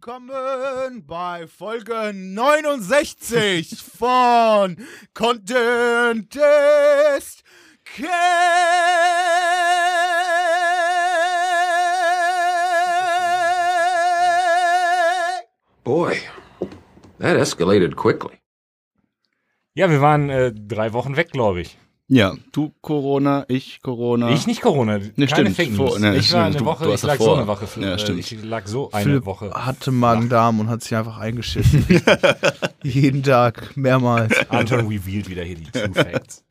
[0.00, 4.76] Willkommen bei Folge 69 von
[5.12, 6.36] Content
[7.16, 7.42] ist.
[15.82, 16.18] Boy,
[17.18, 18.38] that escalated quickly.
[19.74, 21.76] Ja, wir waren äh, drei Wochen weg, glaube ich.
[22.10, 24.30] Ja, du Corona, ich Corona.
[24.30, 24.96] Ich nicht Corona.
[24.98, 25.56] Ne, keine stimmt.
[25.56, 25.90] Fake News.
[25.90, 27.36] Vor- ne, ich war eine Du- Woche, du ich lag so davor.
[27.38, 27.66] eine Woche.
[27.80, 28.18] Ja, äh, stimmt.
[28.20, 29.50] Ich lag so eine Philipp Woche.
[29.52, 31.84] hatte Magen-Darm und hat sich einfach eingeschissen.
[32.82, 34.32] Jeden Tag, mehrmals.
[34.48, 36.44] Anton revealed wieder hier die True Facts.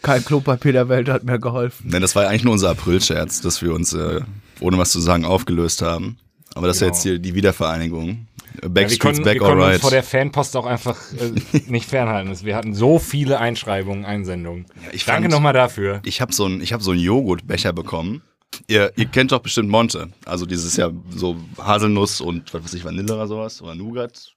[0.00, 1.88] Kein Klopapier der Welt hat mir geholfen.
[1.90, 4.20] Nein, das war ja eigentlich nur unser April-Scherz, dass wir uns, äh,
[4.60, 6.16] ohne was zu sagen, aufgelöst haben.
[6.54, 6.94] Aber das ist ja Genau.
[6.96, 8.26] jetzt hier die Wiedervereinigung.
[8.54, 9.80] Ja, wir Backstreet's konnten, back, wir konnten uns alright.
[9.80, 12.34] vor der Fanpost auch einfach äh, nicht fernhalten.
[12.44, 14.66] Wir hatten so viele Einschreibungen, Einsendungen.
[14.92, 16.00] ich Danke nochmal dafür.
[16.04, 18.22] Ich habe so einen ich hab so einen Joghurtbecher bekommen.
[18.68, 20.08] Ihr, ihr kennt doch bestimmt Monte.
[20.24, 23.60] Also dieses ja so Haselnuss und was weiß ich, Vanille oder sowas.
[23.60, 24.32] Oder Nougat.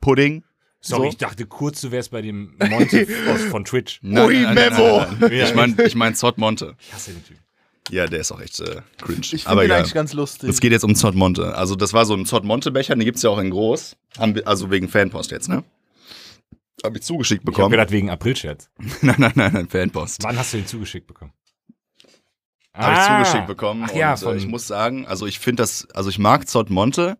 [0.00, 0.44] Pudding.
[0.80, 1.08] Sorry, so.
[1.08, 3.98] ich dachte kurz, du wärst bei dem Monte aus, von Twitch.
[4.02, 4.98] Nein, Ui, nein, nein, Memo.
[4.98, 5.32] nein, nein.
[5.32, 6.76] Ich meine ich mein Zott Monte.
[6.78, 7.38] Ich hasse den Typ.
[7.90, 9.20] Ja, der ist auch echt äh, cringe.
[9.32, 9.76] Ich Aber finde ihn ja.
[9.78, 10.48] eigentlich ganz lustig.
[10.50, 11.54] Es geht jetzt um Zott Monte.
[11.54, 13.96] Also das war so ein Zott Monte Becher, den gibt's ja auch in groß.
[14.44, 15.62] Also wegen Fanpost jetzt, ne?
[16.84, 17.70] Hab ich zugeschickt Ich habe bekommen.
[17.70, 18.68] gedacht, wegen Aprilscherz.
[19.02, 20.22] nein, nein, nein, nein, Fanpost.
[20.24, 21.32] Wann hast du den zugeschickt bekommen?
[22.74, 23.24] Habe ich Ah.
[23.24, 23.84] zugeschickt bekommen.
[23.88, 26.46] Ach ja, und, von, äh, ich muss sagen, also ich finde das, also ich mag
[26.48, 27.16] Zott Monte,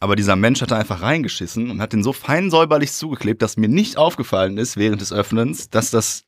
[0.00, 3.56] aber dieser Mensch hat da einfach reingeschissen und hat den so fein säuberlich zugeklebt, dass
[3.56, 6.24] mir nicht aufgefallen ist während des Öffnens, dass das,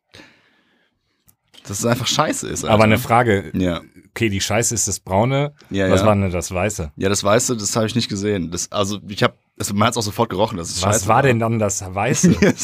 [1.69, 2.65] dass es einfach scheiße ist.
[2.65, 2.85] aber Alter.
[2.85, 3.51] eine Frage.
[3.55, 3.81] ja.
[4.19, 5.53] Okay, die Scheiße ist das Braune.
[5.71, 6.07] Ja, Was ja.
[6.07, 6.91] war denn das Weiße?
[6.97, 8.51] Ja, das Weiße, das habe ich nicht gesehen.
[8.51, 9.35] Das, also ich habe,
[9.73, 12.35] man hat es auch sofort gerochen, dass es Was scheiße war denn dann das Weiße?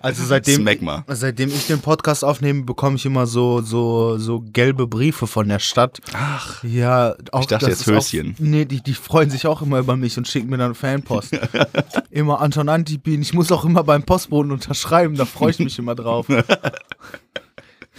[0.00, 1.04] also seitdem, Smegma.
[1.08, 5.58] seitdem ich den Podcast aufnehme, bekomme ich immer so, so, so gelbe Briefe von der
[5.58, 6.00] Stadt.
[6.14, 6.64] Ach.
[6.64, 8.34] Ja, auch Ich dachte das jetzt ist Höschen.
[8.34, 11.38] Auch, nee, die, die freuen sich auch immer über mich und schicken mir dann Fanpost.
[12.10, 13.20] immer Anton Antipin.
[13.20, 16.28] Ich muss auch immer beim Postboten unterschreiben, da freue ich mich immer drauf.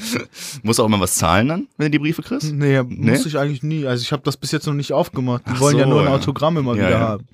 [0.63, 2.51] Muss auch immer was zahlen dann, wenn du die Briefe kriegst?
[2.51, 3.11] Nee, Nee?
[3.11, 3.85] muss ich eigentlich nie.
[3.85, 5.43] Also ich habe das bis jetzt noch nicht aufgemacht.
[5.47, 6.13] Die Ach wollen ja so, nur ein ja.
[6.13, 6.99] Autogramm immer Ja, wieder ja.
[6.99, 7.27] haben.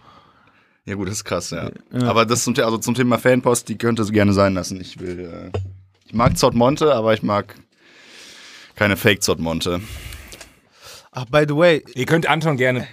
[0.86, 1.70] Ja gut, das ist krass, ja.
[1.92, 2.08] Ja.
[2.08, 4.80] Aber das zum, also zum Thema Fanpost, die könnte es gerne sein lassen.
[4.80, 5.58] Ich will, äh,
[6.06, 7.56] ich mag Zott Monte, aber ich mag
[8.76, 9.82] keine Fake Zott Monte.
[11.12, 12.88] Ach, by the way, Ihr könnt Anton gerne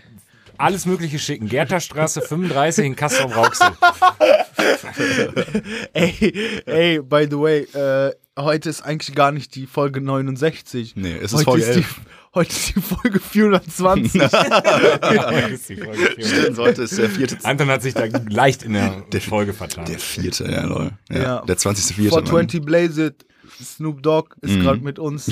[0.58, 1.48] alles Mögliche schicken.
[1.48, 3.70] Gerterstraße 35 in Kassel-Brauxel.
[5.92, 10.94] ey, ey, by the way, äh, heute ist eigentlich gar nicht die Folge 69.
[10.96, 12.00] Nee, es ist heute Folge ist die, 11.
[12.34, 14.20] Heute ist die Folge 420.
[14.20, 14.32] Das
[15.52, 16.26] ist die Folge vier.
[16.26, 17.38] Stimmt, heute ist der vierte.
[17.44, 19.84] Anton hat sich da leicht in der, Folge vertan.
[19.84, 20.92] Der vierte, ja, lol.
[21.10, 21.40] Ja, Ja.
[21.42, 21.94] Der 20.
[21.96, 22.14] vierte.
[22.16, 22.26] Mann.
[22.26, 23.26] 420 Blaze It.
[23.62, 24.60] Snoop Dogg ist Mhm.
[24.62, 25.30] gerade mit uns.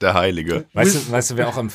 [0.00, 0.66] Der Heilige.
[0.74, 1.70] Weißt du, weißt du, wer auch am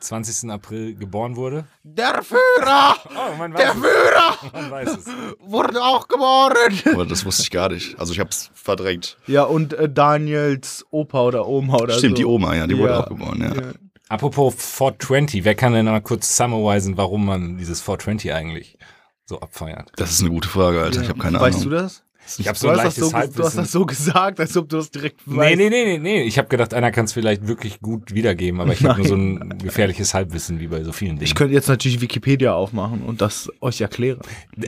[0.00, 0.50] 20.
[0.50, 1.64] April geboren wurde?
[1.82, 2.96] Der Führer!
[3.10, 3.76] Oh, man weiß Der es.
[3.78, 5.06] Führer Man weiß es.
[5.40, 6.78] wurde auch geboren.
[6.92, 7.98] Aber das wusste ich gar nicht.
[7.98, 9.16] Also ich hab's verdrängt.
[9.26, 11.98] Ja, und äh, Daniels Opa oder Oma oder so.
[12.00, 13.00] Stimmt, die Oma, ja, die wurde Ja.
[13.04, 13.54] auch geboren, ja.
[13.54, 13.72] Ja.
[14.08, 18.76] Apropos 420, wer kann denn mal kurz summarisen, warum man dieses 420 eigentlich
[19.24, 19.92] so abfeiert?
[19.96, 21.02] Das ist eine gute Frage, Alter.
[21.02, 21.70] Ich habe keine weißt Ahnung.
[21.70, 22.02] du das?
[22.38, 23.56] Ich habe so ein leichtes so, ge- du hast Halbwissen.
[23.56, 25.56] das so gesagt, als ob du das direkt weißt.
[25.56, 26.22] nee, nee, nee, nee.
[26.22, 29.14] Ich habe gedacht, einer kann es vielleicht wirklich gut wiedergeben, aber ich habe nur so
[29.16, 31.24] ein gefährliches Halbwissen wie bei so vielen Dingen.
[31.24, 34.20] Ich könnte jetzt natürlich Wikipedia aufmachen und das euch erklären.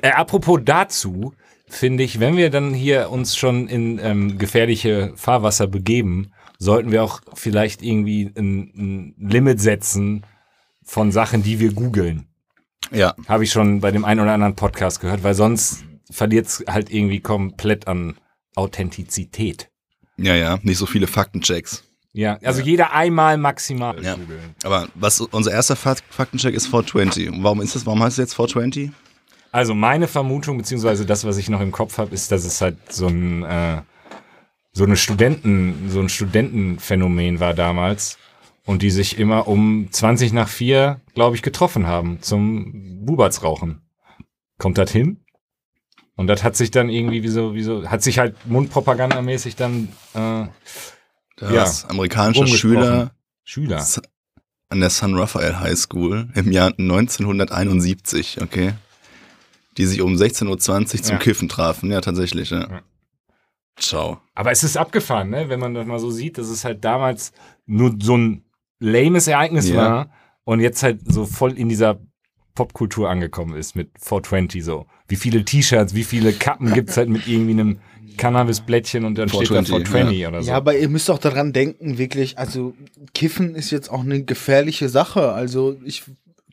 [0.03, 1.35] Äh, apropos dazu,
[1.69, 7.03] finde ich, wenn wir dann hier uns schon in ähm, gefährliche Fahrwasser begeben, sollten wir
[7.03, 10.25] auch vielleicht irgendwie ein, ein Limit setzen
[10.85, 12.27] von Sachen, die wir googeln.
[12.91, 16.65] Ja, Habe ich schon bei dem einen oder anderen Podcast gehört, weil sonst verliert es
[16.69, 18.17] halt irgendwie komplett an
[18.55, 19.71] Authentizität.
[20.17, 20.59] ja, ja.
[20.63, 21.85] Nicht so viele Faktenchecks.
[22.15, 24.17] Ja, also jeder einmal maximal Ja.
[24.65, 27.31] Aber was unser erster Fak Faktencheck ist 420.
[27.31, 27.87] Und warum ist das?
[27.87, 28.91] Warum heißt es jetzt 420?
[29.51, 32.77] Also meine Vermutung, beziehungsweise das, was ich noch im Kopf habe, ist, dass es halt
[32.91, 33.83] so ein, äh,
[34.73, 38.19] so eine Studenten, so ein Studentenphänomen war damals
[38.65, 43.83] und die sich immer um 20 nach 4, glaube ich, getroffen haben zum Bubertsrauchen.
[44.59, 45.22] Kommt das hin?
[46.17, 49.89] Und das hat sich dann irgendwie wie so, wie so, hat sich halt mundpropagandamäßig dann
[50.15, 50.47] äh,
[51.37, 51.65] Da Ja.
[51.91, 52.47] Rumgesprochen.
[52.47, 53.11] Schüler
[53.45, 53.85] Schüler.
[54.69, 58.73] An der San Rafael High School im Jahr 1971, okay?
[59.77, 60.59] Die sich um 16.20 Uhr
[61.03, 61.19] zum Ja.
[61.19, 61.91] Kiffen trafen.
[61.91, 62.61] Ja, tatsächlich, ja.
[62.61, 62.83] Ja.
[63.79, 64.21] Ciao.
[64.35, 65.49] Aber es ist abgefahren, ne?
[65.49, 67.33] wenn man das mal so sieht, dass es halt damals
[67.67, 68.45] nur so ein
[68.79, 70.11] lames Ereignis war
[70.45, 71.99] und jetzt halt so voll in dieser
[72.55, 74.87] Popkultur angekommen ist mit 420 so.
[75.09, 77.79] Wie viele T-Shirts, wie viele Kappen gibt's halt mit irgendwie einem
[78.17, 80.51] Cannabisblättchen und dann steht da 420, 420 oder so.
[80.51, 82.75] Ja, aber ihr müsst auch daran denken, wirklich, also
[83.15, 85.33] Kiffen ist jetzt auch eine gefährliche Sache.
[85.33, 86.05] Also ich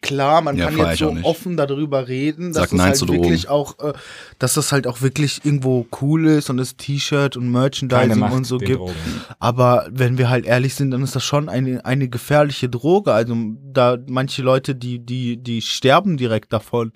[0.01, 3.05] klar, man Ja, kann jetzt so offen darüber reden, Sag dass das Nein halt zu
[3.05, 3.23] Drogen.
[3.23, 3.93] wirklich auch, äh,
[4.39, 8.57] dass das halt auch wirklich irgendwo cool ist und es T-Shirt und Merchandising und so
[8.57, 8.79] gibt.
[8.79, 8.93] Drogen.
[9.39, 13.13] Aber wenn wir halt ehrlich sind, dann ist das schon eine, eine gefährliche Droge.
[13.13, 13.35] Also
[13.71, 16.91] da manche Leute, die, die, die sterben direkt davon.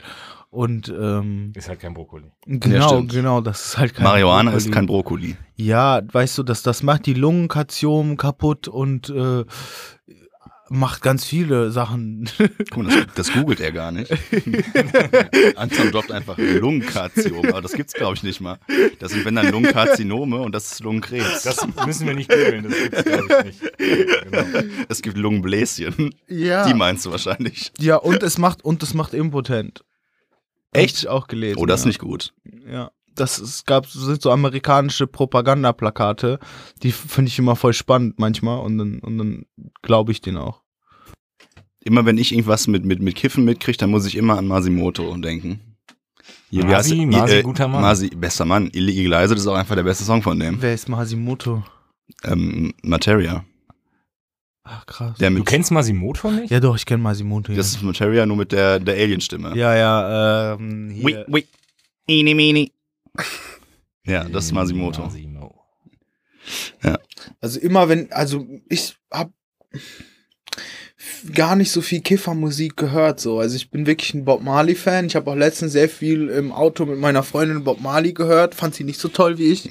[0.49, 2.25] Und ähm, Ist halt kein Brokkoli.
[2.45, 3.11] genau, stimmt.
[3.11, 4.57] genau, das ist halt kein Marihuana Brokkoli.
[4.67, 5.35] ist kein Brokkoli.
[5.55, 9.45] Ja, weißt du, das, das macht die Lungenkation kaputt und äh,
[10.69, 12.29] macht ganz viele Sachen.
[12.71, 14.11] Guck mal, das, das googelt er gar nicht.
[15.55, 18.57] Anton droppt einfach Lungenkarzinom, aber das gibt's glaube ich nicht mal.
[18.99, 21.43] Das sind wenn dann Lungenkarzinome und das ist Lungenkrebs.
[21.43, 23.77] Das müssen wir nicht googeln, das gibt's glaube ich nicht.
[24.23, 24.45] Genau.
[24.89, 26.15] es gibt Lungenbläschen.
[26.27, 26.65] ja.
[26.67, 27.71] Die meinst du wahrscheinlich.
[27.79, 29.83] ja, und es macht und es macht impotent.
[30.71, 31.07] Echt?
[31.07, 31.59] Auch gelesen.
[31.59, 31.89] Oh, das ist ja.
[31.89, 32.33] nicht gut.
[32.67, 32.91] Ja.
[33.15, 36.39] Das es gab sind so amerikanische Propagandaplakate,
[36.81, 39.45] die finde ich immer voll spannend manchmal und dann und dann
[39.81, 40.61] glaube ich denen auch.
[41.85, 45.15] Immer wenn ich irgendwas mit, mit, mit Kiffen mitkriege, dann muss ich immer an Masimoto
[45.17, 45.59] denken.
[46.49, 47.81] Hier, Masi, heißt- Masi, äh, guter Mann.
[47.81, 48.69] Masi, bester Mann.
[48.71, 50.61] Illegalize, das ist auch einfach der beste Song von dem.
[50.61, 51.63] Wer ist Masimoto?
[52.23, 53.43] Ähm, Materia.
[54.63, 55.17] Ach krass.
[55.17, 56.49] Der Du kennst Masimoto nicht?
[56.51, 57.51] ja doch, ich kenne Masimoto.
[57.51, 57.57] Ja.
[57.57, 59.57] das ist Materia nur mit der, der Alien-Stimme.
[59.57, 61.25] ja, ja, ähm, hier.
[61.27, 61.47] Wi, wi,
[62.07, 62.71] ini, mini.
[64.05, 65.03] Ja, das ist Masimoto.
[65.03, 65.55] Masimo.
[67.39, 69.31] Also immer wenn, also ich hab
[71.33, 73.39] gar nicht so viel Kiffermusik gehört so.
[73.39, 75.05] Also ich bin wirklich ein Bob Marley Fan.
[75.05, 78.55] Ich habe auch letztens sehr viel im Auto mit meiner Freundin Bob Marley gehört.
[78.55, 79.69] Fand sie nicht so toll wie ich.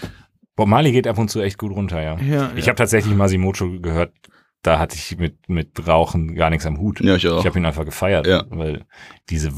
[0.56, 2.18] Bob Marley geht ab und zu echt gut runter, ja.
[2.20, 2.70] Ja, Ich ja.
[2.70, 4.12] habe tatsächlich Masimoto gehört,
[4.62, 7.00] da hatte ich mit, mit Rauchen gar nichts am Hut.
[7.00, 7.38] Ja, ich auch.
[7.40, 8.44] Ich habe ihn einfach gefeiert, Ja.
[8.50, 8.84] weil
[9.30, 9.52] diese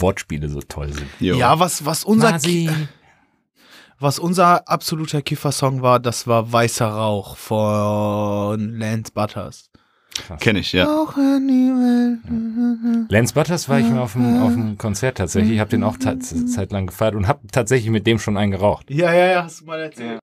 [0.00, 1.08] Wortspiele so toll sind.
[1.20, 1.36] Jo.
[1.36, 2.32] ja, was was unser
[3.98, 9.70] was unser absoluter Kiffer-Song war, das war Weißer Rauch von Lance Butters.
[10.40, 10.86] Kenn ich, ja.
[10.86, 15.52] Auch Welt- Lance Butters war ich mal auf dem, auf dem Konzert tatsächlich.
[15.54, 18.90] Ich habe den auch ta- zeitlang gefeiert und habe tatsächlich mit dem schon einen geraucht.
[18.90, 20.18] Ja, ja, ja, hast du mal erzählt.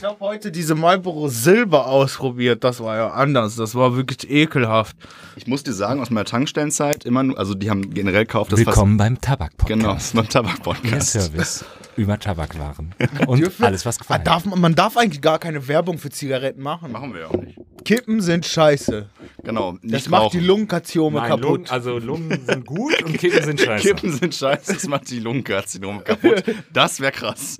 [0.00, 2.64] Ich habe heute diese Marlboro Silber ausprobiert.
[2.64, 3.56] Das war ja anders.
[3.56, 4.96] Das war wirklich ekelhaft.
[5.36, 8.58] Ich muss dir sagen, aus meiner Tankstellenzeit immer nur, also die haben generell gekauft, das
[8.60, 9.68] Willkommen beim Tabak-Podcast.
[9.68, 11.12] Genau, beim Tabak-Podcast.
[11.12, 12.94] Service über Tabakwaren
[13.26, 16.62] und Dürfen- alles, was Ah, gefallen darf, man darf eigentlich gar keine Werbung für Zigaretten
[16.62, 16.90] machen.
[16.90, 17.58] Machen wir ja auch nicht.
[17.84, 19.10] Kippen sind scheiße.
[19.44, 20.40] Genau, nicht Das macht die.
[20.40, 21.42] Lungenkarziome Nein, kaputt.
[21.44, 23.86] Lungen, also Lungen sind gut und Kippen sind scheiße.
[23.88, 26.44] Kippen sind scheiße, das macht die Lungenkarzinome kaputt.
[26.72, 27.58] Das wäre krass.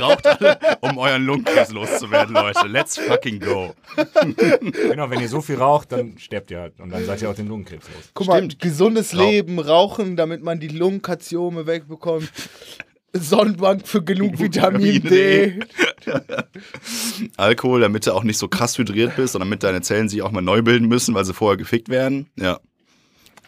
[0.00, 1.24] Raucht alle, um euren
[1.54, 2.66] Lungenkrebs loszuwerden, Leute.
[2.66, 3.74] Let's fucking go.
[4.72, 7.34] Genau, wenn ihr so viel raucht, dann sterbt ihr halt und dann seid ihr auch
[7.34, 8.10] den Lungenkrebs los.
[8.14, 8.58] Guck mal, Stimmt.
[8.60, 12.30] gesundes Rauch- Leben, Rauchen, damit man die Lungenkarziome wegbekommt.
[13.12, 15.58] Sonnenbank für genug Vitamin D.
[17.36, 20.30] Alkohol, damit du auch nicht so krass hydriert bist, sondern damit deine Zellen sich auch
[20.30, 22.28] mal neu bilden müssen, weil sie vorher gefickt werden.
[22.36, 22.60] Ja.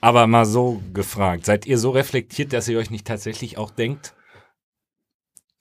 [0.01, 4.15] Aber mal so gefragt, seid ihr so reflektiert, dass ihr euch nicht tatsächlich auch denkt,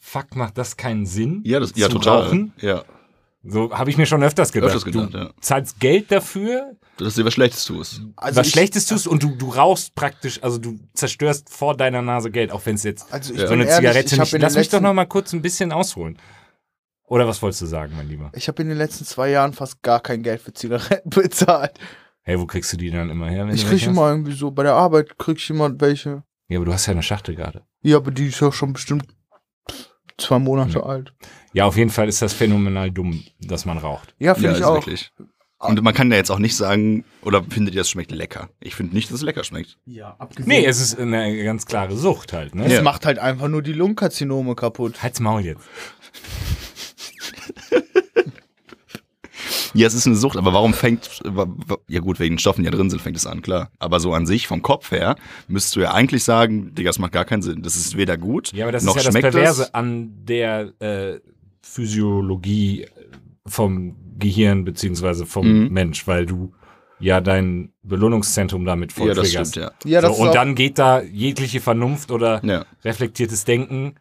[0.02, 1.42] fuck, macht das keinen Sinn?
[1.46, 2.24] Ja, das, ja total.
[2.24, 2.52] Rauchen?
[2.60, 2.84] Ja.
[3.44, 4.68] So habe ich mir schon öfters gedacht.
[4.76, 5.30] Öfters gedacht, du ja.
[5.40, 8.02] zahlst Geld dafür, Dass du dir was Schlechtes tust.
[8.16, 12.02] Also was ich- Schlechtes tust und du, du rauchst praktisch, also du zerstörst vor deiner
[12.04, 14.32] Nase Geld, auch wenn es jetzt Also so eine ehrlich, Zigarette nicht.
[14.40, 16.18] Lass mich doch noch mal kurz ein bisschen ausholen.
[17.08, 18.32] Oder was wolltest du sagen, mein Lieber?
[18.36, 21.80] Ich habe in den letzten zwei Jahren fast gar kein Geld für Zigaretten bezahlt.
[22.22, 23.48] Hey, wo kriegst du die dann immer her?
[23.48, 26.24] Wenn Ich krieg immer irgendwie so, bei der Arbeit krieg ich immer welche.
[26.48, 27.64] Ja, aber du hast ja eine Schachtel gerade.
[27.82, 29.06] Ja, aber die ist ja schon bestimmt
[30.22, 30.84] zwei Monate Ja.
[30.84, 31.14] alt.
[31.54, 34.16] Ja, auf jeden Fall ist das phänomenal dumm, dass man raucht.
[34.20, 34.76] Ja, finde ja, ich ist auch.
[34.76, 35.12] wirklich.
[35.60, 38.50] Und man kann ja jetzt auch nicht sagen, oder findet ihr, das schmeckt lecker?
[38.62, 39.78] Ich finde nicht, dass es lecker schmeckt.
[39.86, 40.48] Ja, abgesehen.
[40.50, 42.66] Nee, es ist eine ganz klare Sucht halt, ne?
[42.66, 42.82] es Ja.
[42.82, 45.04] macht halt einfach nur die Lungenkarzinome kaputt.
[45.04, 45.62] Halt's Maul jetzt.
[49.74, 51.22] Ja, es ist eine Sucht, aber warum fängt,
[51.88, 53.72] ja gut, wegen den Stoffen, die da drin sind, fängt es an, klar.
[53.80, 55.16] Aber so an sich, vom Kopf her,
[55.48, 57.62] müsstest du ja eigentlich sagen, Digga, das macht gar keinen Sinn.
[57.64, 59.74] Das ist weder gut, Ja, aber das noch ist ja das schmeckt Perverse es.
[59.74, 61.20] an der äh,
[61.62, 62.86] Physiologie
[63.46, 65.70] vom Gehirn beziehungsweise vom Mhm.
[65.74, 66.54] Mensch, weil du
[67.00, 69.52] ja dein Belohnungszentrum damit voll Ja, das triggerst.
[69.54, 69.90] stimmt, ja.
[69.92, 73.96] Ja, das so, und dann geht da jegliche Vernunft oder Ja, reflektiertes Denken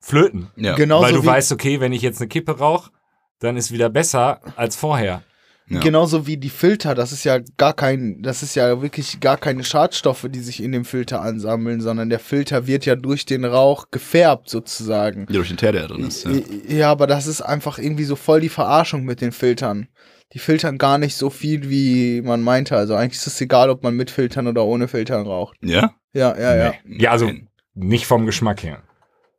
[0.00, 0.48] flöten.
[0.56, 0.74] ja.
[0.76, 2.90] genauso weil du wie, weißt, okay, wenn ich jetzt eine Kippe rauche,
[3.42, 5.22] dann ist wieder besser als vorher.
[5.68, 5.80] Ja.
[5.80, 9.64] genauso wie die Filter, das ist ja gar kein, das ist ja wirklich gar keine
[9.64, 13.86] Schadstoffe, die sich in dem Filter ansammeln, sondern der Filter wird ja durch den Rauch
[13.90, 15.26] gefärbt sozusagen.
[15.28, 16.24] Ja, durch den Teer, der da drin ist.
[16.24, 16.32] Ja.
[16.68, 16.90] Ja.
[16.90, 19.88] aber das ist einfach irgendwie so voll die Verarschung mit den Filtern.
[20.34, 22.76] Die filtern gar nicht so viel, wie man meinte.
[22.76, 25.56] Also eigentlich ist es egal, ob man mit Filtern oder ohne Filtern raucht.
[25.62, 25.94] ja?
[26.12, 26.74] Ja, ja, ja.
[26.84, 27.02] Nee.
[27.04, 27.30] Ja, also
[27.74, 28.82] nicht vom Geschmack her.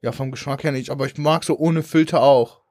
[0.01, 2.62] Ja, vom Geschmack her nicht, aber ich mag so ohne Filter auch.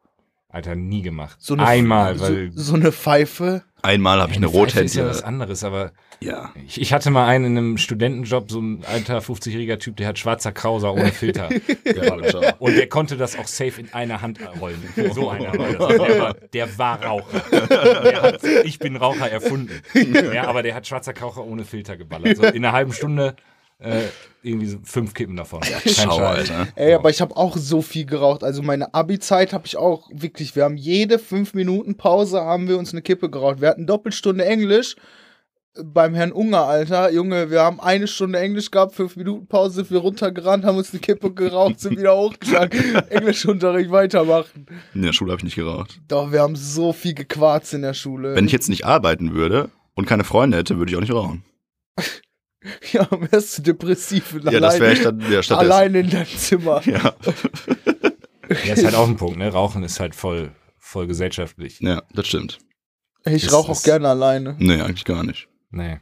[0.53, 1.37] Alter, nie gemacht.
[1.41, 3.63] So eine, Einmal, so, weil so eine Pfeife.
[3.81, 6.53] Einmal habe ich eine Pfeife ist ja was anderes, aber Ja.
[6.67, 10.19] ich, ich hatte mal einen in einem Studentenjob, so ein alter 50-jähriger Typ, der hat
[10.19, 11.49] schwarzer Krauser ohne Filter.
[11.85, 14.81] Ja, Und der konnte das auch safe in einer Hand rollen.
[15.15, 15.89] So einer war das.
[16.07, 17.43] Der war, der war Raucher.
[18.05, 19.81] Der hat, ich bin Raucher erfunden.
[20.35, 22.37] Ja, aber der hat schwarzer Raucher ohne Filter geballert.
[22.37, 23.37] So in einer halben Stunde
[23.83, 24.03] äh,
[24.43, 25.61] irgendwie so fünf Kippen davon.
[25.61, 26.19] Kein Schau.
[26.19, 26.69] Alter.
[26.75, 28.43] Ey, aber ich habe auch so viel geraucht.
[28.43, 32.79] Also meine Abi-Zeit habe ich auch wirklich, wir haben jede fünf Minuten Pause haben wir
[32.79, 33.61] uns eine Kippe geraucht.
[33.61, 34.97] Wir hatten Doppelstunde Englisch
[35.83, 37.11] beim Herrn Unger, Alter.
[37.12, 40.93] Junge, wir haben eine Stunde Englisch gehabt, fünf Minuten Pause, sind wir runtergerannt, haben uns
[40.93, 44.67] eine Kippe geraucht, sind wieder hochgegangen, Englischunterricht weitermachen.
[44.95, 46.01] In der Schule habe ich nicht geraucht.
[46.09, 48.35] Doch, wir haben so viel gequarzt in der Schule.
[48.35, 51.45] Wenn ich jetzt nicht arbeiten würde und keine Freunde hätte, würde ich auch nicht rauchen.
[52.92, 55.54] ja, wärst du depressiv und Ja, das wäre allein, ich dann ja, stattdessen.
[55.73, 56.83] allein in deinem Zimmer.
[56.87, 57.14] Ja.
[58.66, 59.49] Ja, ist halt auch ein Punkt, ne?
[59.50, 61.81] Rauchen ist halt voll, voll gesellschaftlich.
[61.81, 62.59] ja, das stimmt.
[63.25, 64.57] Ich rauche auch gerne alleine.
[64.59, 65.49] Nee, eigentlich gar nicht.
[65.71, 66.00] Nee.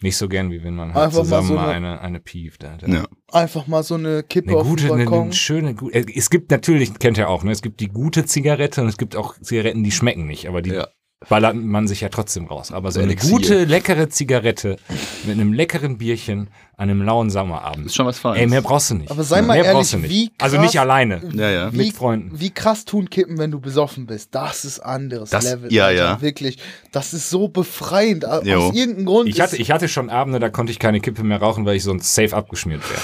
[0.00, 2.18] Nicht so gern, wie wenn man halt Einfach mal zusammen so mal eine- eine, eine
[2.20, 2.88] pieft, Alter.
[2.88, 3.04] Ja.
[3.30, 5.22] Einfach mal so eine Kippe Eine auf gute, dem eine, Balkon.
[5.26, 7.52] eine schöne, gu- äh, es gibt natürlich, kennt ihr auch, ne?
[7.52, 10.70] Es gibt die gute Zigarette und es gibt auch Zigaretten, die schmecken nicht, aber die
[10.70, 10.88] Ja.
[11.28, 12.72] Ballert man sich ja trotzdem raus.
[12.72, 13.30] Aber so eine Elixier.
[13.30, 14.76] gute, leckere Zigarette
[15.24, 17.86] mit einem leckeren Bierchen an einem lauen Sommerabend.
[17.86, 18.40] Ist schon was Feines.
[18.40, 19.10] Ey, mehr brauchst du nicht.
[19.10, 20.10] Aber sei mal mehr ehrlich, nicht.
[20.10, 21.20] wie Also krass- nicht alleine.
[21.34, 21.72] Ja, ja.
[21.72, 22.40] wie, mit Freunden.
[22.40, 24.34] Wie krass tun Kippen, wenn du besoffen bist.
[24.34, 25.72] Das ist anderes Das- Level.
[25.72, 26.20] ja, ja.
[26.20, 26.58] Wirklich.
[26.90, 28.24] Das ist so befreiend.
[28.26, 28.72] Aus Jo.
[28.74, 29.28] irgendeinem Grund.
[29.28, 31.84] Ich hatte, ich hatte schon Abende, da konnte ich keine Kippe mehr rauchen, weil ich
[31.84, 33.00] sonst safe abgeschmiert wäre.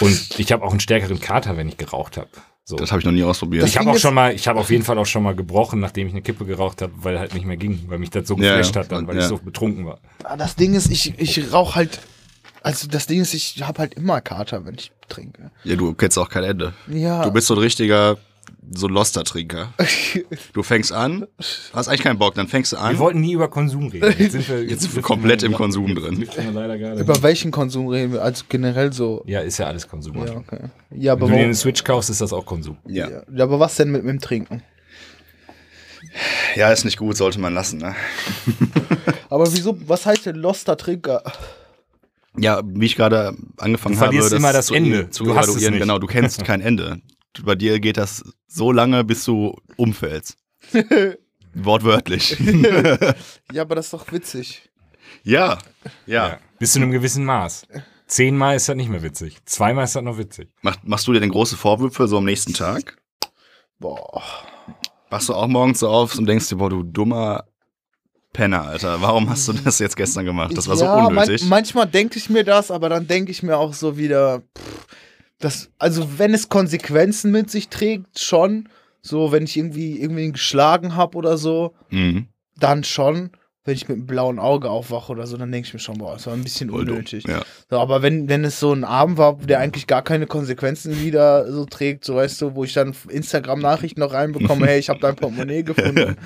[0.00, 2.28] Und ich habe auch einen stärkeren Kater, wenn ich geraucht habe.
[2.72, 2.76] So.
[2.78, 3.66] Das habe ich noch nie ausprobiert.
[3.66, 6.06] Ich habe auch schon mal, ich habe auf jeden Fall auch schon mal gebrochen, nachdem
[6.06, 8.74] ich eine Kippe geraucht habe, weil halt nicht mehr ging, weil mich das so geflasht
[8.74, 8.80] ja.
[8.82, 9.22] hat, dann, weil Ja.
[9.22, 9.98] ich so betrunken war.
[10.24, 12.00] Ah, das Ding ist, ich, ich rauche halt.
[12.62, 15.50] Also das Ding ist, ich habe halt immer Kater, wenn ich trinke.
[15.64, 16.72] ja, du kennst auch kein Ende.
[16.88, 17.22] Ja.
[17.24, 18.16] Du bist so ein richtiger,
[18.74, 19.74] so ein Loster-Trinker.
[20.52, 21.26] Du fängst an,
[21.72, 22.98] hast eigentlich keinen Bock, dann fängst du Wir an.
[22.98, 24.14] wollten nie über Konsum reden.
[24.18, 26.20] Jetzt sind wir, Jetzt sind wir komplett im Konsum drin.
[26.20, 26.94] wir.
[27.00, 28.22] Über welchen Konsum reden wir?
[28.22, 29.22] Also generell so.
[29.26, 30.16] Ja, ist ja alles Konsum.
[30.24, 30.60] Ja, okay.
[30.90, 32.76] Ja, aber, Wenn du dir eine Switch kaufst, ist das auch Konsum.
[32.86, 33.08] Ja.
[33.10, 34.62] ja, aber was denn mit, mit dem Trinken?
[36.56, 37.78] ja, ist nicht gut, sollte man lassen.
[37.78, 37.94] Ne?
[39.30, 41.22] Aber wieso, was heißt denn Loster Trinker?
[42.36, 45.08] Ja, wie ich gerade angefangen Du habe, verlierst immer das zu, Ende.
[45.10, 45.74] zu Du hast es evaluieren.
[45.74, 45.80] nicht.
[45.82, 47.00] Genau, du kennst kein Ende.
[47.42, 50.36] Bei dir geht das so lange, bis du umfällst.
[51.54, 52.36] Wortwörtlich.
[53.52, 54.70] Ja, aber das ist doch witzig.
[55.22, 55.58] ja,
[56.06, 56.38] ja.
[56.58, 57.66] Bis zu einem gewissen Maß.
[58.06, 59.38] Zehnmal ist das nicht mehr witzig.
[59.44, 60.48] Zweimal ist das noch witzig.
[60.62, 62.98] Mach, machst du dir denn große Vorwürfe so am nächsten Tag?
[63.78, 64.22] Boah.
[65.10, 67.44] Wachst du auch morgens so auf und denkst dir, boah, du dummer
[68.32, 69.00] Penner, Alter.
[69.02, 70.56] Warum hast du das jetzt gestern gemacht?
[70.56, 71.42] Das war so ja, unnötig.
[71.42, 74.86] Man, manchmal denke ich mir das, aber dann denke ich mir auch so wieder, pff,
[75.42, 78.68] das, also wenn es Konsequenzen mit sich trägt, schon.
[79.02, 82.28] So, wenn ich irgendwie irgendwie geschlagen habe oder so, mhm.
[82.56, 83.30] dann schon.
[83.64, 86.14] Wenn ich mit einem blauen Auge aufwache oder so, dann denke ich mir schon, boah,
[86.14, 86.96] das war ein bisschen Voll dumm.
[86.96, 87.24] unnötig.
[87.28, 87.42] Ja.
[87.70, 91.50] So, aber wenn, wenn es so ein Abend war, der eigentlich gar keine Konsequenzen wieder
[91.50, 95.14] so trägt, so weißt du, wo ich dann Instagram-Nachrichten noch reinbekomme, hey, ich habe dein
[95.14, 96.16] Portemonnaie gefunden,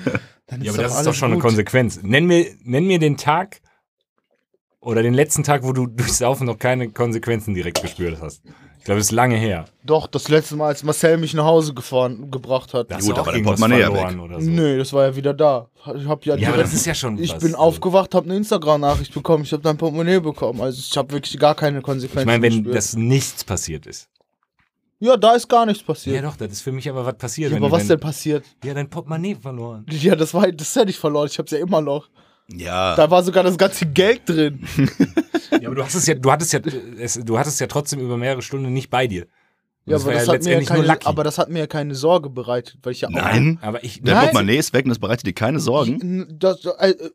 [0.47, 1.43] dann Ja, ist aber das ist doch schon eine gut.
[1.43, 2.01] Konsequenz.
[2.01, 3.61] Nenn mir, nenn mir den Tag
[4.79, 8.41] oder den letzten Tag, wo du durchs Saufen noch keine Konsequenzen direkt gespürt hast.
[8.87, 9.65] Ich glaube, das ist lange her.
[9.83, 12.89] Doch, das letzte Mal, als Marcel mich nach Hause gefahren, gebracht hat.
[12.89, 14.49] Da hast Gut, aber irgendwas Portemonnaie ja verloren oder so.
[14.49, 15.67] Nee, das war ja wieder da.
[15.93, 17.43] Ich hab ja, Ja, aber direkt- das ist ja schon ich was.
[17.43, 20.61] bin aufgewacht, habe eine Instagram-Nachricht bekommen, ich habe dein Portemonnaie bekommen.
[20.61, 22.75] Also ich habe wirklich gar keine Ich Konsequenzen meine, wenn gespürt.
[22.75, 24.07] das nichts passiert ist.
[24.99, 26.23] Ja, da ist gar nichts Ja, passiert.
[26.23, 27.51] doch, das ist für mich aber was passiert.
[27.51, 28.45] Ja, aber was denn passiert?
[28.63, 29.85] Ja, dein Portemonnaie verloren.
[29.89, 31.27] Ja, das war das hätte ich verloren.
[31.29, 32.07] Ich hab's ja immer noch.
[32.51, 32.95] Ja.
[32.95, 34.65] Da war sogar das ganze Geld drin.
[35.61, 36.59] Ja, aber du hast es ja, du hattest ja,
[36.99, 39.23] es, du hattest ja trotzdem über meehre Stunden nicht bei dir.
[39.23, 41.95] Und Ja, das aber das, hat mir ja keine, aber das hat mir ja keine
[41.95, 43.57] Sorge bereitet, weil ich ja auch Nein.
[43.61, 44.23] aber ich, Der Nein.
[44.25, 46.27] Portemonnaie ist weg und das bereitet dir keine Sorgen.
[46.37, 46.65] Das,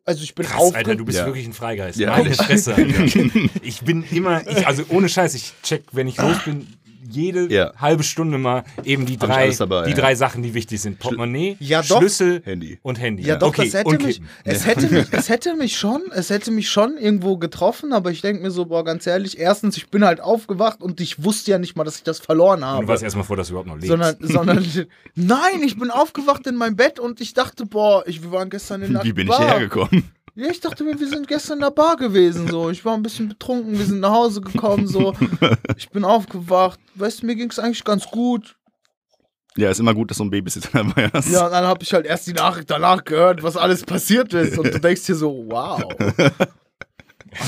[0.04, 1.26] also ich bin Krass, aufge Alter, du bist Ja.
[1.26, 1.98] wirklich ein Freigeist.
[1.98, 2.32] Ja, Meine.
[2.32, 3.04] Fresse, Alter.
[3.62, 6.66] Ich bin immer, ich, also ohne Scheiß, ich check, wenn ich los bin,
[7.08, 7.72] jede Ja.
[7.76, 9.96] halbe Stunde mal eben die Hab drei, dabei, die ja.
[9.96, 10.98] drei Sachen, die wichtig sind.
[10.98, 11.98] Portemonnaie, Ja, doch.
[11.98, 12.78] Schlüssel Handy.
[12.82, 13.22] und Handy.
[13.24, 16.30] Ja, doch, okay, das hätte und mich, es hätte mich, es hätte mich schon, es
[16.30, 19.88] hätte mich schon irgendwo getroffen, aber ich denke mir so, boah, ganz ehrlich, erstens, ich
[19.90, 22.82] bin halt aufgewacht und ich wusste ja nicht mal, dass ich das verloren Und habe.
[22.82, 23.88] du warst erstmal vor, dass du überhaupt noch lebst.
[23.88, 24.64] sondern, sondern,
[25.14, 28.82] nein, ich bin aufgewacht in meinem Bett und ich dachte, boah, ich, wir waren gestern
[28.82, 29.40] in der Wie bin ich Bar.
[29.40, 30.10] hierher gekommen?
[30.34, 32.70] Ja, ich dachte mir, wir sind gestern in der Bar gewesen, so.
[32.70, 35.12] Ich war ein bisschen betrunken, wir sind nach Hause gekommen, so.
[35.76, 36.80] Ich bin aufgewacht.
[36.94, 38.56] Weißt du, mir ging es eigentlich ganz gut.
[39.58, 41.28] Ja, ist immer gut, dass du einen Babysitter dabei hast.
[41.30, 44.56] Ja, und dann habe ich halt erst die Nachricht danach gehört, was alles passiert ist.
[44.58, 45.82] Und du denkst dir so, wow.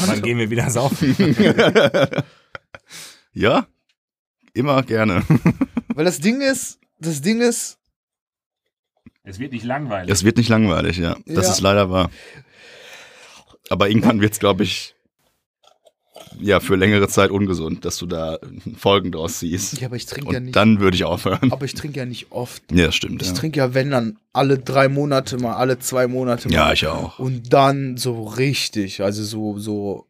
[0.07, 1.15] Wann gehen wir wieder saufen?
[3.37, 3.67] Ja?
[4.53, 5.25] Immer gerne.
[5.95, 7.79] Weil das Ding ist, das Ding ist,
[9.25, 10.09] Es wird nicht langweilig.
[10.13, 11.17] Es wird nicht langweilig, ja.
[11.27, 11.53] Das Ja.
[11.53, 12.11] ist leider wahr.
[13.71, 14.95] Aber irgendwann wird es, glaube ich,
[16.41, 18.39] ja, für längere Zeit ungesund, dass du da
[18.77, 19.81] Folgen draus ziehst.
[19.81, 20.55] Ja, aber ich trinke ja nicht.
[20.57, 21.53] dann würde ich aufhören.
[21.53, 22.63] aber ich trinke ja nicht oft.
[22.73, 23.23] Ja, das stimmt.
[23.23, 26.55] Ich Ja, trinke ja, wenn dann alle drei Monate mal, alle zwei Monate mal.
[26.55, 27.19] ja ich auch.
[27.19, 30.07] Und dann so richtig, also so, so,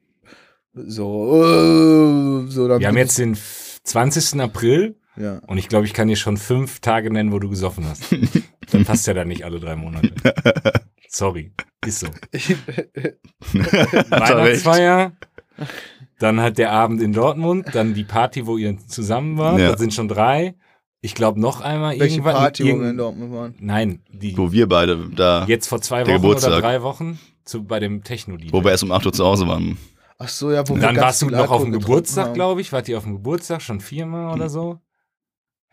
[0.75, 2.69] so, äh, so.
[2.69, 4.41] Dann Wir haben jetzt den f- 20.
[4.41, 5.39] April Ja.
[5.47, 8.05] und ich glaube, ich kann dir schon fünf Tage nennen, wo du gesoffen hast.
[8.71, 10.11] Dann passt ja dann nicht alle drei Monate.
[11.15, 11.53] Sorry,
[11.87, 12.07] ist so.
[13.55, 14.11] Er.
[14.11, 15.13] Weihnachtsfeier,
[16.19, 19.71] dann halt der Abend in Dortmund, dann die Party, wo ihr zusammen wart, Ja.
[19.73, 20.55] das sind schon drei.
[21.01, 22.35] Ich glaube noch einmal Welche irgendwann.
[22.35, 23.55] Party, wo wir irgend- in Dortmund waren?
[23.61, 26.61] Nein, die Wo wir beide da, jetzt vor zwei Wochen oder Geburtstag.
[26.63, 28.53] drei Wochen zu, bei dem techno -Deal.
[28.53, 29.77] wo wir erst um 8 Uhr zu Hause waren.
[30.19, 32.73] Ach so, ja, wo wir Dann ganz warst du noch auf dem Geburtstag, glaube ich.
[32.73, 34.81] Wart ihr auf dem Geburtstag schon viermal oder so?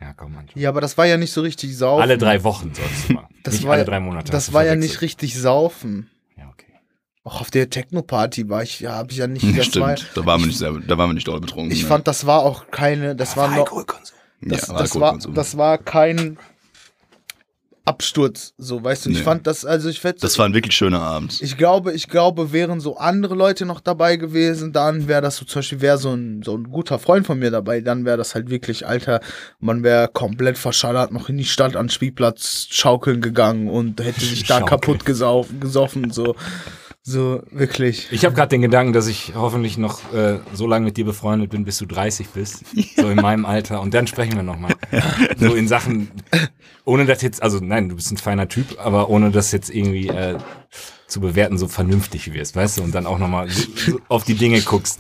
[0.01, 0.48] Ja, komm, Mann.
[0.55, 2.01] Ja, aber das war ja nicht so richtig saufen.
[2.01, 3.27] Alle drei Wochen sonst mal.
[3.43, 4.31] Das nicht war, alle drei Monate.
[4.31, 6.12] Das war ja nicht richtig saufen.
[6.38, 6.74] Ja, okay.
[7.24, 9.58] Auch auf der Techno-Party war ich, ja, habe ich ja nicht.
[9.58, 11.72] Das Stimmt, war, da waren wir nicht sehr, da waren wir nicht doll betrunken.
[11.72, 11.88] ich ne?
[11.88, 14.15] fand, das war auch keine, das war noch, Alkoholkonsum.
[14.41, 16.38] das, ja, das, war, das war kein
[17.91, 19.10] Absturz, so, weißt du.
[19.10, 19.24] Ich Nee.
[19.24, 21.41] fand das, also ich fand, das war ein wirklich schöner Abend.
[21.41, 25.45] ich glaube, ich glaube, wären so andere Leute noch dabei gewesen, dann wäre das so,
[25.45, 28.33] zum Beispiel wäre so ein, so ein guter Freund von mir dabei, dann wäre das
[28.33, 29.19] halt wirklich, Alter,
[29.60, 34.45] man wäre komplett verschallert noch in die Stadt an Spielplatz schaukeln gegangen und hätte sich
[34.45, 36.36] da kaputt gesaufen, gesoffen, so,
[37.03, 38.08] so, wirklich.
[38.12, 41.50] Ich habe gerade den Gedanken, dass ich hoffentlich noch äh, so lange mit dir befreundet
[41.50, 42.63] bin, bis du 30 bist.
[42.96, 43.81] So in meinem Alter.
[43.81, 44.75] Und dann sprechen wir nochmal.
[45.38, 46.12] So in Sachen,
[46.86, 50.10] ohne das jetzt, also nein, du bist ein feiner Typ, aber ohne das jetzt irgendwie
[50.10, 50.38] äh,
[51.08, 52.84] zu bewerten, so vernünftig wirst, weißt du?
[52.84, 55.00] Und dann auch nochmal so, so auf die Dinge guckst.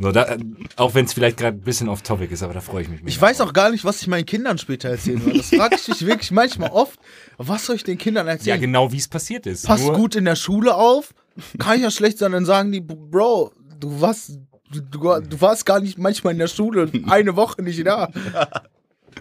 [0.00, 0.38] So, da, äh,
[0.76, 3.00] auch wenn es vielleicht gerade ein bisschen off topic ist, aber da freue ich mich.
[3.04, 5.34] Ich weiß auch gar nicht, was ich meinen Kindern später erzählen will.
[5.36, 6.98] Das frage ich mich wirklich manchmal oft.
[7.36, 8.60] Was soll ich den Kindern Ja, erzählen?
[8.60, 9.66] genau wie es passiert ist.
[9.66, 11.12] Pass Nur- gut in der Schule auf.
[11.58, 14.38] Kann ja schlecht sein, dann sagen die, Bro, du warst,
[14.70, 18.10] du, du, warst gar nicht manchmal in der Schule eine Woche nicht da.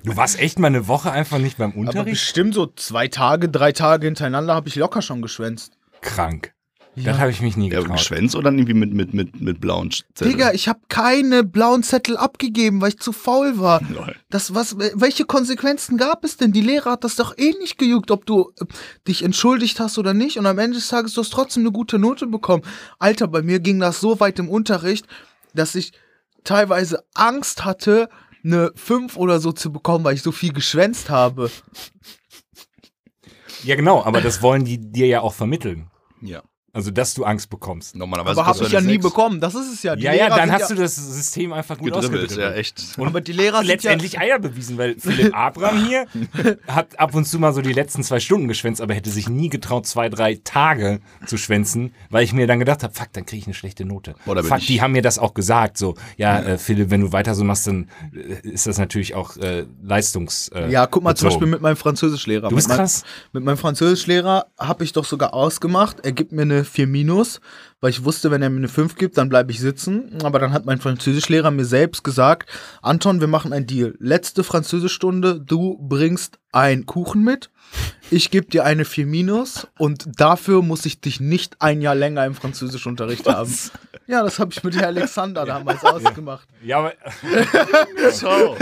[0.03, 2.11] Du warst echt mal eine Woche einfach nicht beim Aber Unterricht?
[2.11, 5.77] bestimmt so zwei Tage, drei Tage hintereinander habe ich locker schon geschwänzt.
[6.01, 6.54] Krank.
[6.97, 7.97] Das habe ich mich nie Ja, getraut.
[7.97, 10.31] geschwänzt oder irgendwie mit, mit, mit, mit blauen Zetteln?
[10.31, 13.81] Digga, ich habe keine blauen Zettel abgegeben, weil ich zu faul war.
[13.89, 14.15] Lol.
[14.29, 16.53] Das, was, welche Konsequenzen gab es denn?
[16.53, 18.65] Die Lehrer hat das doch eh nicht gejuckt, ob du äh,
[19.07, 20.37] dich entschuldigt hast oder nicht.
[20.37, 22.63] Und am Ende des Tages du hast trotzdem eine gute Note bekommen.
[22.99, 25.05] Alter, bei mir ging das so weit im Unterricht,
[25.53, 25.91] dass ich
[26.43, 28.07] teilweise Angst hatte,
[28.43, 31.49] eine 5 oder so zu bekommen, weil ich so viel geschwänzt habe.
[33.63, 35.89] Ja, genau, aber das wollen die dir ja auch vermitteln.
[36.21, 36.43] Ja.
[36.75, 37.95] Also, dass du Angst bekommst.
[37.95, 39.39] Normalerweise Aber habe ich du ja nie bekommen.
[39.39, 39.95] Das ist es ja.
[39.95, 42.53] Die ja, ja, Lehrer dann sind hast du das System einfach gut Gedribbelt, ausgedribbelt.
[42.55, 42.83] ja, echt.
[42.97, 46.05] Und aber die Lehrer sind Letztendlich Eier bewiesen, weil Philipp Abraham hier
[46.67, 49.47] hat ab und zu mal so die letzten zwei Stunden geschwänzt, aber hätte sich nie
[49.49, 53.39] getraut, zwei, drei Tage zu schwänzen, weil ich mir dann gedacht habe, fuck, dann kriege
[53.39, 54.15] ich eine schlechte Note.
[54.25, 57.13] Bin fuck, ich- die haben mir das auch gesagt, so, ja, Äh, Philipp, wenn du
[57.13, 60.49] weiter so machst, dann äh, ist das natürlich auch äh, Leistungs.
[60.49, 60.67] Äh, ja.
[60.67, 61.39] ja, guck mal zum bezogen.
[61.39, 62.49] Beispiel mit meinem Französischlehrer.
[62.49, 63.03] Du bist mit meinem- krass.
[63.31, 67.39] Mit meinem Französischlehrer habe ich doch sogar ausgemacht, er gibt mir eine 4 minus,
[67.85, 70.17] weil ich wusste, wenn er mir eine 5 gibt, dann bleibe ich sitzen.
[70.23, 72.49] Aber dann hat mein Französischlehrer mir selbst gesagt,
[72.81, 73.93] Anton, wir machen ein Deal.
[73.99, 77.51] Letzte Französischstunde, du bringst einen Kuchen mit,
[78.09, 82.25] ich gebe dir eine 4 minus und dafür muss ich dich nicht ein Jahr länger
[82.25, 83.53] im Französischunterricht haben.
[84.07, 86.47] Ja, das habe ich mit Herr Alexander damals ausgemacht.
[86.63, 86.93] Ja, aber
[88.11, 88.57] Ciao.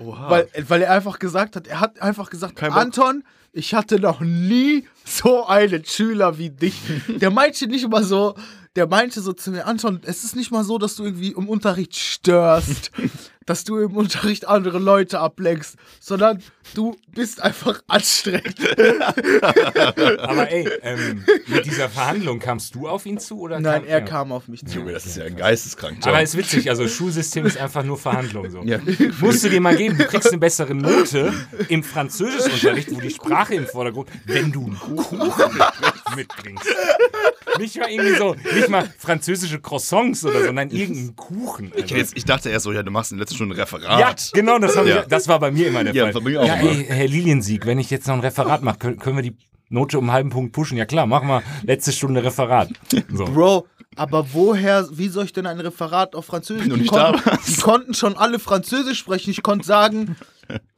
[0.00, 0.30] Oha.
[0.30, 3.22] Weil, weil er einfach gesagt hat, er hat einfach gesagt, Anton,
[3.56, 6.74] ich hatte noch nie so einen Schüler wie dich.
[7.08, 8.34] Der meinte nicht mal so,
[8.76, 11.48] der meinte so zu mir, Anton, es ist nicht mal so, dass du irgendwie im
[11.48, 12.90] Unterricht störst,
[13.46, 16.42] dass du im Unterricht andere Leute ablenkst, sondern
[16.74, 18.56] du bist einfach anstrengend.
[20.20, 24.00] aber ey, ähm, mit dieser Verhandlung kamst du auf ihn zu oder Nein, kam er
[24.02, 24.80] kam auf mich zu.
[24.80, 25.98] Junge, das ist ja ein geisteskrank.
[26.06, 28.62] Aber ist witzig, also Schulsystem ist einfach nur Verhandlung so.
[28.62, 28.78] Ja.
[29.20, 31.32] Musst du dir mal geben, du kriegst eine bessere Note
[31.68, 35.22] im Französischunterricht, wo die Sprache im Vordergrund, wenn du einen Kuchen
[36.16, 36.66] mitbringst.
[37.58, 41.72] Nicht mal irgendwie so, nicht mal französische Croissants oder so, nein, irgendeinen Kuchen.
[41.74, 41.96] Ich, Also.
[41.96, 44.00] jetzt, ich dachte erst so, ja, du machst in der Stunde ein Referat.
[44.00, 44.94] Ja, genau, das, haben Ja.
[44.96, 46.14] wir, das war bei mir immer der Ja, Fall.
[46.14, 46.70] bei mir auch ja, immer.
[46.70, 49.36] ey, Herr Liliensieg, wenn ich jetzt noch ein Referat mache, können, können wir die
[49.68, 50.76] Note um einen halben Punkt pushen?
[50.76, 52.70] Ja klar, mach mal letzte Stunde Referat.
[53.12, 53.24] So.
[53.32, 56.68] Bro, aber woher, wie soll ich denn ein Referat auf Französisch?
[56.68, 59.30] Du Die nicht konnten, die konnten schon alle Französisch sprechen.
[59.30, 60.16] Ich konnte sagen,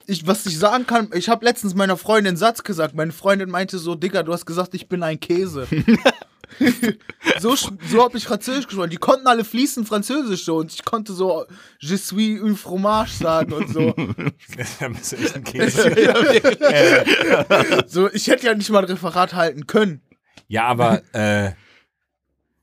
[0.07, 2.95] ich, was ich sagen kann, ich habe letztens meiner Freundin einen Satz gesagt.
[2.95, 5.67] Meine Freundin meinte so, Digga, du hast gesagt, ich bin ein Käse.
[7.41, 8.91] so so habe ich Französisch gesprochen.
[8.91, 11.45] Die konnten alle fließend Französisch so und ich konnte so
[11.81, 13.93] Je suis une fromage sagen und so.
[14.81, 15.95] da bist du echt ein Käse.
[17.87, 18.11] so.
[18.13, 20.03] Ich hätte ja nicht mal ein Referat halten können.
[20.49, 21.53] Ja, aber äh,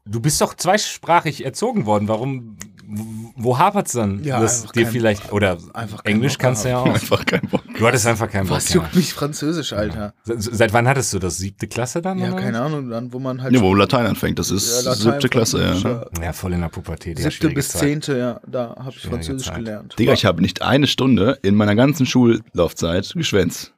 [0.05, 2.07] du bist doch zweisprachig erzogen worden.
[2.07, 4.23] Warum, wo, wo hapert's dann?
[4.23, 6.85] Ja, dass dir kein- vielleicht, oder einfach keinen Englisch kannst du ja auch.
[6.93, 7.63] Einfach kein Bock.
[7.77, 8.57] Du hattest einfach keinen Bock.
[8.57, 8.75] Was Ja.
[8.81, 10.13] juckt mich Französisch, Alter?
[10.23, 11.37] Se- Seit wann hattest du das?
[11.37, 12.19] Siebte Klasse dann?
[12.19, 12.41] Ja, oder?
[12.41, 15.29] keine Ahnung, dann wo man halt Ja, wo Latein anfängt, das ist Ja, Latein, siebte
[15.29, 15.73] Klasse, ja.
[15.75, 17.19] Französisch, Ja, voll in der Pubertät.
[17.19, 17.81] Ja, Siebte bis Zeit.
[17.81, 19.55] zehnte, ja, da habe ich Schwierige Französisch Zeit.
[19.57, 19.95] gelernt.
[19.99, 23.73] Digga, ich habe nicht eine Stunde in meiner ganzen Schullaufzeit geschwänzt.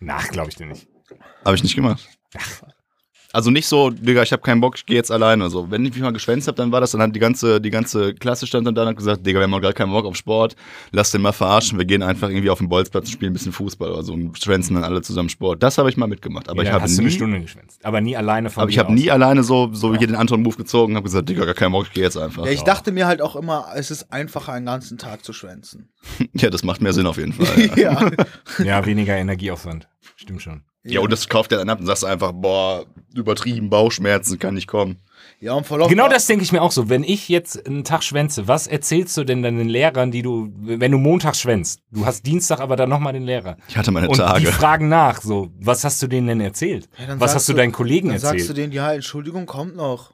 [0.00, 0.86] Nach, glaube ich dir nicht.
[1.44, 2.06] Habe ich nicht gemacht.
[3.36, 5.44] Also nicht so, Digga, ich habe keinen Bock, ich gehe jetzt alleine.
[5.44, 7.68] Also, wenn ich mich mal geschwänzt habe, dann war das, dann hat die ganze, die
[7.68, 10.06] ganze Klasse stand dann da und hat gesagt, Digga, wir haben auch gar keinen Bock
[10.06, 10.56] auf Sport,
[10.90, 13.52] lass den mal verarschen, wir gehen einfach irgendwie auf den Bolzplatz und spielen ein bisschen
[13.52, 15.62] Fußball oder so und schwänzen dann alle zusammen Sport.
[15.62, 16.48] Das habe ich mal mitgemacht.
[16.48, 17.84] Aber ja, ich habe du eine nie, Stunde geschwänzt.
[17.84, 20.56] Aber nie alleine von aber ich habe nie alleine so, so wie hier den Anton-Move
[20.56, 22.46] gezogen und habe gesagt, Digga, gar keinen Bock, ich gehe jetzt einfach.
[22.46, 25.90] Ja, ich dachte mir halt auch immer, es ist einfacher, einen ganzen Tag zu schwänzen.
[26.32, 27.46] Ja, das macht mehr Sinn auf jeden Fall.
[27.76, 27.76] Ja,
[28.58, 28.64] ja.
[28.64, 29.88] Ja, weniger Energieaufwand.
[30.16, 30.62] Stimmt schon.
[30.86, 34.66] Ja und das kauft er dann ab und sagst einfach, boah, übertrieben, Bauchschmerzen, kann nicht
[34.66, 34.96] kommen.
[35.40, 36.88] Ja, und vor Genau das denke ich mir auch so.
[36.88, 40.92] Wenn ich jetzt einen Tag schwänze, was erzählst du denn deinen Lehrern, die du, wenn
[40.92, 41.80] du Montag schwänzt?
[41.92, 43.56] Du hast Dienstag aber dann nochmal den Lehrer.
[43.68, 44.46] Ich hatte meine Und die Tage.
[44.46, 46.88] fragen nach, so, was hast du denen denn erzählt?
[46.98, 48.58] Ja, was hast du deinen Kollegen Dann sagst du erzählt?
[48.58, 50.12] denen, ja, Entschuldigung, kommt noch.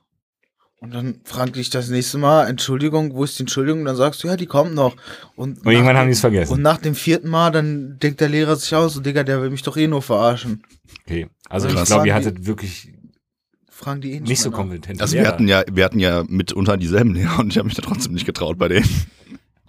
[0.83, 3.85] Und dann frag dich das nächste Mal, Entschuldigung, wo ist die Entschuldigung?
[3.85, 4.97] Dann sagst du, ja, die kommt noch.
[5.37, 6.53] Und, Und irgendwann nach haben dem- die es vergessen.
[6.55, 9.51] Und nach dem vierten Mal, dann denkt der Lehrer sich aus, so, Digga, der will
[9.51, 10.65] mich doch eh nur verarschen.
[11.07, 11.29] Okay.
[11.49, 11.83] Also Krass.
[11.83, 12.93] ich glaube, ihr hattet wirklich
[13.71, 16.77] Fragen die eh nicht, nicht so kompetente Also wir hatten ja, wir hatten ja mitunter
[16.77, 18.89] dieselben Lehrer und ich habe mich da trotzdem nicht getraut bei denen.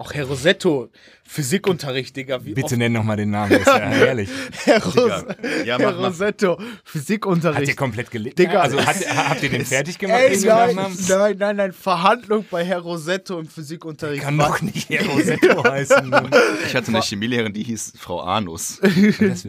[0.04, 0.90] Auch Herr Rosetto,
[1.24, 2.44] Physikunterricht, Digga.
[2.44, 4.30] Wie Bitte nenn nochmal den Namen, das ist ja herrlich.
[4.66, 5.26] Herr, Ros
[5.66, 5.96] Ja, Herr.
[5.96, 7.78] Rosetto, Hat ihr Physikunterricht.
[7.78, 8.36] komplett gelesen?
[8.36, 8.60] Digga.
[8.60, 8.98] Also hat,
[9.30, 13.40] habt ihr den fertig gemacht, Ey, den nein, nein, nein, nein, Verhandlung bei Herr Rosetto
[13.40, 14.24] im Physikunterricht.
[14.24, 16.10] Kann doch nicht Herr Rosetto heißen.
[16.10, 16.30] Mann.
[16.68, 18.82] Ich hatte eine Chemielehrerin, die hieß Frau Anus.
[18.82, 19.48] Das.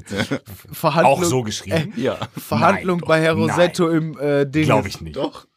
[0.72, 1.92] Verhandlung, Auch so geschrieben?
[1.96, 2.18] Ja.
[2.38, 4.66] Verhandlung Nein, bei Herr Rosetto im äh, Ding.
[4.66, 5.16] Glaube ich nicht.
[5.16, 5.48] Doch.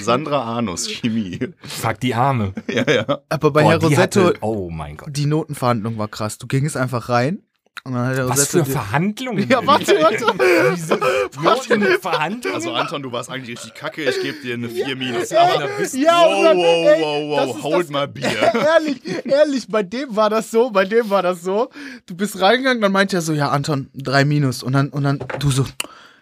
[0.00, 1.38] Sandra Anus, Chemie.
[1.62, 2.52] Fuck die Arme.
[2.72, 3.18] Ja, ja.
[3.28, 5.08] Aber bei Boah, Herr Rosetto, hatte, oh mein Gott.
[5.12, 6.38] die Notenverhandlung war krass.
[6.38, 7.42] Du gingst einfach rein
[7.84, 9.48] und dann hat Herr Was Rosetto für Verhandlungen?
[9.48, 10.24] Ja, warte, warte.
[10.72, 10.96] Wieso?
[11.42, 12.54] Notenverhandlungen?
[12.54, 15.32] Also Anton, du warst eigentlich richtig kacke, ich gebe dir eine 4 minus.
[15.32, 18.28] aber da bist Ja, wow, wow, ey, wow, wow, hold mal Bier.
[18.54, 21.70] ehrlich, ehrlich, bei dem war das so, bei dem war das so.
[22.06, 24.62] Du bist reingegangen, dann meinte er so, ja, Anton, drei Minus.
[24.62, 25.66] Und dann, und dann du so,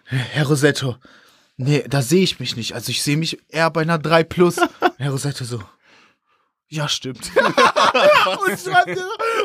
[0.05, 0.95] Herr Rosetto,
[1.63, 2.73] nee, da sehe ich mich nicht.
[2.73, 4.57] Also ich sehe mich eher bei einer 3 plus.
[4.97, 5.61] Herr Rosetto so,
[6.73, 7.29] ja, stimmt.
[7.35, 8.57] und,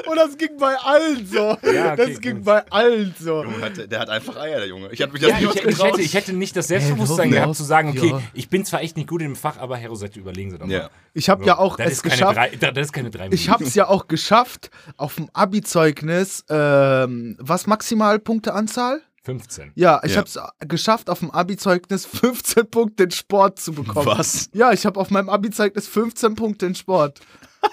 [0.06, 1.58] und das ging bei allen so.
[1.62, 2.44] Ja, okay, das ging gut.
[2.44, 3.42] bei allen so.
[3.42, 4.90] Junge, hat- Der hat einfach Eier, der Junge.
[4.92, 7.56] Ich hab mich das Ja, ich, ich, hätte, ich hätte nicht das Selbstbewusstsein Hey, gehabt
[7.56, 8.22] zu sagen, okay, ja.
[8.32, 10.66] ich bin zwar echt nicht gut in dem Fach, aber Herr Rosette, überlegen Sie doch
[10.66, 10.72] mal.
[10.72, 10.90] Ja.
[11.14, 12.36] Ich habe ja auch das es ist keine geschafft.
[12.36, 17.36] Drei, das ist keine drei Ich habe es ja auch geschafft, auf dem Abi-Zeugnis, ähm,
[17.40, 19.00] was Maximalpunkteanzahl?
[19.26, 19.72] 15.
[19.74, 20.18] Ja, ich Ja.
[20.18, 24.06] habe es geschafft, auf dem Abi-Zeugnis 15 Punkte in Sport zu bekommen.
[24.06, 24.48] Was?
[24.52, 27.20] Ja, ich habe auf meinem Abi-Zeugnis 15 Punkte in Sport.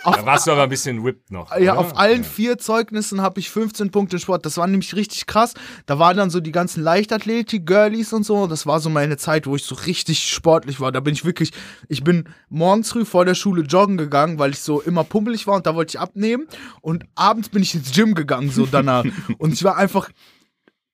[0.03, 1.51] Da warst du aber ein bisschen whipped noch.
[1.55, 1.77] Ja, oder?
[1.81, 4.43] auf allen vier Zeugnissen habe ich 15 Punkte in Sport.
[4.43, 5.53] Das war nämlich richtig krass.
[5.85, 8.47] Da waren dann so die ganzen Leichtathletik-Girlies und so.
[8.47, 10.91] Das war so meine Zeit, wo ich so richtig sportlich war.
[10.91, 11.51] Da bin ich wirklich,
[11.89, 15.55] ich bin morgens früh vor der Schule joggen gegangen, weil ich so immer pummelig war
[15.57, 16.47] und da wollte ich abnehmen.
[16.81, 19.05] Und abends bin ich ins Gym gegangen, so danach.
[19.37, 20.09] und ich war einfach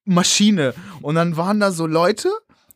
[0.09, 0.73] Maschine.
[1.01, 2.29] Und dann waren da so Leute,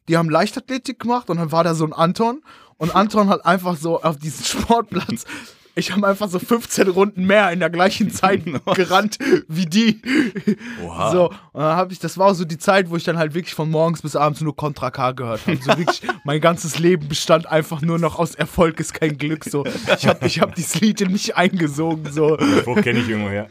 [0.07, 2.41] die haben Leichtathletik gemacht und dann war da so ein Anton.
[2.77, 5.25] Und Anton hat einfach so auf diesen Sportplatz.
[5.75, 8.43] Ich habe einfach so 15 Runden mehr in der gleichen Zeit
[8.75, 9.17] gerannt
[9.47, 10.01] wie die.
[10.85, 11.11] Oha.
[11.11, 13.33] So, und dann habe ich, das war auch so die Zeit, wo ich dann halt
[13.33, 15.57] wirklich von morgens bis abends nur Contra K gehört habe.
[15.57, 19.45] So wirklich, mein ganzes Leben bestand einfach nur noch aus Erfolg ist kein Glück.
[19.45, 19.65] So,
[19.97, 22.11] ich habe ich hab dieses Lied in mich eingesogen.
[22.11, 22.37] So.
[22.59, 23.47] Spruch kenne ich irgendwoher.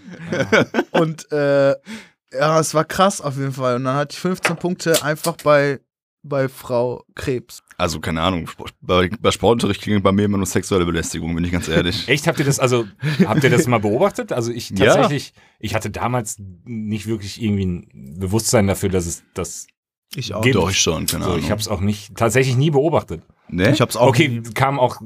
[0.92, 1.74] Und äh,
[2.38, 3.76] ja, es war krass auf jeden Fall.
[3.76, 5.80] Und dann hatte ich 15 Punkte einfach bei,
[6.22, 7.62] bei Frau Krebs.
[7.78, 11.44] Also, keine Ahnung, Sport- bei, bei Sportunterricht klingt bei mir immer nur sexuelle Belästigung, bin
[11.44, 12.06] ich ganz ehrlich.
[12.08, 12.84] Echt, habt ihr das, also,
[13.26, 14.32] habt ihr das mal beobachtet?
[14.32, 14.86] Also ich Ja.
[14.94, 19.66] tatsächlich, ich hatte damals nicht wirklich irgendwie ein Bewusstsein dafür, dass es das
[20.14, 20.42] Ich auch.
[20.42, 20.54] Geht.
[20.54, 21.42] Doch, ich schon, keine so, Ahnung.
[21.44, 23.22] ich habe es auch nicht, tatsächlich nie beobachtet.
[23.48, 23.70] ne?
[23.72, 24.08] Ich hab's auch.
[24.08, 25.00] Okay, kam auch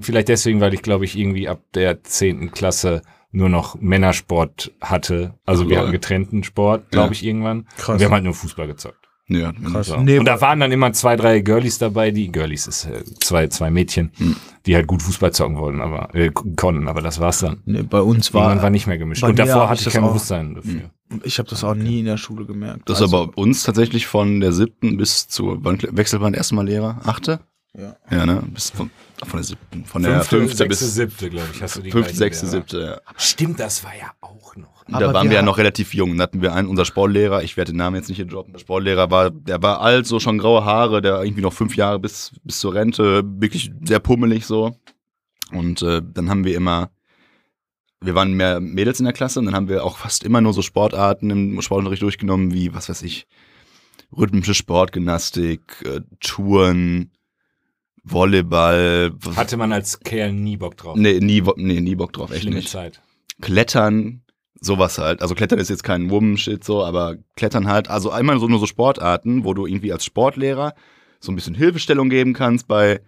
[0.00, 2.50] vielleicht deswegen, weil ich glaube ich irgendwie ab der 10.
[2.50, 3.02] Klasse
[3.36, 5.34] nur noch Männersport hatte.
[5.44, 5.82] Also wir Lol.
[5.84, 7.12] hatten getrennten Sport, glaube Ja.
[7.12, 7.66] ich, irgendwann.
[7.76, 7.94] Krass.
[7.94, 8.98] Und wir haben halt nur Fußball gezockt.
[9.28, 9.88] Ja, Krass.
[9.88, 9.96] So.
[10.00, 13.48] Nee, und da waren dann immer zwei, drei Girlies dabei, die Girlies ist äh, zwei,
[13.48, 14.36] zwei Mädchen, Hm.
[14.66, 17.60] die halt gut Fußball zocken wollten, aber äh, konnten, aber das war's dann.
[17.64, 19.24] Nee, bei uns Irgendwann war, war nicht mehr gemischt.
[19.24, 20.08] Und davor hatte ich kein auch.
[20.10, 20.90] Bewusstsein dafür.
[21.24, 22.88] ich habe das auch nie in der Schule gemerkt.
[22.88, 26.32] Das ist Also, aber bei uns tatsächlich von der siebten bis zur, wann wechselt man
[26.34, 27.00] erstmal Lehrer?
[27.04, 27.40] Achte?
[27.76, 27.96] Ja.
[28.10, 28.42] Ja, ne?
[28.54, 28.90] Bis von,
[29.24, 29.84] von der siebten.
[29.84, 32.46] Von der Fünfte, fünfte sechste, bis siebte, glaube ich, hast du die fünfte, gleichen sechste,
[32.46, 32.80] siebte.
[32.80, 33.12] Ja.
[33.16, 34.84] Stimmt, das war ja auch noch.
[34.88, 36.16] Da Aber waren wir ja noch relativ jung.
[36.16, 38.60] Da hatten wir einen, unser Sportlehrer, ich werde den Namen jetzt nicht hier droppen, der
[38.60, 42.32] Sportlehrer war, der war alt, so schon graue Haare, der irgendwie noch fünf Jahre bis,
[42.44, 44.76] bis zur Rente, wirklich sehr pummelig so.
[45.52, 46.90] Und äh, dann haben wir immer,
[48.00, 50.52] wir waren mehr Mädels in der Klasse und dann haben wir auch fast immer nur
[50.52, 53.26] so Sportarten im Sportunterricht durchgenommen, wie, was weiß ich,
[54.16, 57.10] rhythmische Sportgymnastik, äh, Touren,
[58.08, 59.12] Volleyball.
[59.34, 60.96] Hatte man als Kerl nie Bock drauf.
[60.96, 62.68] Nee, nie, nee, nie Bock drauf, echt Schlimme nicht.
[62.68, 63.00] Zeit.
[63.40, 64.22] Klettern,
[64.60, 65.20] sowas halt.
[65.22, 68.66] Also Klettern ist jetzt kein Woman-Shit so, aber Klettern halt, also einmal so nur so
[68.66, 70.74] Sportarten, wo du irgendwie als Sportlehrer
[71.20, 73.00] so ein bisschen Hilfestellung geben kannst bei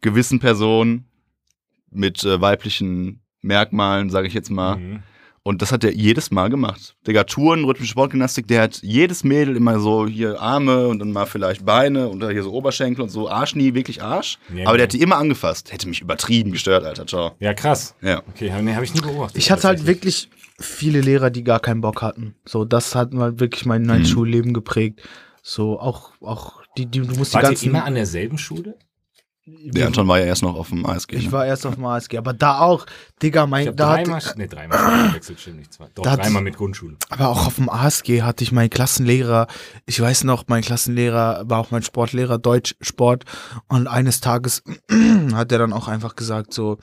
[0.00, 1.04] gewissen Personen
[1.90, 4.76] mit äh, weiblichen Merkmalen, sage ich jetzt mal.
[4.76, 5.02] Mhm.
[5.42, 6.94] Und das hat er jedes Mal gemacht.
[7.06, 11.26] Digga, Touren, rhythmische Sportgymnastik, der hat jedes Mädel immer so hier Arme und dann mal
[11.26, 13.30] vielleicht Beine und dann hier so Oberschenkel und so.
[13.30, 14.38] Arsch nie, wirklich Arsch.
[14.54, 15.72] Ja, aber der hat die immer angefasst.
[15.72, 17.06] Hätte mich übertrieben gestört, Alter.
[17.06, 17.32] Ciao.
[17.40, 17.94] Ja, krass.
[18.02, 18.22] Ja.
[18.28, 19.38] Okay, hab- nee, habe ich nie beobachtet.
[19.38, 20.28] Ich hatte halt wirklich
[20.60, 22.34] viele Lehrer, die gar keinen Bock hatten.
[22.44, 24.06] So, das hat mal wirklich mein, mein Mhm.
[24.06, 25.00] Schulleben geprägt.
[25.42, 27.68] So, auch, auch die, die, du musst die Wart ihr ganzen.
[27.70, 28.76] immer an derselben Schule?
[29.64, 31.16] Der Anton war ja erst noch auf dem ASG.
[31.16, 31.32] Ich ne?
[31.32, 32.86] war erst auf dem ASG, aber da auch,
[33.22, 35.72] Digga, Ich mein, habe da dreimal, hat, nee, dreimal gewechselt, stimmt nicht.
[35.72, 35.86] Zwei.
[35.94, 36.96] Doch, Da dreimal mit Grundschule.
[37.08, 39.46] aber auch auf dem ASG hatte ich meinen Klassenlehrer,
[39.86, 43.24] ich weiß noch, mein Klassenlehrer war auch mein Sportlehrer, Deutsch, Sport,
[43.68, 44.62] und eines Tages
[45.34, 46.78] hat er dann auch einfach gesagt, so,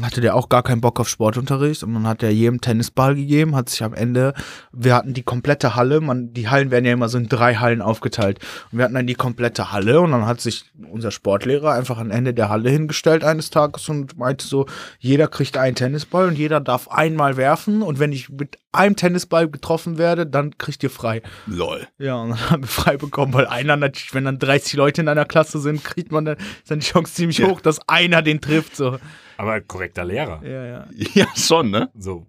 [0.00, 3.54] hatte der auch gar keinen Bock auf Sportunterricht und dann hat er jedem Tennisball gegeben,
[3.54, 4.32] hat sich am Ende,
[4.72, 7.82] wir hatten die komplette Halle, man, die Hallen werden ja immer so in drei Hallen
[7.82, 8.38] aufgeteilt
[8.70, 12.10] und wir hatten dann die komplette Halle und dann hat sich unser Sportlehrer einfach am
[12.10, 14.64] Ende der Halle hingestellt eines Tages und meinte so,
[14.98, 19.50] jeder kriegt einen Tennisball und jeder darf einmal werfen und wenn ich mit einem Tennisball
[19.50, 21.20] getroffen werde, dann kriegt ihr frei.
[21.46, 21.86] Lol.
[21.98, 25.08] Ja, und dann haben wir frei bekommen, weil einer natürlich, wenn dann 30 Leute in
[25.08, 27.48] einer Klasse sind, kriegt man dann, ist dann die Chance ziemlich Ja.
[27.48, 28.96] hoch, dass einer den trifft, so.
[29.36, 30.40] Aber korrekter Lehrer.
[30.44, 30.86] Ja, ja.
[31.14, 31.90] Ja, schon, ne?
[31.98, 32.26] So.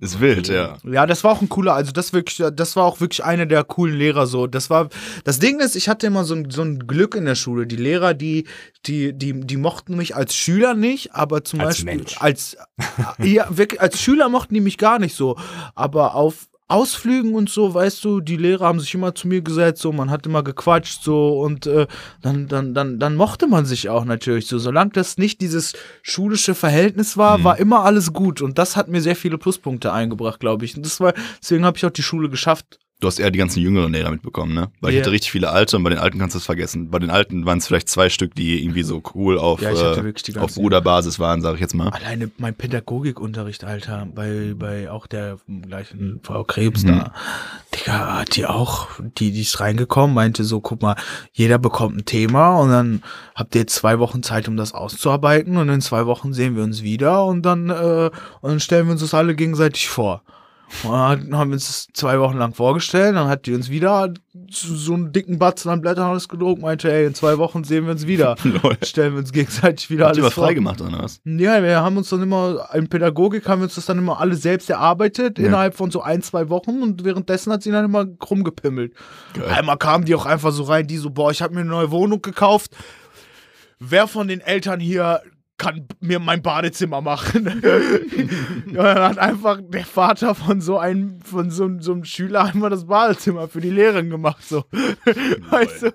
[0.00, 0.76] Ist wild, ja.
[0.82, 3.62] Ja, das war auch ein cooler, also das wirklich, das war auch wirklich einer der
[3.64, 4.46] coolen Lehrer so.
[4.46, 4.88] Das war,
[5.22, 7.66] das Ding ist, ich hatte immer so ein, so ein Glück in der Schule.
[7.66, 8.46] Die Lehrer, die,
[8.86, 12.16] die, die, die mochten mich als Schüler nicht, aber zum Als Beispiel Mensch.
[12.20, 12.56] als,
[13.18, 15.38] ja, wirklich, als Schüler mochten die mich gar nicht so.
[15.74, 19.82] Aber auf Ausflügen und so, weißt du, die Lehrer haben sich immer zu mir gesetzt,
[19.82, 21.86] so, man hat immer gequatscht, so, und äh,
[22.22, 24.58] dann, dann, dann, dann mochte man sich auch natürlich so.
[24.58, 28.40] Solange das nicht dieses schulische Verhältnis war, war immer alles gut.
[28.40, 30.76] Und das hat mir sehr viele Pluspunkte eingebracht, glaube ich.
[30.76, 32.78] Und das war, deswegen habe ich auch die Schule geschafft.
[33.04, 34.70] Du hast eher die ganzen jüngeren Lehrer mitbekommen, ne?
[34.80, 35.02] Weil ich Ja.
[35.02, 36.88] hatte richtig viele alte und bei den alten kannst du es vergessen.
[36.88, 39.78] Bei den alten waren es vielleicht zwei Stück, die irgendwie so cool auf, Ja, ich
[39.78, 41.90] äh, auf Bruderbasis waren, sag ich jetzt mal.
[41.90, 45.36] Alleine mein Pädagogikunterricht, Alter, bei, bei auch der
[45.68, 46.88] gleichen Frau Krebs Mhm.
[46.88, 47.12] da,
[47.74, 48.88] Digga, hat die auch,
[49.18, 50.96] die, die ist reingekommen, meinte so, guck mal,
[51.34, 53.02] jeder bekommt ein Thema und dann
[53.34, 56.82] habt ihr zwei Wochen Zeit, um das auszuarbeiten und in zwei Wochen sehen wir uns
[56.82, 60.22] wieder und dann, äh, und dann stellen wir uns das alle gegenseitig vor.
[60.82, 64.12] Und dann haben wir uns das zwei Wochen lang vorgestellt, dann hat die uns wieder
[64.50, 67.84] so so einen dicken Batzen an Blättern alles gedruckt, meinte, ey, in zwei Wochen sehen
[67.84, 68.34] wir uns wieder.
[68.82, 70.44] Stellen wir uns gegenseitig wieder Habt ihr alles was vor.
[70.46, 71.20] freigemacht oder was?
[71.24, 74.34] Ja, wir haben uns dann immer, in Pädagogik haben wir uns das dann immer alle
[74.34, 75.46] selbst erarbeitet, Ja.
[75.46, 78.92] innerhalb von so ein, zwei Wochen und währenddessen hat sie dann immer rumgepimmelt.
[79.34, 79.44] Geil.
[79.48, 81.90] Einmal kamen die auch einfach so rein, die so, boah, ich habe mir eine neue
[81.92, 82.72] Wohnung gekauft.
[83.78, 85.20] Wer von den Eltern hier
[85.56, 87.44] kann mir mein Badezimmer machen?
[88.72, 92.86] dann hat einfach der Vater von so einem, von so, so einem Schüler einmal das
[92.86, 94.64] Badezimmer für die Lehrerin gemacht, so.
[95.50, 95.94] weißt du?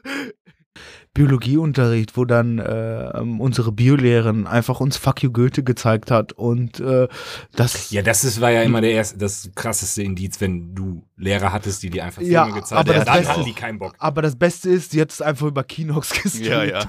[1.24, 7.08] Biologieunterricht, wo dann äh, unsere Biolehrerin einfach uns Fuck you Goethe gezeigt hat und äh,
[7.56, 11.52] das Ja, das ist, war ja immer der erste, das krasseste Indiz, wenn du Lehrer
[11.52, 12.96] hattest, die dir einfach Filme Ja, gezeigt aber haben.
[13.00, 13.94] das Dann Beste- hatten die keinen Bock.
[14.00, 16.46] aber das Beste ist, sie hat es einfach über Kinox gestreamt.
[16.46, 16.80] Ja, ja.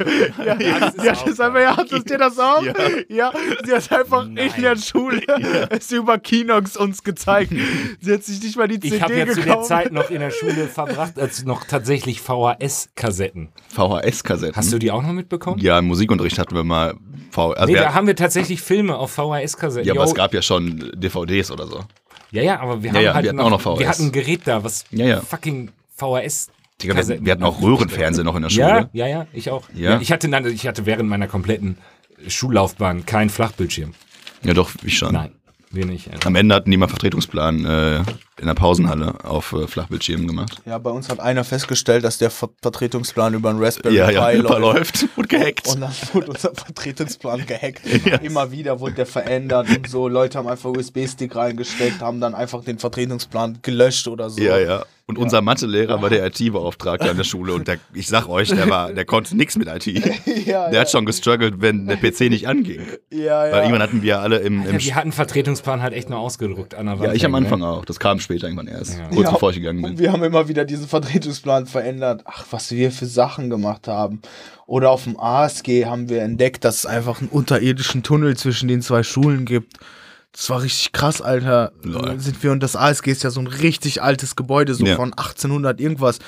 [0.44, 1.08] Ja, ja, das geil.
[1.48, 2.62] einfach, ja, hattest ihr das auch?
[2.62, 2.74] Ja.
[3.08, 3.32] Ja,
[3.64, 4.52] sie hat einfach Nein.
[4.56, 5.20] in der Schule
[5.70, 7.52] es über Kinox uns gezeigt.
[8.00, 10.20] Sie hat sich nicht mal die CD Ich habe ja zu der Zeit noch in
[10.20, 13.48] der Schule verbracht, als noch tatsächlich VHS-Kassetten.
[14.22, 14.56] VHS-Kassetten.
[14.56, 15.58] Hast du die auch noch mitbekommen?
[15.60, 16.94] Ja, im Musikunterricht hatten wir mal
[17.30, 19.86] V also nee, da haben wir tatsächlich Filme auf VHS-Kassetten.
[19.86, 21.84] Ja, aber Yo, es gab ja schon DVDs oder so.
[22.30, 23.78] ja, ja, aber wir Ja, haben ja, halt wir hatten noch, auch noch VHS.
[23.80, 25.20] Wir hatten ein Gerät da, was Ja, ja.
[25.20, 26.48] fucking VHS.
[26.82, 28.90] Digga, wir, hatten- wir hatten auch Röhrenfernsehen noch in der Ja, Schule.
[28.94, 29.68] ja, ja, ich auch.
[29.74, 29.92] Ja?
[29.92, 30.00] Ja.
[30.00, 31.76] ich, hatte, ich hatte während meiner kompletten
[32.26, 33.92] Schullaufbahn keinen Flachbildschirm.
[34.42, 35.12] Ja, doch, ich schon.
[35.12, 35.32] Nein,
[35.72, 36.12] nicht.
[36.12, 36.26] Alter.
[36.26, 37.96] Am Ende hatten die mal Vertretungsplan äh,
[38.40, 40.60] in der Pausenhalle auf äh, Flachbildschirmen gemacht.
[40.66, 44.26] Ja, bei uns hat einer festgestellt, dass der Ver Vertretungsplan über einen Raspberry Ja, ja,
[44.28, 45.02] Pi Hyper läuft.
[45.02, 45.68] läuft und gehackt.
[45.68, 47.82] Und dann wurde unser Vertretungsplan gehackt.
[48.04, 48.16] Ja.
[48.16, 50.08] Immer wieder wurde der verändert und so.
[50.08, 54.40] Leute haben einfach USB-Stick reingesteckt, haben dann einfach den Vertretungsplan gelöscht oder so.
[54.40, 54.84] Ja, ja.
[55.10, 58.68] Und unser Mathelehrer war der IT-Beauftragte an der Schule und der, ich sag euch, der
[58.70, 59.86] war, der konnte nichts mit IT.
[60.46, 62.80] ja, Der hat schon gestruggelt, wenn der PC nicht anging.
[63.10, 63.52] Ja, ja.
[63.52, 66.74] Weil irgendwann hatten wir alle im, im Ja, wir hatten Vertretungsplan halt echt nur ausgedruckt
[66.74, 67.08] an der Wand.
[67.08, 67.66] Ja, ich am Anfang ne?
[67.66, 67.84] auch.
[67.84, 68.98] Das kam später irgendwann erst.
[68.98, 69.08] Ja.
[69.08, 69.98] Kurz Ja, bevor ich gegangen Und bin.
[69.98, 72.22] wir haben immer wieder diesen Vertretungsplan verändert.
[72.24, 74.22] Ach, was wir für Sachen gemacht haben.
[74.66, 78.82] Oder auf dem ASG haben wir entdeckt, dass es einfach einen unterirdischen Tunnel zwischen den
[78.82, 79.78] zwei Schulen gibt.
[80.32, 81.72] Das war richtig krass, Alter.
[81.82, 82.18] Lol.
[82.20, 84.96] Sind wir und das ASG ist ja so ein richtig altes Gebäude, so Ja.
[84.96, 86.18] von 1800 irgendwas.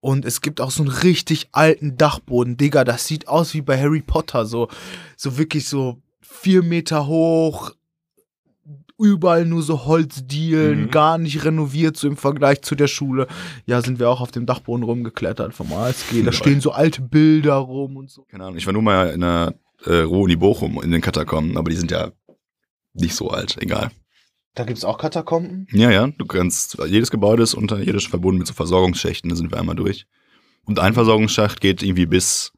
[0.00, 2.82] Und es gibt auch so einen richtig alten Dachboden, Digga.
[2.82, 4.68] Das sieht aus wie bei Harry Potter, so,
[5.16, 7.70] so wirklich so vier Meter hoch,
[8.98, 10.90] überall nur so Holzdielen, Mhm.
[10.90, 13.26] gar nicht renoviert, so im Vergleich zu der Schule.
[13.66, 16.18] Ja, sind wir auch auf dem Dachboden rumgeklettert vom ASG.
[16.20, 16.32] Da Lol.
[16.32, 18.22] stehen so alte Bilder rum und so.
[18.24, 18.56] Keine Ahnung.
[18.58, 19.54] Ich war nur mal in der
[19.86, 22.10] äh, Ruhr-Uni Bochum in den Katakomben, aber die sind ja
[22.94, 23.56] nicht so alt.
[23.60, 23.90] Egal.
[24.54, 25.66] Da gibt's auch Katakomben?
[25.72, 26.08] Ja, ja.
[26.08, 29.30] Du kannst, jedes Gebäude ist unterirdisch verbunden mit so Versorgungsschächten.
[29.30, 30.06] Da sind wir einmal durch.
[30.64, 32.52] Und ein Versorgungsschacht geht irgendwie bis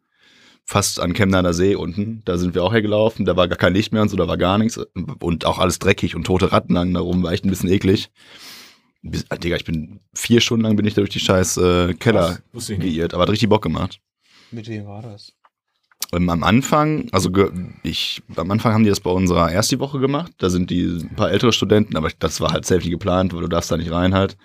[0.64, 2.23] fast an Chemnader See unten.
[2.25, 3.25] Da sind wir auch hergelaufen.
[3.25, 4.79] Da war gar kein Licht mehr und so, da war gar nichts.
[5.20, 7.23] Und auch alles dreckig und tote Ratten lagen da rum.
[7.23, 8.11] War echt ein bisschen eklig.
[9.03, 11.94] Bis, ah, Digga, ich bin vier Stunden lang bin ich da durch die scheiß äh,
[11.94, 13.14] Keller geirrt.
[13.14, 14.01] Aber hat richtig Bock gemacht.
[14.51, 15.33] Mit wem war das?
[16.14, 17.31] Ähm, am Anfang, also
[17.83, 20.33] ich, am Anfang haben die das bei unserer ersten Woche gemacht.
[20.38, 23.48] Da sind die ein paar ältere Studenten, aber das war halt nicht geplant, weil du
[23.48, 24.37] darfst da nicht rein halt.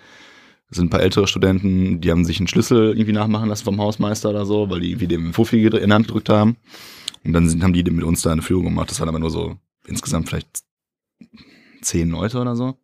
[0.68, 3.80] Das sind ein paar ältere Studenten, die haben sich einen Schlüssel irgendwie nachmachen lassen vom
[3.80, 6.56] Hausmeister oder so, weil die irgendwie dem Fuffi in die Hand gedrückt haben.
[7.24, 8.90] Und dann sind, haben die mit uns da eine Führung gemacht.
[8.90, 9.56] Das waren aber nur so
[9.86, 10.62] insgesamt vielleicht
[11.82, 12.76] zehn Leute oder so.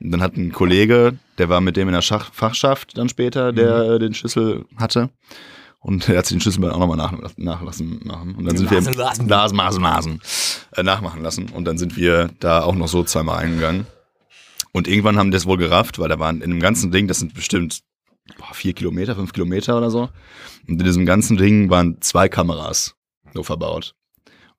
[0.00, 3.52] Und dann hat ein Kollege, der war mit dem in der Schach Fachschaft dann später,
[3.52, 5.10] der äh, den Schlüssel hatte.
[5.84, 8.34] Und er hat sich den Schlüssel auch nochmal nach, nachlassen machen.
[8.36, 9.28] Und dann sind wir Lasen, lasen.
[9.28, 10.20] Lasen, Masen, Masen
[10.74, 11.50] äh, nachmachen lassen.
[11.50, 13.86] Und dann sind wir da auch noch so zweimal eingegangen.
[14.72, 17.18] Und irgendwann haben die das wohl gerafft, weil da waren in dem ganzen Ding, das
[17.18, 17.80] sind bestimmt
[18.38, 20.08] boah, vier Kilometer, fünf Kilometer oder so.
[20.66, 22.94] Und in diesem ganzen Ding waren zwei Kameras
[23.34, 23.94] nur verbaut.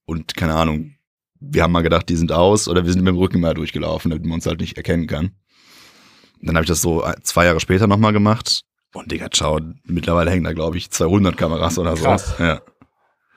[0.06, 0.94] Und keine Ahnung,
[1.40, 4.12] wir haben mal gedacht, die sind aus oder wir sind mit dem Rücken mal durchgelaufen,
[4.12, 5.32] damit man uns halt nicht erkennen kann.
[6.40, 8.64] Und dann habe ich das so zwei Jahre später nochmal gemacht.
[8.96, 12.04] Und Digga, ciao, mittlerweile hängen da, glaube ich, 200 Kameras oder so.
[12.06, 12.36] Krass.
[12.40, 12.62] Ja.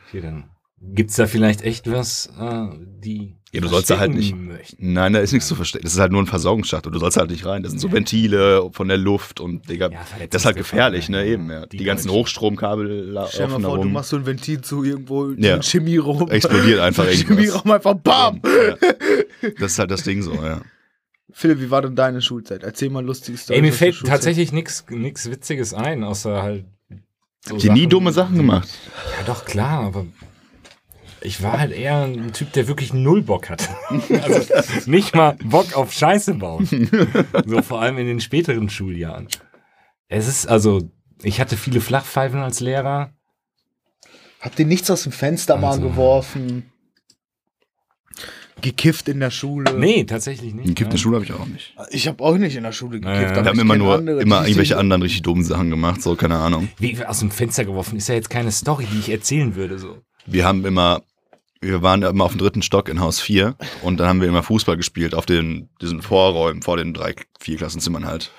[0.09, 0.45] Okay, dann
[0.81, 2.67] gibt's da vielleicht echt was, äh,
[3.03, 4.93] die Ja, du sollst da halt nicht- möchten.
[4.93, 5.83] Nein, da ist nichts zu verstecken.
[5.85, 7.63] Das ist halt nur ein Versorgungsschacht und du sollst halt nicht rein.
[7.63, 9.99] Das sind so Ventile von der Luft und Digga, Ja,
[10.31, 11.25] das ist halt gefährlich, ne?
[11.27, 11.33] ja.
[11.33, 11.67] Eben, ja.
[11.67, 12.11] Die, Die ganzen.
[12.11, 13.93] Hochstromkabel la- Stell dir laufen mal da vor, du rum.
[13.93, 15.37] machst so ein Ventil zu irgendwo, Ja.
[15.49, 15.55] ja.
[15.57, 16.31] ein Chemieraum.
[16.31, 17.37] Explodiert einfach So ein irgendwas.
[17.37, 18.41] Chemieraum einfach BAM!
[18.45, 19.51] Ja.
[19.59, 20.61] Das ist halt das Ding so, ja.
[21.33, 22.63] Philipp, wie war denn deine Schulzeit?
[22.63, 23.59] Erzähl mal lustige Story.
[23.59, 26.65] Ey, mir fällt tatsächlich nichts nix Witziges ein, außer halt.
[27.45, 28.69] So Habt ihr nie dumme Sachen gemacht?
[29.19, 30.07] Ja, doch, klar, aber
[31.21, 33.69] ich war halt eher ein Typ, der wirklich null Bock hatte.
[34.23, 36.67] Also nicht mal Bock auf Scheiße bauen.
[37.47, 39.29] So vor allem in den späteren Schuljahren.
[40.09, 40.91] Es ist also,
[41.23, 43.13] ich hatte viele Flachpfeifen als Lehrer.
[44.41, 46.73] Habt ihr nichts aus dem Fenster mal Also- geworfen?
[48.61, 49.73] Gekifft in der Schule?
[49.79, 50.65] Nee, tatsächlich nicht.
[50.65, 50.99] Eine kippende nein.
[50.99, 51.75] Schule habe ich auch nicht.
[51.91, 53.15] Ich habe auch nicht in der Schule gekifft.
[53.21, 53.31] Ja, ja.
[53.33, 56.15] aber Wir haben immer nur andere, immer irgendwelche sind- anderen richtig dummen Sachen gemacht, so,
[56.17, 56.69] keine Ahnung.
[56.79, 59.79] Wie aus dem Fenster geworfen, ist ja jetzt keine Story, die ich erzählen würde.
[59.79, 59.99] So.
[60.27, 61.03] Wir haben immer,
[61.61, 64.43] wir waren immer auf dem dritten Stock in Haus 4 und dann haben wir immer
[64.43, 68.33] Fußball gespielt auf den, diesen Vorräumen, vor den drei, vier Klassenzimmern halt.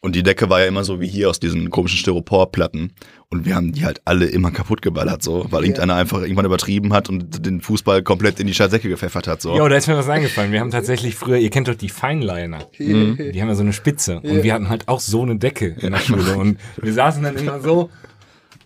[0.00, 2.92] Und die Decke war ja immer so wie hier aus diesen komischen Styroporplatten.
[3.30, 5.66] Und wir haben die halt alle immer kaputt geballert, so, weil Ja.
[5.66, 9.56] irgendeiner einfach irgendwann übertrieben hat und den Fußball komplett in die Scheißdecke gepfeffert hat, so.
[9.56, 10.52] Ja, da ist mir was eingefallen.
[10.52, 12.58] Wir haben tatsächlich früher, ihr kennt doch die Feinliner.
[12.78, 13.16] Mhm.
[13.32, 14.20] Die haben ja so eine Spitze.
[14.20, 16.36] Und wir hatten halt auch so eine Decke in der Schule.
[16.36, 17.90] Und wir saßen dann immer so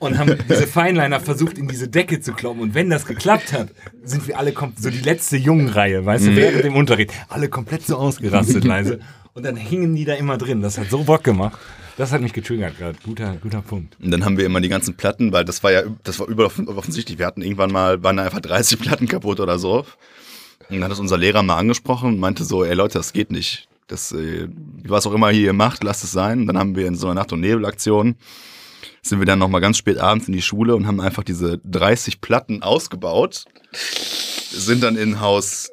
[0.01, 2.61] und haben diese Feinliner versucht, in diese Decke zu kloppen.
[2.61, 3.68] Und wenn das geklappt hat,
[4.05, 7.97] sind wir alle so die letzte Jungenreihe, weißt du, während dem Unterricht, alle komplett so
[7.97, 9.01] ausgerastet leise.
[9.35, 10.61] Und dann hingen die da immer drin.
[10.61, 11.59] Das hat so Bock gemacht.
[11.97, 12.99] Das hat mich getriggert gerade.
[13.05, 13.97] Guter, guter Punkt.
[14.03, 16.68] Und dann haben wir immer die ganzen Platten, weil das war ja, das war offen-
[16.68, 17.18] offensichtlich.
[17.18, 19.79] Wir hatten irgendwann mal, waren da einfach 30 Platten kaputt oder so.
[20.68, 23.31] Und dann hat das unser Lehrer mal angesprochen und meinte so, ey Leute, das geht
[23.31, 23.68] nicht.
[23.88, 24.49] Das, äh,
[24.87, 26.40] was auch immer hier ihr macht, lasst es sein.
[26.40, 28.16] Und dann haben wir in so einer Nacht- und Nebelaktion
[29.03, 32.21] sind wir dann nochmal ganz spät abends in die Schule und haben einfach diese 30
[32.21, 33.45] Platten ausgebaut,
[34.53, 35.72] sind dann in Haus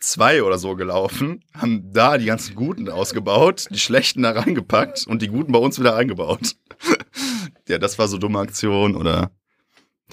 [0.00, 5.22] 2 oder so gelaufen, haben da die ganzen Guten ausgebaut, die Schlechten da reingepackt und
[5.22, 6.56] die Guten bei uns wieder eingebaut.
[7.68, 9.30] ja, das war so dumme Aktion oder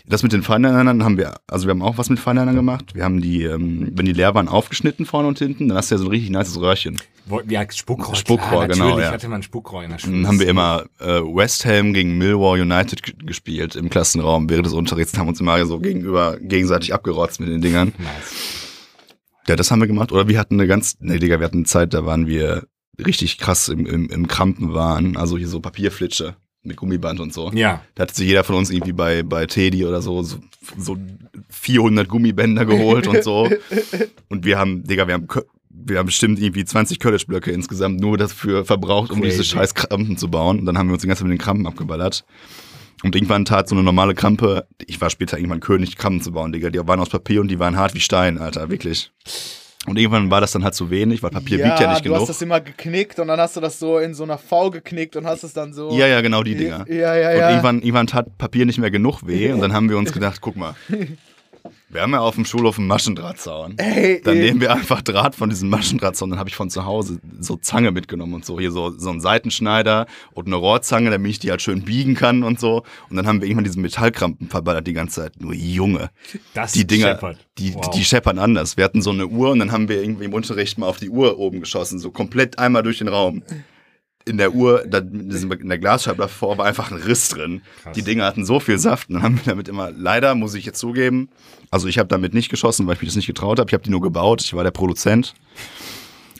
[0.05, 2.93] das mit den Feinlinern haben wir, also wir haben auch was mit Feinlinern gemacht.
[2.93, 5.95] Wir haben die, ähm, wenn die leer waren, aufgeschnitten vorne und hinten, dann hast du
[5.95, 6.97] ja so ein richtig nices Röhrchen.
[7.49, 8.15] Ja, Spuckrohr.
[8.15, 9.11] Spuckrohr, klar, genau, Natürlich ja.
[9.11, 10.13] hatte man Spuckrohr in der Schule.
[10.13, 14.73] Dann haben wir immer äh, West Ham gegen Millwall United gespielt im Klassenraum während des
[14.73, 17.93] Unterrichts haben uns immer so gegenüber gegenseitig abgerotzt mit den Dingern.
[17.97, 18.66] Nice.
[19.47, 20.11] Ja, das haben wir gemacht.
[20.11, 22.67] Oder wir hatten eine ganz, nee, Digga, wir hatten eine Zeit, da waren wir
[23.05, 25.17] richtig krass im, im, im Krampen waren.
[25.17, 27.51] Also hier so Papierflitsche mit Gummiband und so.
[27.53, 27.81] Ja.
[27.95, 30.37] Da hat sich jeder von uns irgendwie bei, bei Teddy oder so, so,
[30.77, 30.97] so
[31.49, 33.49] 400 Gummibänder geholt und so.
[34.29, 35.27] Und wir haben, Digga, wir haben,
[35.69, 39.51] wir haben bestimmt irgendwie 20 College-Blöcke insgesamt nur dafür verbraucht, um diese Crazy.
[39.51, 40.59] scheiß Krampen zu bauen.
[40.59, 42.25] Und dann haben wir uns die ganze Zeit mit den Krampen abgeballert.
[43.07, 46.51] Und irgendwann tat so eine normale Krampe, ich war später irgendwann König, Krampen zu bauen,
[46.51, 46.69] Digga.
[46.69, 49.13] Die waren aus Papier und die waren hart wie Stein, Alter, wirklich.
[49.85, 52.19] Und irgendwann war das dann halt zu wenig, weil Papier wiegt ja nicht du genug.
[52.19, 55.15] hast das immer geknickt und dann hast du das so in so einer V geknickt
[55.15, 55.97] und hast es dann so.
[55.97, 56.85] Ja, ja, genau die Dinger.
[56.89, 57.49] Ja, ja, Und ja.
[57.51, 60.57] irgendwann, irgendwann tat Papier nicht mehr genug weh und dann haben wir uns gedacht, guck
[60.57, 60.75] mal,
[61.89, 63.77] wir haben ja auf dem Schulhof einen Maschendrahtzaun.
[63.77, 64.43] Ey, Dann ey.
[64.45, 66.29] nehmen wir einfach Draht von diesem Maschendrahtzaun.
[66.29, 68.59] Dann habe ich von zu Hause so Zange mitgenommen und so.
[68.59, 72.43] Hier so, so einen Seitenschneider und eine Rohrzange, damit ich die halt schön biegen kann
[72.43, 72.83] und so.
[73.09, 75.39] Und dann haben wir irgendwann diesen Metallkrampen verballert die ganze Zeit.
[75.41, 76.09] Nur Junge,
[76.53, 77.37] Das die Dinger, scheppert.
[77.57, 77.89] die, Wow.
[77.91, 78.75] die scheppern anders.
[78.77, 81.09] Wir hatten so eine Uhr und dann haben wir irgendwie im Unterricht mal auf die
[81.09, 81.99] Uhr oben geschossen.
[81.99, 83.43] So komplett einmal durch den Raum.
[84.27, 87.61] In der Uhr, da, in der Glasscheibe davor war einfach ein Riss drin.
[87.81, 87.95] Krass.
[87.95, 90.79] Die Dinger hatten so viel Saft und haben wir damit immer, leider muss ich jetzt
[90.79, 91.29] zugeben,
[91.71, 93.69] also ich habe damit nicht geschossen, weil ich mich das nicht getraut habe.
[93.69, 95.33] Ich habe die nur gebaut, ich war der Produzent.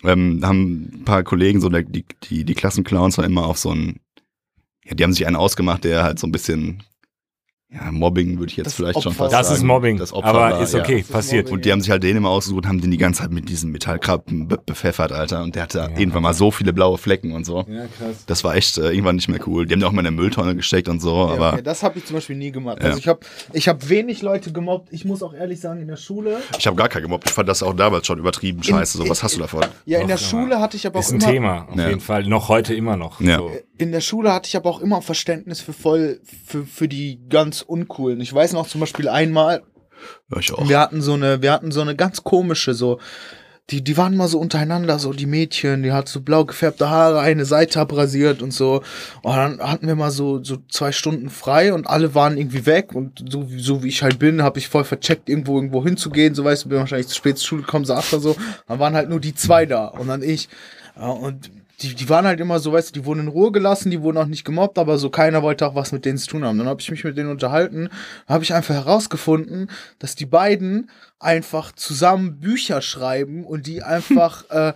[0.03, 3.57] Ähm, da haben ein paar Kollegen, so der, die, die, die Klassenclowns, waren immer auf
[3.57, 3.99] so einen,
[4.85, 6.83] ja, die haben sich einen ausgemacht, der halt so ein bisschen,
[7.69, 9.25] ja, Mobbing würde ich jetzt Das vielleicht schon Opfer.
[9.25, 9.57] fast Das sagen.
[9.57, 9.97] ist Mobbing.
[9.97, 10.79] Das Opfer aber war, ist ja.
[10.79, 11.51] okay, ist passiert.
[11.51, 13.49] Und die haben sich halt den immer ausgesucht und haben den die ganze Zeit mit
[13.49, 15.43] diesen Metallkrabben be bepfeffert, Alter.
[15.43, 17.65] Und der hatte Ja, irgendwann mal so viele blaue Flecken und so.
[17.67, 18.23] Ja, krass.
[18.25, 19.65] Das war echt äh, irgendwann nicht mehr cool.
[19.65, 21.99] Die haben ja auch mal in der Mülltonne gesteckt und so, aber Ja, das habe
[21.99, 22.77] ich zum Beispiel nie gemacht.
[22.79, 22.85] Ja.
[22.85, 23.19] Also ich habe
[23.51, 24.93] ich hab wenig Leute gemobbt.
[24.93, 26.37] Ich muss auch ehrlich sagen, in der Schule.
[26.57, 27.27] ich habe gar keinen gemobbt.
[27.27, 28.97] Ich fand das auch damals schon übertrieben scheiße.
[28.97, 29.65] So, was hast du davon?
[29.85, 30.29] Ja, in der Doch, ja.
[30.29, 31.29] Schule hatte ich aber auch Ist ein immer.
[31.31, 31.89] Thema, auf Ja.
[31.89, 32.23] jeden Fall.
[32.27, 33.19] Noch heute immer noch.
[33.19, 33.39] Ja.
[33.39, 33.51] So.
[33.77, 37.56] In der Schule hatte ich aber auch immer Verständnis für voll, für, für die ganz
[37.61, 38.21] uncoolen.
[38.21, 39.63] Ich weiß noch zum Beispiel einmal,
[40.31, 40.67] Ja, ich auch.
[40.67, 42.99] wir hatten so eine, wir hatten so eine ganz komische, so,
[43.69, 47.19] die, die waren mal so untereinander, so die Mädchen, die hat so blau gefärbte Haare,
[47.19, 48.81] eine Seite abrasiert und so.
[49.23, 52.95] Und dann hatten wir mal so, so zwei Stunden frei und alle waren irgendwie weg
[52.95, 56.33] und so, wie- so wie ich halt bin, habe ich voll vercheckt, irgendwo irgendwo hinzugehen.
[56.33, 58.37] So weißt du, bin wahrscheinlich zu spät zur Schule gekommen, saß da so.
[58.69, 60.47] Dann waren halt nur die zwei da und dann ich.
[60.95, 61.51] Ja, und
[61.81, 64.17] die, die waren halt immer so, weißt du, die wurden in Ruhe gelassen, die wurden
[64.17, 66.57] auch nicht gemobbt, aber so keiner wollte auch was mit denen zu tun haben.
[66.57, 67.89] Dann habe ich mich mit denen unterhalten,
[68.27, 69.69] habe ich einfach herausgefunden,
[69.99, 74.73] dass die beiden einfach zusammen Bücher schreiben und die einfach äh,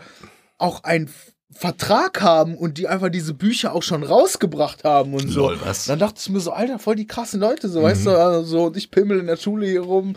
[0.58, 5.28] auch einen F- Vertrag haben und die einfach diese Bücher auch schon rausgebracht haben und
[5.30, 5.50] so.
[5.50, 5.86] Lol, was?
[5.86, 8.64] Dann dachte ich mir so, Alter, voll die krassen Leute, so, weißt du, also, so,
[8.66, 10.16] und ich pimmel in der Schule hier rum,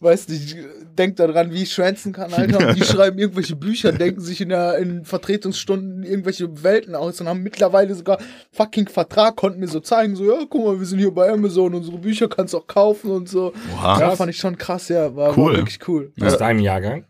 [0.00, 0.56] weißt du, ich
[0.98, 4.48] denk daran, wie ich schwänzen kann, Alter, und die schreiben irgendwelche Bücher, denken sich in
[4.48, 8.18] der, in Vertretungsstunden irgendwelche Welten aus und haben mittlerweile sogar
[8.50, 11.74] fucking Vertrag, konnten mir so zeigen, so, ja, guck mal, wir sind hier bei Amazon,
[11.74, 13.52] unsere Bücher kannst du auch kaufen und so.
[13.74, 14.00] Oha.
[14.00, 15.52] Ja, fand ich schon krass, ja, war, Cool.
[15.52, 16.12] war wirklich cool.
[16.20, 17.06] Aus deinem Jahrgang?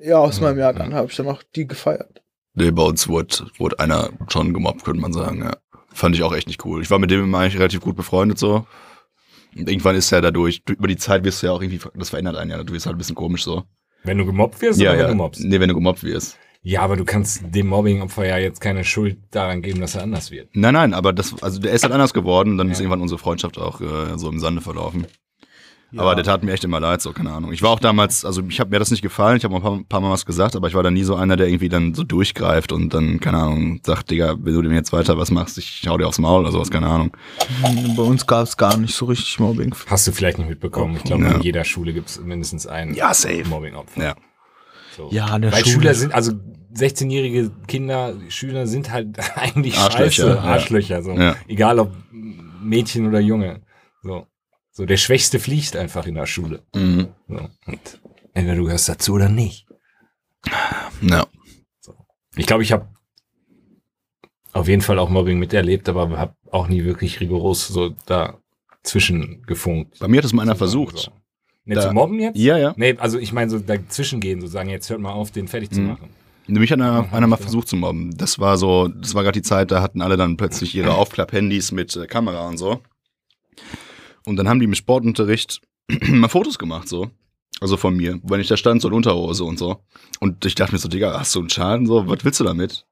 [0.00, 2.22] Ja, aus meinem Jahrgang habe ich dann auch die gefeiert.
[2.58, 5.56] Nee, bei uns wurde, wurde einer schon gemobbt, könnte man sagen, ja.
[5.92, 6.82] Fand ich auch echt nicht cool.
[6.82, 8.66] Ich war mit dem immer eigentlich relativ gut befreundet so.
[9.56, 12.10] Und irgendwann ist ja dadurch, du- über die Zeit wirst du ja auch irgendwie, das
[12.10, 13.64] verändert einen ja, du wirst halt ein bisschen komisch so.
[14.04, 15.04] Wenn du gemobbt wirst ja, oder ja.
[15.04, 15.42] wenn du mobbst?
[15.44, 16.38] Nee, wenn du gemobbt wirst.
[16.62, 20.30] Ja, aber du kannst dem Mobbing-Opfer ja jetzt keine Schuld daran geben, dass er anders
[20.30, 20.48] wird.
[20.54, 22.82] Nein, nein, aber das, also der ist halt anders geworden, dann ist Ja.
[22.82, 25.06] irgendwann unsere Freundschaft auch äh, so im Sande verlaufen.
[25.96, 27.50] Aber der tat mir echt immer leid, so, keine Ahnung.
[27.52, 29.80] Ich war auch damals, also ich habe mir das nicht gefallen, ich habe ein paar,
[29.88, 32.04] paar Mal was gesagt, aber ich war dann nie so einer, der irgendwie dann so
[32.04, 35.84] durchgreift und dann, keine Ahnung, sagt, Digga, wenn du dem jetzt weiter was machst, ich
[35.88, 37.12] hau dir aufs Maul oder sowas, keine Ahnung.
[37.96, 39.74] Bei uns gab es gar nicht so richtig Mobbing.
[39.86, 40.96] Hast du vielleicht nicht mitbekommen.
[40.96, 41.30] Ich glaube, Ja.
[41.36, 43.44] in jeder Schule gibt es mindestens einen Ja, safe.
[43.48, 44.02] Mobbing-Opfer.
[44.02, 44.14] Ja.
[44.94, 45.08] So.
[45.10, 45.72] Ja, an der Weil Schule.
[45.74, 46.32] Schüler sind, also
[46.74, 50.40] 16-jährige Kinder, Schüler sind halt eigentlich Arschlöcher, scheiße, ja.
[50.42, 51.02] Arschlöcher.
[51.02, 51.12] So.
[51.12, 51.34] Ja.
[51.46, 51.92] Egal ob
[52.62, 53.62] Mädchen oder Junge.
[54.02, 54.26] So.
[54.78, 56.62] So, der Schwächste fliegt einfach in der Schule.
[56.72, 57.08] Mhm.
[57.28, 57.34] So.
[57.66, 58.00] Und
[58.32, 59.66] entweder du gehörst dazu oder nicht.
[61.02, 61.26] Ja.
[62.36, 62.86] Ich glaube, ich habe
[64.52, 69.98] auf jeden Fall auch Mobbing miterlebt, aber habe auch nie wirklich rigoros so dazwischen gefunkt.
[69.98, 70.98] Bei mir hat es mal einer Sozusagen versucht.
[71.06, 71.10] So.
[71.64, 72.36] Ne, Da- zu mobben jetzt?
[72.38, 72.72] Ja, ja.
[72.76, 75.70] Nee, also ich meine so dazwischen gehen, so sagen, jetzt hört mal auf, den fertig
[75.72, 75.86] zu Mhm.
[75.88, 76.08] machen.
[76.46, 78.16] Mich hat einer, einer mal versucht zu mobben.
[78.16, 81.72] Das war so, das war gerade die Zeit, da hatten alle dann plötzlich ihre Aufklapp-Handys
[81.72, 82.80] mit äh, Kamera und so.
[84.28, 85.60] Und dann haben die im Sportunterricht
[86.10, 87.10] mal Fotos gemacht, so.
[87.60, 88.20] Also von mir.
[88.22, 89.78] Wenn ich da stand, so in Unterhose und so.
[90.20, 91.86] Und ich dachte mir so, Digga, hast du einen Schaden?
[91.86, 92.86] So, was willst du damit?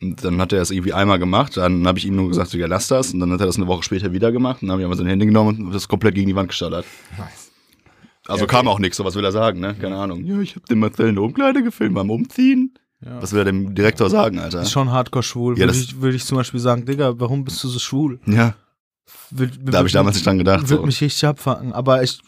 [0.00, 2.66] Und dann hat er es irgendwie einmal gemacht, dann habe ich ihm nur gesagt, Digga,
[2.66, 3.12] lass das.
[3.14, 4.60] Und dann hat er das eine Woche später wieder gemacht.
[4.60, 6.84] Und dann habe ich einfach sein Handy genommen und das komplett gegen die Wand gestallert.
[7.16, 7.52] Nice.
[8.26, 8.56] Also Ja, okay.
[8.56, 9.74] kam auch nichts, so was will er sagen, ne?
[9.80, 10.24] Keine Ahnung.
[10.24, 12.74] Ja, ich habe den Marcel in der Umkleide gefilmt beim Umziehen.
[13.04, 13.20] Ja.
[13.22, 14.62] Was will er dem Direktor sagen, Alter?
[14.62, 15.54] Ist schon hardcore schwul.
[15.54, 18.20] Ja, würde, das- ich, würde ich zum Beispiel sagen, Digga, warum bist du so schwul?
[18.26, 18.54] Ja,
[19.30, 20.62] Will, da habe ich damals nicht dran gedacht.
[20.68, 20.86] Würde So.
[20.86, 21.72] mich richtig abfacken.
[21.72, 22.20] Aber ich,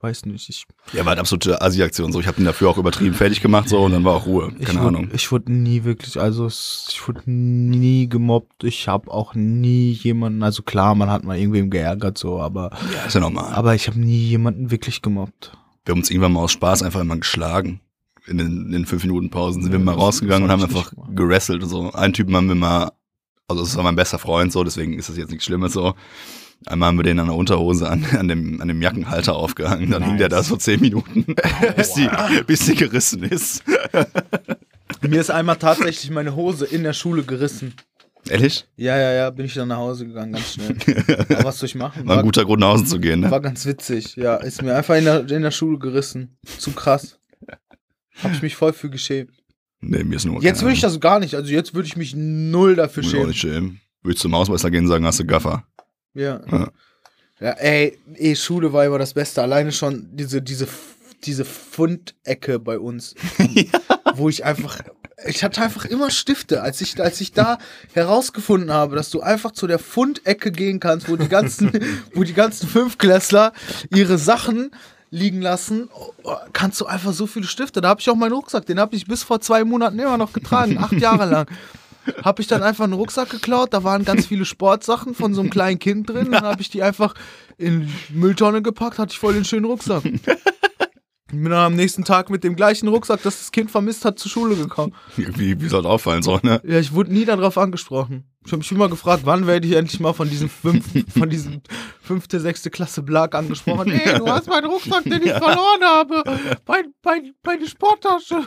[0.00, 0.48] weiß nicht.
[0.48, 2.12] Ich, Ja, war halt absolute Asi-Aktion.
[2.12, 4.52] So, ich habe den dafür auch übertrieben fertig gemacht so und dann war auch Ruhe.
[4.58, 5.10] ich Keine wurde, Ahnung.
[5.12, 8.64] Ich wurde nie wirklich, also ich wurde nie gemobbt.
[8.64, 13.04] Ich habe auch nie jemanden, also klar, man hat mal irgendwem geärgert so, aber Ja,
[13.06, 13.52] ist ja normal.
[13.54, 15.52] aber ich habe nie jemanden wirklich gemobbt.
[15.84, 17.80] Wir haben uns irgendwann mal aus Spaß einfach immer geschlagen.
[18.26, 20.60] In den, in den fünf Minuten Pausen sind wir Ja, mal das- rausgegangen und haben
[20.62, 21.92] hab ich einfach gerasselt und so.
[21.92, 22.92] Einen Typen haben wir mal,
[23.48, 25.94] also das war mein bester Freund so, deswegen ist das jetzt nichts Schlimmes so.
[26.66, 29.90] Einmal haben wir den an der Unterhose an, an, dem, an dem Jackenhalter aufgehangen.
[29.90, 31.24] Dann hing der da so zehn Minuten,
[31.76, 32.08] bis, die,
[32.46, 33.64] bis die gerissen ist.
[35.00, 37.74] Mir ist einmal tatsächlich meine Hose in der Schule gerissen.
[38.28, 38.66] Ehrlich?
[38.76, 40.76] Ja, ja, ja, bin ich dann nach Hause gegangen, ganz schnell.
[41.30, 42.06] Aber was soll ich machen?
[42.06, 43.30] War ein guter Grund, nach Hause zu gehen, ne?
[43.30, 44.16] war ganz witzig.
[44.16, 46.36] Ja, ist mir einfach in der, in der Schule gerissen.
[46.58, 47.18] Zu krass.
[48.22, 49.30] Hab ich mich voll für geschämt.
[49.80, 50.42] Nee, mir ist nur.
[50.42, 51.34] Jetzt würde ich das gar nicht.
[51.34, 53.28] Also jetzt würde ich mich null dafür auch schämen.
[53.28, 53.80] nicht schämen.
[54.02, 55.64] Würdest du zum Hausmeister gehen und sagen, hast du Gaffer?
[56.14, 56.40] Ja.
[56.50, 56.68] Ja.
[57.40, 59.42] ja, ey, ey, Schule war immer das Beste.
[59.42, 60.66] Alleine schon diese, diese,
[61.24, 63.14] diese Fundecke bei uns.
[64.14, 64.80] Wo ich einfach.
[65.26, 67.58] Ich hatte einfach immer Stifte, als ich, als ich da
[67.92, 71.72] herausgefunden habe, dass du einfach zu der Fundecke gehen kannst, wo die ganzen,
[72.14, 73.52] wo die ganzen Fünfklässler
[73.90, 74.70] ihre Sachen
[75.10, 75.88] liegen lassen,
[76.22, 77.80] oh, kannst du einfach so viele Stifte.
[77.80, 80.32] Da habe ich auch meinen Rucksack, den habe ich bis vor zwei Monaten immer noch
[80.32, 81.46] getragen, acht Jahre lang.
[82.22, 85.50] Habe ich dann einfach einen Rucksack geklaut, da waren ganz viele Sportsachen von so einem
[85.50, 87.14] kleinen Kind drin, dann habe ich die einfach
[87.58, 90.04] in die Mülltonne gepackt, hatte ich voll den schönen Rucksack.
[91.30, 94.30] Bin dann am nächsten Tag mit dem gleichen Rucksack, das das Kind vermisst hat, zur
[94.30, 94.94] Schule gekommen.
[95.16, 96.60] Wie, wie soll das auffallen, so, ne?
[96.64, 98.24] Ja, ich wurde nie darauf angesprochen.
[98.46, 100.86] Ich habe mich immer gefragt, wann werde ich endlich mal von diesem fünf,
[101.18, 101.60] von diesem
[102.00, 103.90] fünfte, sechste Klasse Blag angesprochen.
[103.90, 106.24] Ey, du hast meinen Rucksack, den ich verloren habe.
[106.66, 108.42] Mein, mein, meine Sporttasche.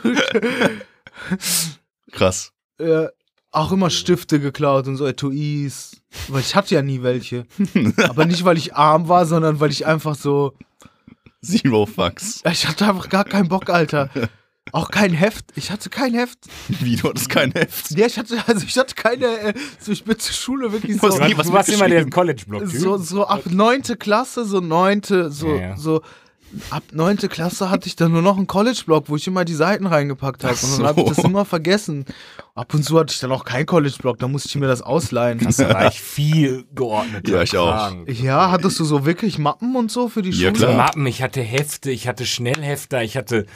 [2.10, 2.52] Krass.
[2.78, 3.06] äh,
[3.52, 6.02] auch immer Stifte geklaut und so Etuis.
[6.28, 7.46] Weil ich hatte ja nie welche.
[8.08, 10.54] Aber nicht, weil ich arm war, sondern weil ich einfach so.
[11.44, 12.42] Zero Fucks.
[12.50, 14.10] Ich hatte einfach gar keinen Bock, Alter.
[14.70, 15.46] Auch kein Heft.
[15.56, 16.38] Ich hatte kein Heft.
[16.68, 17.90] Wie, du hattest kein Heft?
[17.90, 21.08] Ja, ich hatte, also ich hatte keine, äh, so, ich bin zur Schule wirklich so.
[21.08, 22.08] Du hast nie was du warst immer der.
[22.08, 22.66] College-Block.
[22.68, 25.76] so, so ab neunte Klasse, so neunte, so, Ja, ja.
[25.76, 26.02] so
[26.70, 29.86] ab neunte Klasse hatte ich dann nur noch einen College-Block, wo ich immer die Seiten
[29.86, 30.54] reingepackt habe.
[30.54, 32.04] Und dann habe ich das immer vergessen.
[32.54, 35.38] Ab und zu hatte ich dann auch keinen College-Block, da musste ich mir das ausleihen.
[35.38, 37.28] Das war ich viel geordnet.
[37.28, 37.92] Ja, ich auch.
[38.06, 40.52] Ja, hattest du so wirklich Mappen und so für die Ja, Schule?
[40.52, 40.76] klar.
[40.76, 43.46] Mappen, ich hatte Hefte, ich hatte Schnellhefter, ich hatte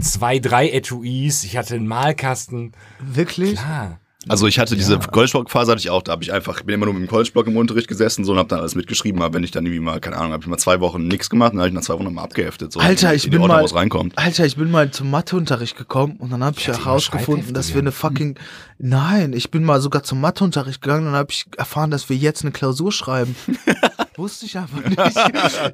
[0.00, 2.72] zwei, drei Etuis, ich hatte einen Malkasten.
[3.00, 3.58] Wirklich?
[3.60, 3.98] Ah,
[4.28, 6.86] Also ich hatte diese College-Block-Phase hatte ich auch, da habe ich einfach, ich bin immer
[6.86, 9.44] nur mit dem College-Block im Unterricht gesessen so, und habe dann alles mitgeschrieben, aber wenn
[9.44, 11.68] ich dann irgendwie mal, keine Ahnung, habe ich mal zwei Wochen nichts gemacht, dann habe
[11.68, 12.72] ich nach zwei Wochen mal abgeheftet.
[12.72, 14.10] So, Alter, in ich bin Ordnung, mal-.
[14.16, 17.76] Alter, ich bin mal zum Matheunterricht gekommen und dann habe ich immer herausgefunden, dass wir
[17.76, 17.80] ja.
[17.82, 18.38] eine fucking.
[18.78, 22.16] Nein, ich bin mal sogar zum Matheunterricht gegangen und dann habe ich erfahren, dass wir
[22.16, 23.36] jetzt eine Klausur schreiben.
[24.16, 24.98] Wusste ich einfach nicht.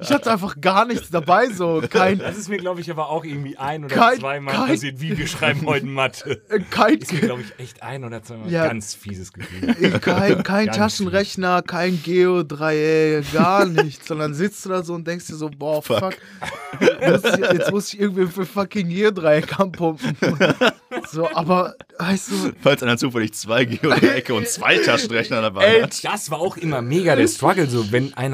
[0.01, 3.23] Ich hatte einfach gar nichts dabei, so kein, das ist mir, glaube ich, aber auch
[3.23, 6.41] irgendwie ein oder Kein- zweimal kein- passiert, wie wir schreiben heute Mathe.
[6.69, 8.67] kein, Ist mir, glaube ich, echt ein oder zweimal Ja.
[8.67, 9.99] ganz fieses Gefühl.
[9.99, 14.07] kein, kein Taschenrechner, kein Geo-Dreieck, gar nichts.
[14.07, 16.13] Sondern sitzt du da so und denkst dir so, boah, fuck.
[17.07, 20.17] Muss ich, jetzt muss ich irgendwie für fucking Geo-Dreieck anpumpen.
[21.11, 26.03] So, aber, weißt du, Falls einer zufällig zwei Geodreiecke und zwei Taschenrechner dabei Ey, hat.
[26.03, 28.32] Das war auch immer mega der Struggle, so wenn einer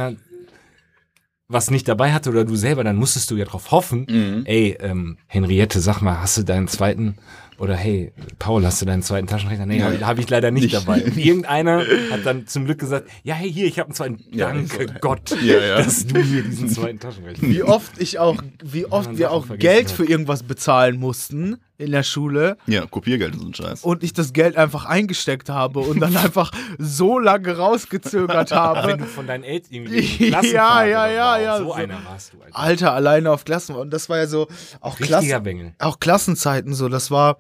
[1.48, 4.46] was nicht dabei hatte oder du selber, dann musstest du ja drauf hoffen, Mhm.
[4.46, 7.16] ey, ähm, Henriette, sag mal, hast du deinen zweiten
[7.60, 9.66] oder hey, Paul, hast du deinen zweiten Taschenrechner?
[9.66, 10.76] Nee, habe hab ich leider nicht, Nicht.
[10.76, 11.04] dabei.
[11.06, 14.20] Und irgendeiner hat dann zum Glück gesagt, ja, hey, hier, ich habe einen zweiten.
[14.32, 15.78] Ja, Danke Gott, Ja, ja.
[15.78, 19.88] dass du mir diesen zweiten Taschenrechner wie oft ich auch, wie oft wir auch Geld
[19.88, 19.92] hat.
[19.92, 23.84] für irgendwas bezahlen mussten in der Schule Ja, Kopiergeld und so ein Scheiß.
[23.86, 28.88] und ich das Geld einfach eingesteckt habe und dann einfach so lange rausgezögert habe.
[28.90, 30.42] Wenn du von deinen Eltern irgendwie Ja,
[30.84, 31.74] ja, ja, ja, So, so.
[31.74, 32.58] einer warst du, Alter.
[32.60, 33.76] Alter, alleine auf Klassen.
[33.76, 34.48] Und das war ja so,
[34.82, 36.90] auch, Klassen, auch Klassenzeiten so.
[36.90, 37.38] Das war,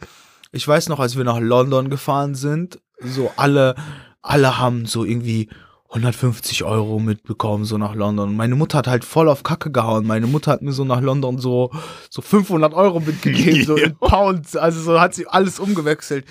[0.51, 3.75] ich weiß noch, als wir nach London gefahren sind, so alle,
[4.21, 5.49] alle haben so irgendwie
[5.89, 8.35] 150 Euro mitbekommen, so nach London.
[8.35, 10.05] Meine Mutter hat halt voll auf Kacke gehauen.
[10.05, 11.71] Meine Mutter hat mir so nach London so,
[12.09, 14.55] so 500 Euro mitgegeben, so in Pounds.
[14.55, 16.25] Also so hat sie alles umgewechselt.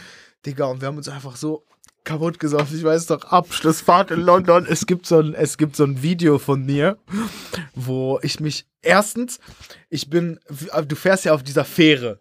[0.46, 1.64] Digga, und wir haben uns einfach so
[2.04, 2.76] kaputt gesoffen.
[2.76, 4.64] Ich weiß doch, Abschlussfahrt in London.
[4.68, 6.96] Es gibt so ein, es gibt so ein Video von mir,
[7.74, 9.40] wo ich mich erstens,
[9.90, 10.38] ich bin,
[10.86, 12.20] du fährst ja auf dieser Fähre.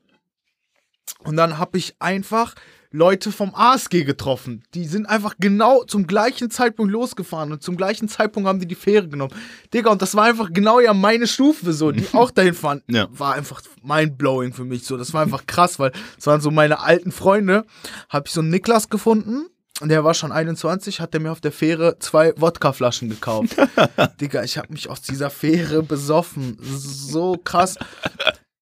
[1.23, 2.55] Und dann habe ich einfach
[2.91, 4.63] Leute vom ASG getroffen.
[4.73, 8.75] Die sind einfach genau zum gleichen Zeitpunkt losgefahren und zum gleichen Zeitpunkt haben die die
[8.75, 9.33] Fähre genommen.
[9.73, 12.81] Digga, und das war einfach genau ja meine Stufe so, die auch dahin fahren.
[12.89, 13.07] Ja.
[13.11, 14.97] War einfach mindblowing für mich so.
[14.97, 17.65] Das war einfach krass, weil es waren so meine alten Freunde.
[18.09, 19.47] Habe ich so einen Niklas gefunden.
[19.83, 23.57] der war schon 21, hat er mir auf der Fähre zwei Wodkaflaschen gekauft.
[24.21, 26.57] Digga, ich habe mich aus dieser Fähre besoffen.
[26.61, 27.75] So krass.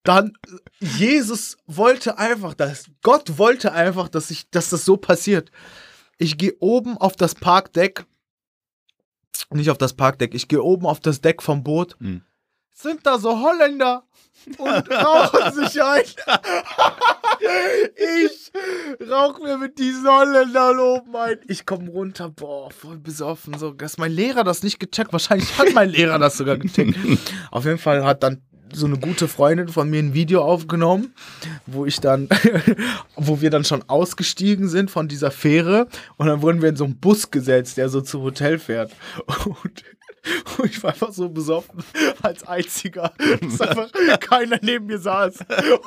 [0.06, 0.38] Dann,
[0.80, 5.51] Jesus wollte einfach, dass, Gott wollte einfach, dass ich, dass das so passiert.
[6.18, 8.06] Ich gehe oben auf das Parkdeck,
[9.49, 11.97] nicht auf das Parkdeck, ich gehe oben auf das Deck vom Boot.
[11.99, 12.22] Hm.
[12.72, 14.03] Sind da so Holländer
[14.58, 16.03] und rauchen sich ein.
[18.20, 18.51] ich
[19.10, 21.39] rauch mir mit diesen Holländern oben ein.
[21.47, 23.58] Ich komme runter, boah, voll besoffen.
[23.58, 25.14] So, dass mein Lehrer das nicht gecheckt.
[25.14, 26.95] Wahrscheinlich hat mein Lehrer das sogar gecheckt.
[27.51, 28.43] Auf jeden Fall hat dann
[28.74, 31.13] so eine gute Freundin von mir ein Video aufgenommen,
[31.66, 32.30] wo ich dann,
[33.16, 35.88] wo wir dann schon ausgestiegen sind von dieser Fähre
[36.18, 38.91] und dann wurden wir in so einen Bus gesetzt, der so zum Hotel fährt.
[40.57, 41.84] Und ich war einfach so besoffen
[42.24, 45.38] als einziger, dass einfach keiner neben mir saß.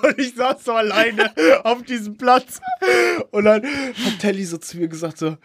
[0.03, 1.33] Und ich saß so alleine
[1.65, 2.61] auf diesem Platz.
[3.33, 5.37] Und dann hat Telly so zu mir gesagt: so,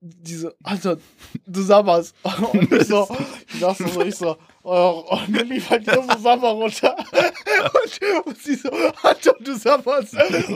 [0.00, 0.98] diese, Alter,
[1.46, 2.14] du sabberst.
[2.52, 3.08] Und ich so,
[3.52, 6.96] ich saß so, ich so, oh, und dann lief halt nur so Sabber runter.
[7.12, 8.70] Und, und sie so,
[9.02, 10.14] Alter, du sabberst.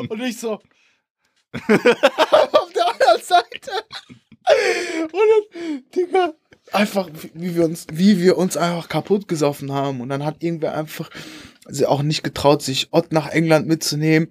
[0.08, 0.62] Und ich so, auf
[2.74, 3.72] der anderen Seite.
[5.12, 6.34] Und dann, Digga,
[6.72, 10.00] einfach, wie wir uns, wie wir uns einfach kaputt gesoffen haben.
[10.00, 11.10] Und dann hat irgendwer einfach
[11.68, 14.28] sie auch nicht getraut, sich Ott nach England mitzunehmen.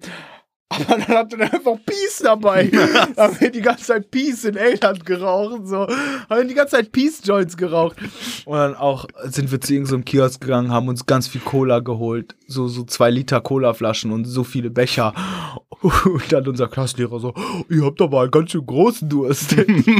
[0.72, 2.66] Aber dann hat er einfach Peace dabei.
[3.16, 5.66] da haben wir die ganze Zeit Peace in England geraucht.
[5.66, 5.88] So.
[5.88, 7.96] Haben wir die ganze Zeit Peace Joints geraucht.
[8.44, 12.36] Und dann auch sind wir zu irgendeinem Kiosk gegangen, haben uns ganz viel Cola geholt.
[12.46, 15.12] So, so zwei Liter Cola-Flaschen und so viele Becher.
[15.82, 17.32] Und dann unser Klassenlehrer so,
[17.70, 19.56] ihr habt aber einen ganz schön großen Durst.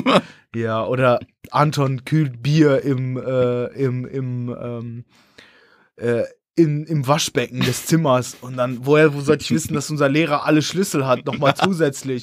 [0.55, 5.05] ja, oder Anton kühlt Bier im, äh, im, im, ähm,
[5.97, 6.25] äh,
[6.57, 8.37] in, im Waschbecken des Zimmers.
[8.41, 12.23] Und dann, woher wo sollte ich wissen, dass unser Lehrer alle Schlüssel hat, nochmal zusätzlich.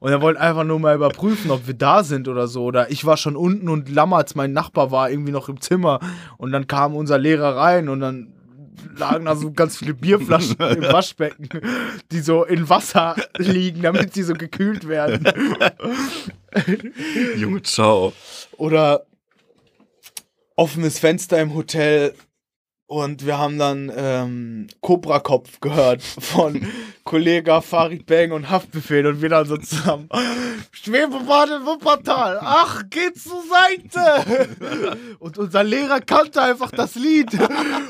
[0.00, 2.64] Und er wollte einfach nur mal überprüfen, ob wir da sind oder so.
[2.64, 6.00] Oder ich war schon unten und Lammertz, mein Nachbar, war irgendwie noch im Zimmer.
[6.38, 8.32] Und dann kam unser Lehrer rein und dann
[8.96, 11.48] lagen da so ganz viele Bierflaschen im Waschbecken,
[12.10, 15.26] die so in Wasser liegen, damit sie so gekühlt werden.
[17.36, 18.12] Junge, ciao.
[18.56, 19.06] Oder
[20.56, 22.14] offenes Fenster im Hotel
[22.86, 26.66] und wir haben dann ähm, Cobra Kopf gehört von
[27.04, 30.08] Kollega Farid Bang und Haftbefehl und wir dann so zusammen
[30.72, 34.48] Schwebebad in Wuppertal, ach, geht zur Seite!
[35.18, 37.30] Und unser Lehrer kannte einfach das Lied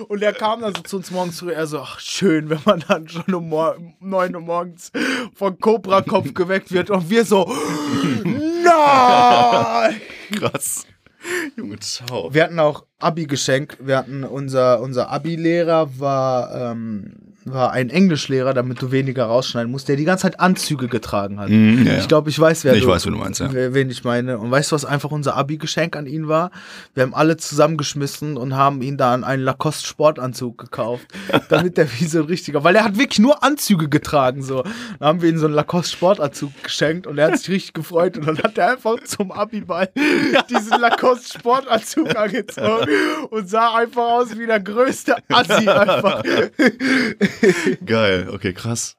[0.09, 2.85] und er kam dann so zu uns morgens zurück, er so, ach, schön, wenn man
[2.89, 4.93] dann schon um, um 9 Uhr morgens
[5.35, 7.45] von Cobra Kopf geweckt wird und wir so,
[8.25, 10.01] nein!
[10.33, 10.87] Krass.
[11.57, 12.33] Junge, ciao.
[12.33, 13.79] Wir hatten auch Abi-Geschenk.
[13.81, 19.89] Wir hatten unser, unser Abi-Lehrer war, ähm, war ein Englischlehrer, damit du weniger rausschneiden musst,
[19.89, 21.49] der die ganze Zeit Anzüge getragen hat.
[21.49, 21.99] Mhm, ja.
[21.99, 23.49] Ich glaube, ich weiß, wer Ich du, weiß, du meinst, ja.
[23.53, 24.39] wen ich meine.
[24.39, 26.51] Und weißt du, was einfach unser Abi-Geschenk an ihn war?
[26.95, 31.07] Wir haben alle zusammengeschmissen und haben ihn dann einen Lacoste-Sportanzug gekauft,
[31.49, 34.63] damit der wie so ein richtiger, weil er hat wirklich nur Anzüge getragen, so.
[34.99, 38.27] Dann haben wir ihm so einen Lacoste-Sportanzug geschenkt und er hat sich richtig gefreut und
[38.27, 39.89] dann hat er einfach zum Abi-Ball
[40.51, 42.91] diesen Lacoste-Sportanzug angezogen
[43.31, 46.23] und sah einfach aus wie der größte Assi einfach.
[47.87, 48.97] Geil, okay, krass.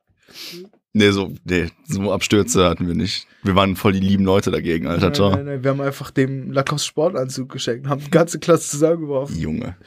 [0.94, 3.28] Nee, so, nee, so Abstürze hatten wir nicht.
[3.44, 5.08] Wir waren voll die lieben Leute dagegen, Alter.
[5.08, 5.30] Nein, Ciao.
[5.30, 9.38] nein, nein, wir haben einfach dem Lacoste-Sportanzug geschenkt und haben die ganze Klasse zusammengeworfen.
[9.38, 9.78] Junge.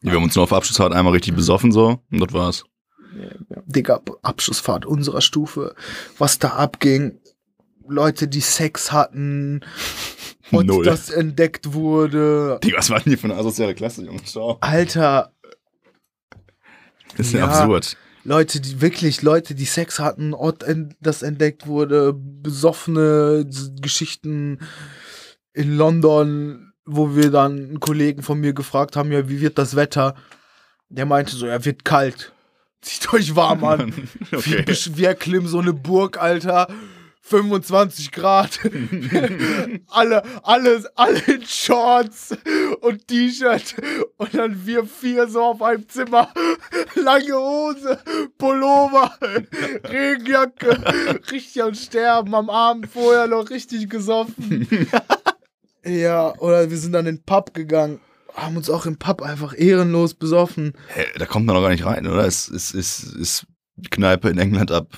[0.00, 2.00] Wir haben uns nur auf Abschlussfahrt einmal richtig besoffen, so.
[2.10, 2.64] Und das war's.
[3.66, 5.74] Digga, Abschlussfahrt unserer Stufe,
[6.18, 7.18] was da abging.
[7.86, 9.60] Leute, die Sex hatten
[10.50, 10.84] und Null.
[10.84, 12.58] das entdeckt wurde.
[12.64, 14.22] Digga, was war denn hier für eine asoziale Klasse, Junge?
[14.24, 14.56] Ciao.
[14.60, 15.31] Alter,
[17.18, 17.46] ist ja Ja.
[17.48, 17.96] absurd.
[18.24, 20.64] Leute, die wirklich, Leute, die Sex hatten, Ort,
[21.00, 23.44] das entdeckt wurde, besoffene
[23.80, 24.60] Geschichten
[25.52, 29.74] in London, wo wir dann einen Kollegen von mir gefragt haben, ja, wie wird das
[29.74, 30.14] Wetter?
[30.88, 32.32] Der meinte so, ja, wird kalt.
[32.80, 33.92] Zieht euch warm an.
[34.32, 34.64] Okay.
[34.66, 36.68] Wir, wir erklimmen so eine Burg, Alter.
[37.22, 38.58] 25 Grad.
[39.88, 42.36] alle, alle, alle in Shorts
[42.80, 43.76] und T-Shirt.
[44.18, 46.28] Und dann wir vier so auf einem Zimmer.
[46.96, 47.98] Lange Hose,
[48.36, 49.12] Pullover,
[49.84, 50.82] Regenjacke.
[51.30, 52.34] Richtig am Sterben.
[52.34, 54.68] Am Abend vorher noch richtig gesoffen.
[55.84, 58.00] ja, oder wir sind dann in den Pub gegangen.
[58.34, 60.72] Haben uns auch im Pub einfach ehrenlos besoffen.
[60.88, 62.26] Hä, da kommt man doch gar nicht rein, oder?
[62.26, 63.46] Es ist, ist, ist
[63.90, 64.88] Kneipe in England ab.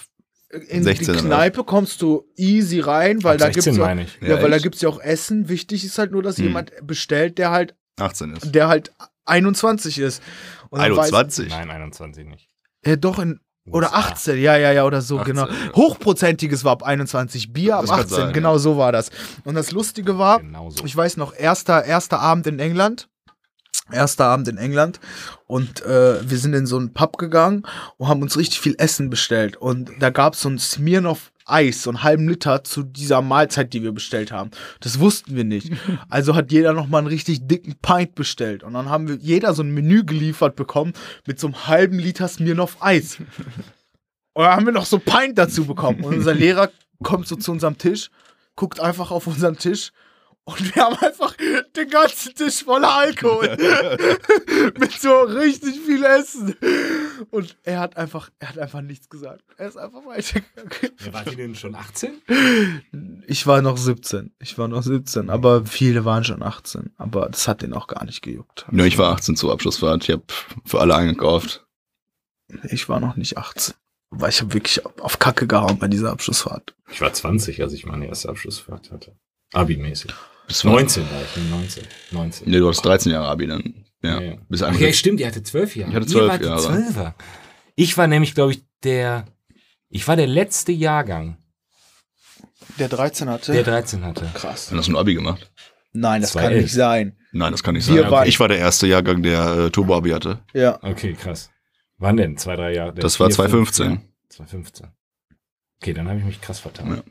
[0.68, 1.28] In 16 die oder?
[1.28, 4.56] Kneipe kommst du easy rein, weil Ab da 16 gibt's ja, ja, Ja, weil da
[4.56, 4.62] echt?
[4.64, 5.48] gibt's ja auch Essen.
[5.48, 6.44] Wichtig ist halt nur, dass Hm.
[6.44, 8.54] jemand bestellt, der halt, 18 ist.
[8.54, 8.92] der halt
[9.26, 10.22] 21 ist.
[10.70, 11.48] Und dann 21?
[11.50, 12.48] Nein, 21 nicht.
[12.84, 13.40] Weiß, äh, doch in
[13.70, 13.98] Oder USA.
[13.98, 15.46] 18, ja, ja, ja, oder so, 18, genau.
[15.48, 15.54] ja.
[15.74, 18.58] Hochprozentiges war ab 21, Bier ab Das kann 18, sein, genau ja.
[18.58, 19.10] so war das.
[19.44, 20.84] Und das Lustige war, Genau so.
[20.84, 23.08] ich weiß noch, erster, erster Abend in England.
[23.92, 24.98] Erster Abend in England
[25.46, 27.64] und äh, wir sind in so einen Pub gegangen
[27.98, 29.56] und haben uns richtig viel Essen bestellt.
[29.58, 33.74] Und da gab es so ein Smirnoff Eis, so einen halben Liter zu dieser Mahlzeit,
[33.74, 34.50] die wir bestellt haben.
[34.80, 35.70] Das wussten wir nicht.
[36.08, 38.62] Also hat jeder nochmal einen richtig dicken Pint bestellt.
[38.62, 40.92] Und dann haben wir jeder so ein Menü geliefert bekommen
[41.26, 43.18] mit so einem halben Liter Smirnoff Eis.
[44.32, 46.04] Und dann haben wir noch so Pint dazu bekommen.
[46.04, 46.70] Und unser Lehrer
[47.02, 48.10] kommt so zu unserem Tisch,
[48.56, 49.92] guckt einfach auf unseren Tisch
[50.46, 51.34] und wir haben einfach
[51.74, 53.56] den ganzen Tisch voller Alkohol.
[54.78, 56.54] Mit so richtig viel Essen.
[57.30, 59.42] Und er hat einfach, er hat einfach nichts gesagt.
[59.56, 60.70] Er ist einfach weitergegangen.
[61.04, 63.22] Ja, wart ihr denn schon 18?
[63.26, 64.34] Ich war noch 17.
[64.38, 66.92] Ich war noch 17, aber viele waren schon 18.
[66.98, 68.66] Aber das hat den auch gar nicht gejuckt.
[68.70, 70.04] Ja, ich war 18 zur Abschlussfahrt.
[70.04, 70.24] Ich habe
[70.66, 71.66] für alle eingekauft.
[72.68, 73.74] Ich war noch nicht 18.
[74.10, 76.74] Weil ich habe wirklich auf Kacke gehauen bei dieser Abschlussfahrt.
[76.90, 79.16] Ich war 20, als ich meine erste Abschlussfahrt hatte.
[79.54, 80.12] Abi-mäßig.
[80.64, 81.82] War- 19 war ich, nee, 19.
[82.12, 82.50] 19.
[82.50, 83.84] Nee, du hattest 13 Jahre Abi dann.
[84.02, 84.20] Ja.
[84.20, 84.34] Ja.
[84.48, 84.98] Bis Ach ja, 21.
[84.98, 85.90] stimmt, ihr hattet 12 Jahre.
[85.90, 86.60] Ich hatte Ihr 12 wart die Jahre.
[86.78, 87.14] 12er.
[87.76, 89.24] Ich war nämlich, glaube ich, der,
[89.88, 91.38] ich war der letzte Jahrgang,
[92.78, 93.52] Der 13 hatte?
[93.52, 94.30] der 13 hatte.
[94.34, 94.68] Krass.
[94.68, 95.50] Dann hast du ein Abi gemacht.
[95.92, 96.62] Nein, das Zwei kann elf.
[96.64, 97.16] nicht sein.
[97.32, 98.10] Nein, das kann nicht Wir sein.
[98.10, 100.40] waren- ich war der erste Jahrgang, der äh, Turbo-Abi hatte.
[100.52, 100.78] Ja.
[100.82, 101.50] Okay, krass.
[101.98, 102.36] Wann denn?
[102.36, 102.92] Zwei, drei Jahre?
[102.94, 103.90] Das war vier, fünf, 2015.
[103.92, 103.98] ja.
[104.28, 104.88] 2015.
[105.80, 106.96] Okay, dann habe ich mich krass vertan.
[106.96, 107.02] Ja.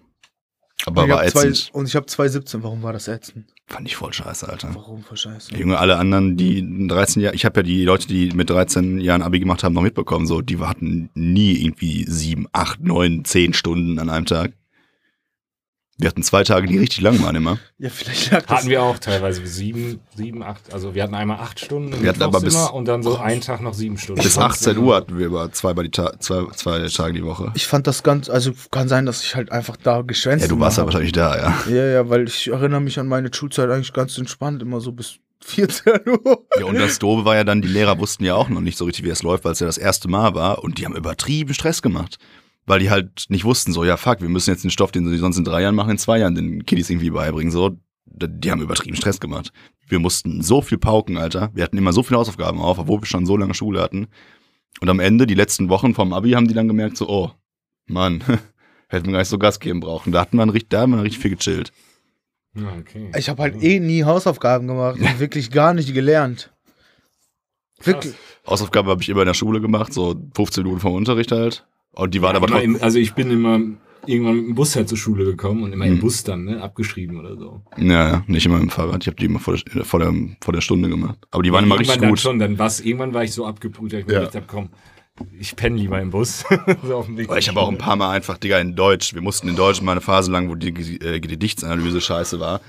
[0.85, 1.69] Aber Und ich war hab zwei, ätzend.
[1.73, 2.63] und ich habe 2017.
[2.63, 3.45] Warum war das ätzend?
[3.67, 4.69] Fand ich voll scheiße, Alter.
[4.73, 5.55] Warum für Scheiße?
[5.55, 9.21] Junge, alle anderen, die 13 Jahre, ich habe ja die Leute, die mit 13 Jahren
[9.21, 13.99] Abi gemacht haben, noch mitbekommen, so, die hatten nie irgendwie sieben, acht, neun, zehn Stunden
[13.99, 14.53] an einem Tag.
[16.03, 17.59] Wir hatten zwei Tage, die richtig lang waren immer.
[17.79, 18.57] Ja, vielleicht lag das.
[18.57, 22.09] Hatten wir auch teilweise sieben, sieben, acht, also wir hatten einmal acht Stunden im Wir
[22.09, 24.21] hatten aber bis- und dann so einen Tag noch sieben Stunden.
[24.21, 27.13] Bis Sonst 18 immer- Uhr hatten wir aber zwei, bei die Ta zwei, zwei Tage
[27.13, 27.53] die Woche.
[27.55, 30.59] Ich fand das ganz, also kann sein, dass ich halt einfach da geschwänzt Ja, du
[30.59, 30.87] warst ja habe.
[30.91, 31.63] wahrscheinlich da, ja.
[31.73, 35.19] Ja, ja, weil ich erinnere mich an meine Schulzeit eigentlich ganz entspannt, immer so bis
[35.45, 35.93] 14
[36.25, 36.45] Uhr.
[36.59, 38.83] Ja, und das Doofe war ja dann, die Lehrer wussten ja auch noch nicht so
[38.83, 41.53] richtig, wie es läuft, weil es ja das erste Mal war und die haben übertrieben
[41.53, 42.17] Stress gemacht.
[42.65, 45.17] Weil die halt nicht wussten, so, ja, fuck, wir müssen jetzt den Stoff, den sie
[45.17, 47.51] sonst in drei Jahren machen, in zwei Jahren den Kiddies irgendwie beibringen.
[47.51, 49.51] So, die haben übertrieben Stress gemacht.
[49.87, 51.51] Wir mussten so viel pauken, Alter.
[51.53, 54.07] Wir hatten immer so viele Hausaufgaben auf, obwohl wir schon so lange Schule hatten.
[54.79, 57.31] Und am Ende, die letzten Wochen vom Abi, haben die dann gemerkt, so, oh,
[57.85, 58.23] Mann,
[58.87, 60.11] hätten wir gar nicht so Gas geben brauchen.
[60.11, 61.71] Da hatten wir, richtig, da haben wir richtig viel gechillt.
[62.55, 63.11] Okay.
[63.17, 66.53] Ich habe halt eh nie Hausaufgaben gemacht und wirklich gar nicht gelernt.
[67.81, 68.13] Wirklich.
[68.45, 71.65] Hausaufgabe habe ich immer in der Schule gemacht, so 15 Minuten vom Unterricht halt.
[71.93, 72.77] Und die waren aber Immer trotzdem.
[72.81, 73.59] also ich bin immer
[74.05, 75.99] irgendwann mit dem Bus halt zur Schule gekommen und immer im Mhm.
[75.99, 77.61] Bus dann, ne, abgeschrieben oder so.
[77.77, 79.01] Ja, ja, nicht immer im Fahrrad.
[79.03, 81.17] Ich habe die immer vor der, vor, der, vor der Stunde gemacht.
[81.31, 82.19] Aber die waren immer richtig irgendwann gut.
[82.19, 84.19] Dann schon, dann war's, irgendwann war ich so abgebrüht, dass ich mir Ja.
[84.19, 84.69] gedacht habe, komm,
[85.39, 86.43] ich penne lieber im Bus.
[86.83, 89.13] so Aber ich habe auch ein paar Mal einfach, Digga, in Deutsch.
[89.13, 92.59] Wir mussten in Deutsch mal eine Phase lang, wo die äh, Gedichtsanalyse scheiße war,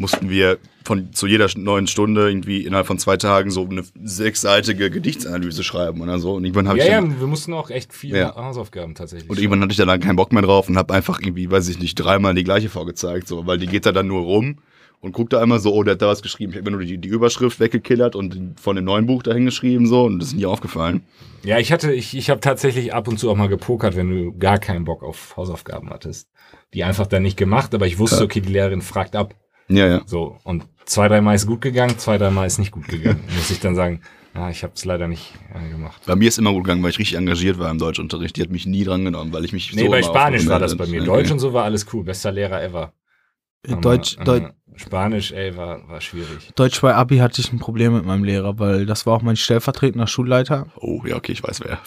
[0.00, 4.90] mussten wir von zu jeder neuen Stunde irgendwie innerhalb von zwei Tagen so eine sechsseitige
[4.90, 6.34] Gedichtsanalyse schreiben oder so.
[6.34, 8.34] Und irgendwann habe Ja, ich ja, dann, wir mussten auch echt viel Ja.
[8.34, 9.30] Hausaufgaben tatsächlich.
[9.30, 11.78] und irgendwann hatte ich dann keinen Bock mehr drauf und habe einfach irgendwie, weiß ich
[11.78, 14.56] nicht, dreimal die gleiche vorgezeigt, so, weil die geht da dann nur rum
[15.00, 16.52] und guckt da einmal so, oh, der hat da was geschrieben.
[16.52, 20.04] Ich habe nur die, die Überschrift weggekillert und von dem neuen Buch dahin geschrieben so
[20.04, 21.02] und das ist nie aufgefallen.
[21.42, 24.36] Ja, ich hatte, ich, ich habe tatsächlich ab und zu auch mal gepokert, wenn du
[24.38, 26.28] gar keinen Bock auf Hausaufgaben hattest.
[26.74, 28.24] Die einfach dann nicht gemacht, aber ich wusste, Ja.
[28.24, 29.34] okay, die Lehrerin fragt ab.
[29.70, 30.02] Ja, ja.
[30.06, 30.36] So.
[30.44, 33.20] Und zwei, dreimal ist gut gegangen, zwei, dreimal ist nicht gut gegangen.
[33.36, 34.00] Muss ich dann sagen,
[34.34, 36.02] ah, ich habe es leider nicht äh, gemacht.
[36.06, 38.36] Bei mir ist immer gut gegangen, weil ich richtig engagiert war im Deutschunterricht.
[38.36, 40.76] Die hat mich nie dran genommen, weil ich mich Nee, so bei Spanisch war das
[40.76, 41.00] bei mir.
[41.02, 41.06] Okay.
[41.10, 42.04] Deutsch und so war alles cool.
[42.04, 42.92] Bester Lehrer ever.
[43.68, 44.46] Aber, Deutsch, äh, Deutsch,
[44.76, 46.50] Spanisch, ey, war, war schwierig.
[46.54, 49.36] Deutsch bei Abi hatte ich ein Problem mit meinem Lehrer, weil das war auch mein
[49.36, 51.78] stellvertretender Schulleiter Oh, ja, okay, ich weiß wer.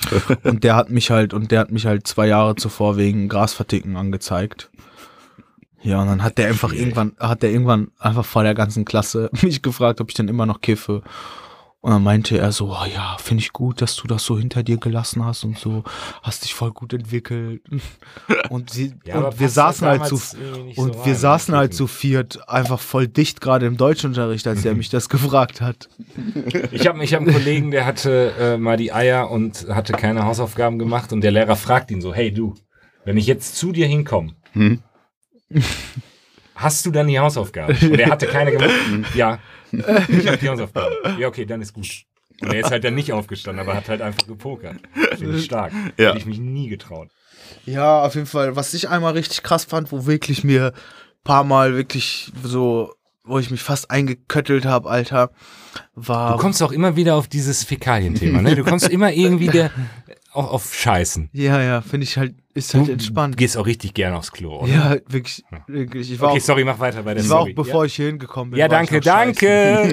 [0.43, 3.97] und der hat mich halt und der hat mich halt zwei Jahre zuvor wegen Grasverticken
[3.97, 4.69] angezeigt.
[5.83, 6.87] Ja, und dann hat der einfach Schwierig.
[6.87, 10.45] irgendwann, hat der irgendwann einfach vor der ganzen Klasse mich gefragt, ob ich dann immer
[10.45, 11.01] noch kiffe.
[11.81, 14.63] Und dann meinte er so, oh ja, finde ich gut, dass du das so hinter
[14.63, 15.83] dir gelassen hast und so,
[16.21, 17.61] hast dich voll gut entwickelt.
[18.49, 20.15] Und, sie, Ja, und wir saßen halt zu,
[20.77, 21.77] und so wir saßen halt Kiffen.
[21.77, 25.89] zu viert einfach voll dicht gerade im Deutschunterricht, als er mich das gefragt hat.
[26.71, 30.23] Ich habe ich hab einen Kollegen, der hatte äh, mal die Eier und hatte keine
[30.23, 32.53] Hausaufgaben gemacht und der Lehrer fragt ihn so, hey du,
[33.03, 34.79] wenn ich jetzt zu dir hinkomme, Hm?
[36.55, 37.75] hast du dann die Hausaufgaben?
[37.81, 38.71] Und er hatte keine gemacht.
[39.15, 39.39] ja,
[39.71, 40.95] ich habe die Hausaufgaben.
[41.19, 42.03] Ja, okay, dann ist gut.
[42.41, 44.77] Und er ist halt dann nicht aufgestanden, aber hat halt einfach gepokert.
[45.17, 45.71] Finde ich stark.
[45.97, 46.09] Ja.
[46.09, 47.09] Hätte ich mich nie getraut.
[47.65, 48.55] Ja, auf jeden Fall.
[48.55, 50.73] Was ich einmal richtig krass fand, wo wirklich mir
[51.23, 52.93] paar Mal wirklich so,
[53.23, 55.31] wo ich mich fast eingeköttelt habe, Alter,
[55.95, 56.33] war.
[56.33, 58.55] Du kommst auch immer wieder auf dieses Fäkalien-Thema, ne?
[58.55, 59.71] Du kommst immer irgendwie der,
[60.33, 61.29] auch auf Scheißen.
[61.33, 63.37] Ja, ja, finde ich halt, ist halt Du entspannt.
[63.37, 64.71] gehst auch richtig gern aufs Klo, oder?
[64.71, 66.11] Ja, wirklich, wirklich.
[66.11, 67.51] Ich war, Okay, auch, sorry, mach weiter bei der ich war Story.
[67.51, 68.59] auch, bevor ich hier hingekommen bin.
[68.59, 69.35] ja, war ich danke, scheißen.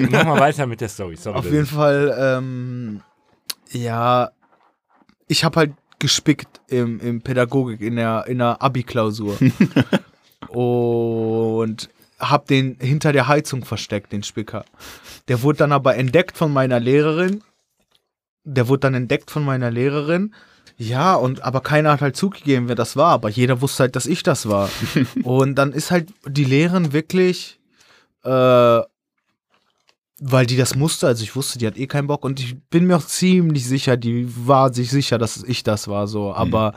[0.01, 0.07] danke.
[0.11, 1.15] mach mal weiter mit der Story.
[1.15, 3.01] Sorry, Auf jeden Fall, ähm,
[3.71, 4.29] ja,
[5.27, 9.37] ich habe halt gespickt im, im Pädagogik, in der, in der Abi-Klausur.
[10.49, 11.89] und
[12.19, 14.65] habe den hinter der Heizung versteckt, den Spicker.
[15.27, 17.41] Der wurde dann aber entdeckt von meiner Lehrerin.
[18.43, 20.33] Der wurde dann entdeckt von meiner Lehrerin.
[20.77, 24.07] Ja, und aber keiner hat halt zugegeben, wer das war, aber jeder wusste halt, dass
[24.07, 24.69] ich das war.
[25.23, 27.59] und dann ist halt die Lehrerin wirklich,
[28.23, 28.81] äh,
[30.23, 32.85] weil die das musste, also ich wusste, die hat eh keinen Bock und ich bin
[32.85, 36.73] mir auch ziemlich sicher, die war sich sicher, dass ich das war, so, aber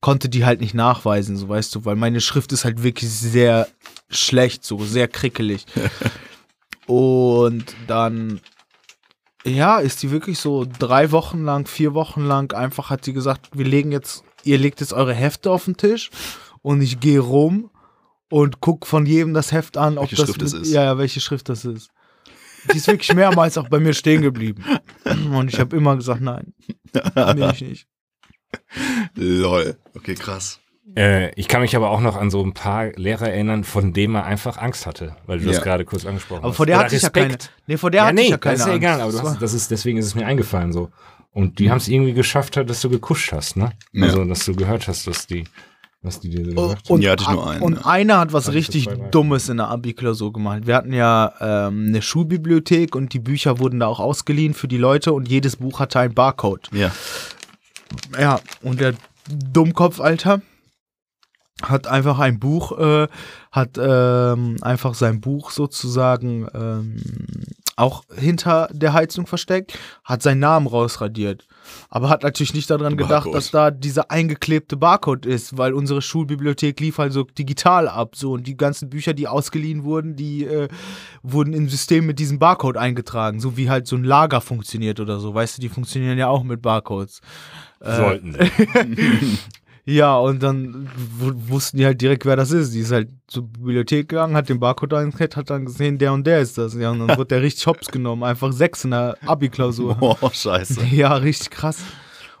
[0.00, 3.66] konnte die halt nicht nachweisen, so weißt du, weil meine Schrift ist halt wirklich sehr
[4.10, 5.66] schlecht, so sehr krickelig.
[6.86, 8.40] und dann,
[9.44, 13.50] ja, ist die wirklich so drei Wochen lang, vier Wochen lang einfach hat sie gesagt,
[13.52, 16.10] wir legen jetzt, ihr legt jetzt eure Hefte auf den Tisch
[16.62, 17.70] und ich gehe rum
[18.30, 20.72] und guck von jedem das Heft an, ob Welche das Schrift mit- ist.
[20.72, 21.90] Ja, ja, welche Schrift das ist.
[22.72, 24.64] Die ist wirklich mehrmals auch bei mir stehen geblieben.
[25.04, 26.54] Und ich habe immer gesagt, nein,
[27.14, 27.86] nehme ich nicht.
[29.14, 29.76] Lol.
[29.94, 30.60] Okay, krass.
[30.96, 34.12] Äh, ich kann mich aber auch noch an so ein paar Lehrer erinnern, von denen
[34.12, 35.52] man einfach Angst hatte, weil du Ja.
[35.52, 36.56] das gerade kurz angesprochen Aber hast.
[36.56, 37.36] vor der Oder hatte ich ja keine.
[37.66, 39.40] Nee, vor der Ja, hatte nee, ich ja keine das ist ja egal, aber hast,
[39.42, 40.90] das ist, deswegen ist es mir eingefallen so.
[41.32, 43.72] Und die haben es irgendwie geschafft, dass du gekuscht hast, ne?
[43.92, 44.04] Ja.
[44.04, 45.44] Also, dass du gehört hast, dass die,
[46.02, 46.94] was die dir so gesagt haben.
[46.94, 47.86] Und, Ja, hatte ich nur einen, und ja.
[47.86, 48.88] einer hat was richtig.
[49.10, 50.66] Dummes in der Abi-Klausur gemacht.
[50.66, 54.76] Wir hatten ja ähm, eine Schulbibliothek und die Bücher wurden da auch ausgeliehen für die
[54.78, 56.68] Leute und jedes Buch hatte einen Barcode.
[56.72, 56.92] Ja.
[58.20, 58.94] Ja, und der
[59.28, 60.40] Dummkopf, Alter,
[61.62, 63.08] hat einfach ein Buch, äh,
[63.52, 66.96] hat ähm, einfach sein Buch sozusagen ähm,
[67.76, 71.46] auch hinter der Heizung versteckt, hat seinen Namen rausradiert.
[71.88, 73.34] Aber hat natürlich nicht daran gedacht, Barcode.
[73.34, 78.16] dass da dieser eingeklebte Barcode ist, weil unsere Schulbibliothek lief halt so digital ab.
[78.16, 80.68] So, und die ganzen Bücher, die ausgeliehen wurden, die äh,
[81.22, 85.18] wurden im System mit diesem Barcode eingetragen, so wie halt so ein Lager funktioniert oder
[85.20, 85.34] so.
[85.34, 87.20] Weißt du, die funktionieren ja auch mit Barcodes.
[87.80, 89.38] Äh, Sollten sie.
[89.86, 92.72] Ja, und dann wussten die halt direkt, wer das ist.
[92.72, 96.26] Die ist halt zur Bibliothek gegangen, hat den Barcode eingekriegt, hat dann gesehen, der und
[96.26, 96.74] der ist das.
[96.74, 98.22] Ja, und dann wird der richtig hops genommen.
[98.22, 99.98] Einfach sechs in der Abi-Klausur.
[100.00, 100.82] Oh, scheiße.
[100.90, 101.78] Ja, richtig krass.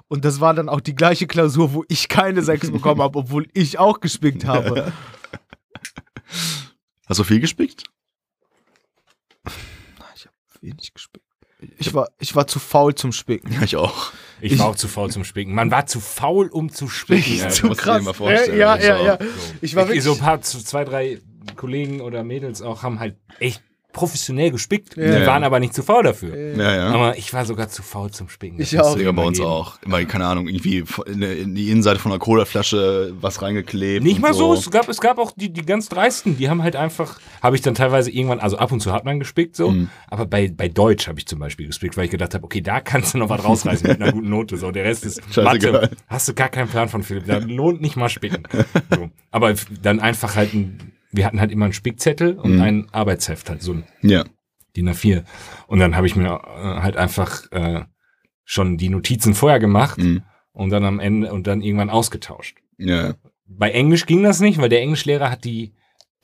[0.08, 3.46] Und das war dann auch die gleiche Klausur, wo ich keine sechs bekommen habe, obwohl
[3.52, 4.92] ich auch gespickt habe.
[7.06, 7.84] Hast du viel gespickt?
[10.14, 11.26] Ich habe wenig gespickt.
[11.78, 13.52] Ich war, ich war zu faul zum Spicken.
[13.52, 14.12] Ja, ich auch.
[14.40, 15.54] Ich war auch zu faul zum Spicken.
[15.54, 17.36] Man war zu faul, um zu spicken.
[17.36, 18.58] Ja, dir mal vorstellen.
[18.58, 19.18] Ja, Also, ja, ja.
[19.60, 21.18] Ich war Ich, wirklich, so ein paar, so zwei, drei
[21.56, 23.62] Kollegen oder Mädels auch haben halt echt
[23.94, 24.96] professionell gespickt.
[24.98, 25.18] Ja.
[25.20, 26.36] Die waren aber nicht zu faul dafür.
[26.56, 26.86] Ja, ja.
[26.88, 28.60] Aber ich war sogar zu faul zum Spicken.
[28.60, 28.98] Ich Das musst auch.
[28.98, 29.48] dir bei mal uns geben.
[29.48, 29.80] auch.
[29.82, 34.04] Immer, keine Ahnung, irgendwie in die Innenseite von einer Colaflasche was reingeklebt.
[34.04, 34.52] Nicht mal so.
[34.52, 37.62] Es gab, es gab auch die, die ganz dreisten, die haben halt einfach, habe ich
[37.62, 39.88] dann teilweise irgendwann, also ab und zu hat man gespickt so, Mhm.
[40.08, 42.80] aber bei, bei Deutsch habe ich zum Beispiel gespickt, weil ich gedacht habe, okay, da
[42.80, 44.56] kannst du noch was rausreißen mit einer guten Note.
[44.56, 45.72] So, der Rest ist Scheißegal.
[45.72, 45.90] Mathe.
[46.08, 47.26] Hast du gar keinen Plan von Philipp.
[47.26, 48.42] Da lohnt nicht mal spicken.
[48.94, 49.08] So.
[49.30, 52.62] Aber dann einfach halt ein, wir hatten halt immer einen Spickzettel und Mhm.
[52.62, 54.24] ein Arbeitsheft, halt so ein Ja.
[54.76, 55.24] DIN A4.
[55.68, 57.84] Und dann habe ich mir äh, halt einfach äh,
[58.44, 60.22] schon die Notizen vorher gemacht Mhm.
[60.52, 62.58] und dann am Ende und dann irgendwann ausgetauscht.
[62.78, 63.14] Ja.
[63.46, 65.74] Bei Englisch ging das nicht, weil der Englischlehrer hat die,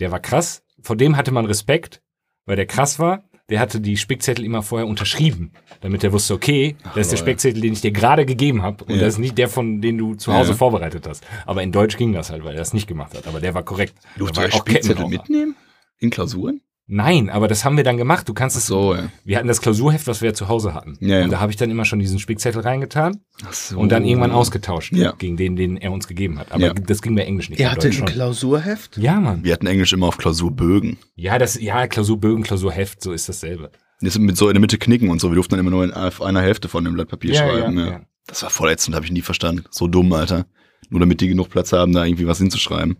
[0.00, 2.02] der war krass, vor dem hatte man Respekt,
[2.46, 3.22] weil der krass war.
[3.50, 7.16] Der hatte die Spickzettel immer vorher unterschrieben, damit er wusste, okay, das ist der.
[7.18, 9.00] Spickzettel, den ich dir gerade gegeben habe und Ja.
[9.00, 10.56] das ist nicht der, von den du zu Hause Ja.
[10.56, 11.24] vorbereitet hast.
[11.46, 13.26] Aber in Deutsch ging das halt, weil er das nicht gemacht hat.
[13.26, 13.94] Aber der war korrekt.
[14.16, 15.56] Durfte auch Spickzettel mitnehmen?
[15.98, 16.60] In Klausuren?
[16.92, 18.28] Nein, aber das haben wir dann gemacht.
[18.28, 19.08] Du kannst es So, ja.
[19.24, 20.96] wir hatten das Klausurheft, was wir ja zu Hause hatten.
[21.00, 21.24] Ja, ja.
[21.24, 23.78] Und da habe ich dann immer schon diesen Spickzettel reingetan Ach so.
[23.78, 25.12] und dann irgendwann ausgetauscht Ja.
[25.12, 26.50] gegen den, den er uns gegeben hat.
[26.50, 26.74] Aber Ja.
[26.74, 27.60] das ging bei Englisch nicht.
[27.60, 28.06] er hatte ein schon.
[28.06, 28.96] Klausurheft.
[28.98, 29.44] Ja, Mann.
[29.44, 30.98] Wir hatten Englisch immer auf Klausurbögen.
[31.14, 33.70] Ja, das, ja, Klausurbögen, Klausurheft, so ist dasselbe.
[34.00, 35.30] Das mit so in der Mitte knicken und so.
[35.30, 37.78] Wir durften dann immer nur in, auf einer Hälfte von dem Blatt Papier schreiben.
[37.78, 38.00] Ja, ja.
[38.26, 39.64] Das war voll ätzend, habe ich nie verstanden.
[39.70, 40.46] So dumm, Alter.
[40.88, 42.96] Nur damit die genug Platz haben, da irgendwie was hinzuschreiben.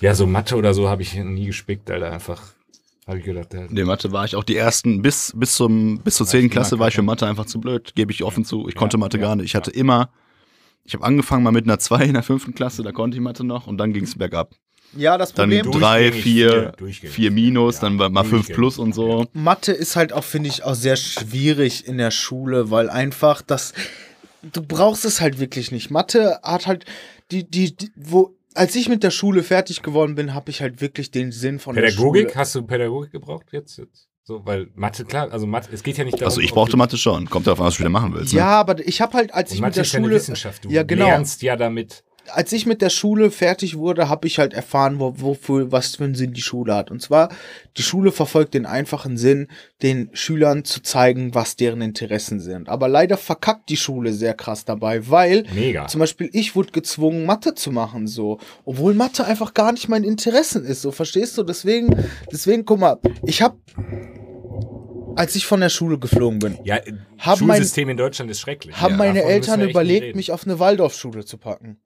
[0.00, 2.42] Ja, so Mathe oder so habe ich nie gespickt, Alter, einfach.
[3.06, 5.98] Habe ich gedacht, der, In der Mathe war ich auch die ersten, bis, bis zum,
[6.00, 6.46] bis zur War 10.
[6.46, 7.02] ich Klasse war ich für.
[7.02, 8.68] Mathe einfach zu blöd, gebe ich offen zu.
[8.68, 9.46] Ich Ja, konnte Mathe ja, gar nicht.
[9.46, 9.80] Ich hatte ja.
[9.80, 10.10] immer,
[10.84, 13.44] ich habe angefangen mal mit einer 2 in der fünften Klasse, da konnte ich Mathe
[13.44, 14.52] noch und dann ging es bergab.
[14.96, 15.64] Ja, das Dann Problem.
[15.70, 18.56] Durch- 3, Durchgängig 4, vier, durchgängig 4 minus, Ja, dann war mal 5 durchgängig.
[18.56, 19.26] plus und so.
[19.32, 23.72] Mathe ist halt auch, finde ich, auch sehr schwierig in der Schule, weil einfach das,
[24.42, 25.90] du brauchst es halt wirklich nicht.
[25.90, 26.84] Mathe hat halt,
[27.30, 30.80] die, die, die wo, als ich mit der Schule fertig geworden bin, habe ich halt
[30.80, 32.34] wirklich den Sinn von der Pädagogik, Schule.
[32.34, 33.78] hast du Pädagogik gebraucht jetzt?
[33.78, 34.08] jetzt?
[34.22, 36.26] So, weil Mathe, klar, also Mathe, es geht ja nicht darum.
[36.26, 37.28] Also ich brauchte Mathe schon.
[37.28, 38.32] Kommt darauf an, was du wieder machen willst.
[38.32, 38.38] Ne?
[38.40, 40.64] Ja, aber ich habe halt, als Und ich mit Mathe der ist ja Schule, Wissenschaft.
[40.64, 42.04] Du ja genau, lernst ja damit.
[42.32, 46.04] Als ich mit der Schule fertig wurde, habe ich halt erfahren, wo, wofür, was für
[46.04, 46.90] einen Sinn die Schule hat.
[46.90, 47.28] Und zwar,
[47.76, 49.48] die Schule verfolgt den einfachen Sinn,
[49.82, 52.68] den Schülern zu zeigen, was deren Interessen sind.
[52.68, 55.86] Aber leider verkackt die Schule sehr krass dabei, weil Mega.
[55.86, 58.38] zum Beispiel ich wurde gezwungen, Mathe zu machen, so.
[58.64, 61.42] Obwohl Mathe einfach gar nicht mein Interessen ist, so, verstehst du?
[61.42, 61.94] Deswegen,
[62.32, 63.56] deswegen, guck mal, ich habe,
[65.16, 66.76] als ich von der Schule geflogen bin, Ja,
[67.18, 68.80] Haben mein- Schulsystem in Deutschland ist schrecklich.
[68.80, 71.78] haben Ja, meine Eltern überlegt, mich auf eine Waldorfschule zu packen.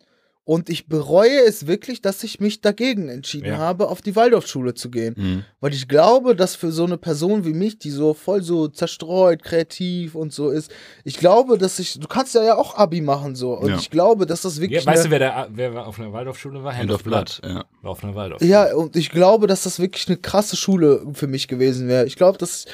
[0.46, 3.56] Und ich bereue es wirklich, dass ich mich dagegen entschieden Ja.
[3.56, 5.14] habe, auf die Waldorfschule zu gehen.
[5.16, 5.44] Mhm.
[5.60, 9.42] Weil ich glaube, dass für so eine Person wie mich, die so voll so zerstreut,
[9.42, 10.70] kreativ und so ist,
[11.02, 13.54] ich glaube, dass ich, du kannst ja ja auch Abi machen so.
[13.54, 13.76] Und Ja.
[13.78, 14.84] ich glaube, dass das wirklich.
[14.84, 16.76] Ja, weißt du, wer, da, wer auf einer Waldorfschule war?
[16.76, 17.40] Hand of Blood.
[17.42, 17.64] Ja.
[17.80, 18.42] War auf einer Waldorf.
[18.42, 22.04] ja, und ich glaube, dass das wirklich eine krasse Schule für mich gewesen wäre.
[22.04, 22.66] Ich glaube, dass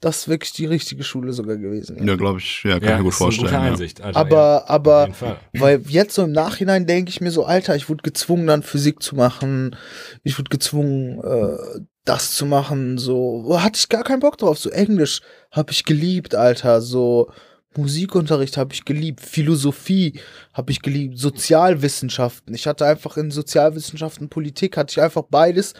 [0.00, 2.06] das wirklich die richtige Schule sogar gewesen.
[2.06, 3.54] Ja, glaube ich, ja, kann ich ja mir gut ist eine vorstellen.
[3.54, 4.00] Einsicht.
[4.00, 5.08] Alter, Aber, ja, aber.
[5.54, 9.02] Weil jetzt so im Nachhinein denke ich mir so, Alter, ich wurde gezwungen, dann Physik
[9.02, 9.74] zu machen.
[10.22, 12.98] Ich wurde gezwungen, äh, das zu machen.
[12.98, 14.58] So, hatte ich gar keinen Bock drauf.
[14.58, 16.82] So Englisch habe ich geliebt, Alter.
[16.82, 17.30] So
[17.76, 19.20] Musikunterricht habe ich geliebt.
[19.20, 20.20] Philosophie
[20.52, 21.18] habe ich geliebt.
[21.18, 22.54] Sozialwissenschaften.
[22.54, 25.72] Ich hatte einfach in Sozialwissenschaften, Politik, hatte ich einfach beides.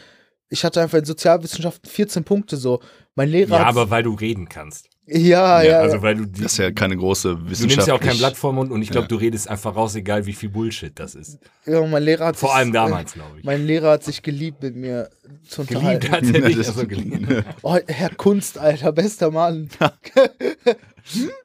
[0.49, 2.81] Ich hatte einfach in Sozialwissenschaften 14 Punkte so.
[3.15, 4.89] Mein Lehrer Ja, aber weil du reden kannst.
[5.07, 7.77] ja, ja, Ja, also weil du die, Das ist ja keine große du Wissenschaft.
[7.77, 9.09] nimmst ja auch kein Blatt vor Mund und ich glaube, Ja.
[9.09, 11.39] du redest einfach raus, egal wie viel Bullshit das ist.
[11.65, 13.45] ja, mein Lehrer hat Vor sich- allem damals, glaube ich.
[13.45, 15.09] Mein Lehrer hat sich geliebt, mit mir
[15.49, 16.01] zu unterhalten.
[16.01, 17.45] Geliebt hat er nicht, Das- also geliebt.
[17.63, 19.69] Oh, Herr Kunst, Alter, bester Mann.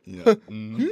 [0.05, 0.35] Ja.
[0.49, 0.89] Mhm.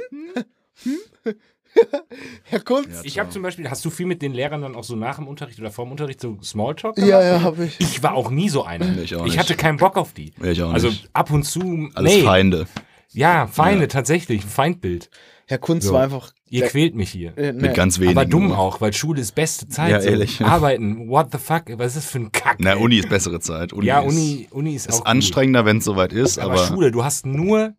[2.44, 2.90] Herr Kunst.
[2.90, 5.16] Ja, Ich habe zum Beispiel, hast du viel mit den Lehrern dann auch so nach
[5.16, 7.22] dem Unterricht oder vor dem Unterricht so Smalltalk Ja, gemacht?
[7.24, 7.80] ja, habe ich.
[7.80, 8.98] Ich war auch nie so einer.
[9.02, 9.38] Ich auch nicht.
[9.38, 10.32] hatte keinen Bock auf die.
[10.42, 11.08] Ich auch also nicht.
[11.12, 12.22] ab und zu, Alles nee.
[12.22, 12.66] Feinde.
[13.12, 15.10] Ja, Feinde, tatsächlich, ein Feindbild.
[15.46, 15.94] Herr Kunst So.
[15.94, 16.32] war einfach.
[16.48, 17.36] Ihr quält mich hier.
[17.38, 17.62] äh, nee.
[17.62, 18.18] Mit ganz wenigen.
[18.18, 18.58] Aber dumm nur.
[18.58, 19.90] auch, weil Schule ist beste Zeit.
[19.90, 20.08] Ja, so.
[20.08, 20.40] ehrlich.
[20.44, 22.56] Arbeiten, what the fuck, was ist das für ein Kack?
[22.60, 22.74] Na?
[22.76, 23.72] Uni ist bessere Zeit.
[23.72, 25.06] Uni ja, ist, Uni, Uni ist, ist auch gut.
[25.06, 27.74] anstrengender, wenn es soweit ist, Aber, aber, Schule, du hast nur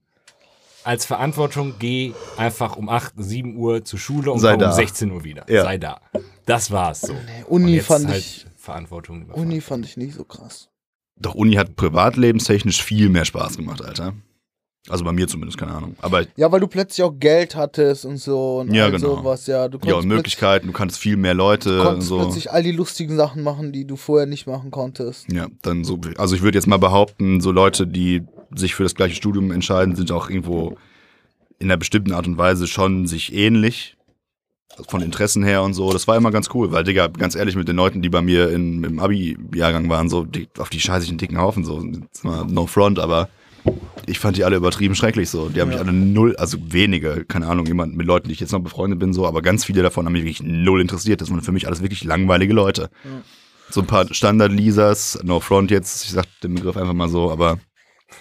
[0.84, 4.72] als Verantwortung, geh einfach um 8, 7 Uhr zur Schule und Sei komm um da.
[4.74, 5.46] 16 Uhr wieder.
[5.50, 5.64] Ja.
[5.64, 6.02] Sei da.
[6.46, 7.14] Das war's so.
[7.48, 9.48] Uni Und jetzt fand halt ich- Verantwortung überfahren.
[9.48, 10.70] Uni fand ich nicht so krass.
[11.20, 14.14] doch Uni hat privatlebenstechnisch viel mehr Spaß gemacht, Alter.
[14.90, 15.96] Also bei mir zumindest, keine Ahnung.
[16.02, 19.18] Aber Ja, weil du plötzlich auch Geld hattest und so und Ja, all genau.
[19.18, 19.68] sowas, ja.
[19.68, 22.18] Du ja, konntest, und Möglichkeiten, du kannst viel mehr Leute und konntest so.
[22.20, 25.32] plötzlich all die lustigen Sachen machen, die du vorher nicht machen konntest.
[25.32, 28.24] Ja, dann so, also ich würde jetzt mal behaupten, so Leute, die
[28.56, 30.78] sich für das gleiche Studium entscheiden, sind auch irgendwo
[31.60, 33.98] in einer bestimmten Art und Weise schon sich ähnlich.
[34.88, 35.92] Von Interessen her und so.
[35.92, 38.50] Das war immer ganz cool, weil, Digga, ganz ehrlich, mit den Leuten, die bei mir
[38.50, 41.84] in, im Abi-Jahrgang waren, so, die, auf die scheiße ich einen dicken Haufen, so.
[42.24, 43.28] No front, aber
[44.08, 45.50] ich fand die alle übertrieben schrecklich, so.
[45.50, 48.54] Die haben mich alle null, also wenige, keine Ahnung, jemand mit Leuten, die ich jetzt
[48.54, 51.20] noch befreundet bin, so, aber ganz viele davon haben mich wirklich null interessiert.
[51.20, 52.90] Das waren für mich alles wirklich langweilige Leute.
[53.70, 57.60] So ein paar Standard-Leasers, no front jetzt, ich sag den Begriff einfach mal so, aber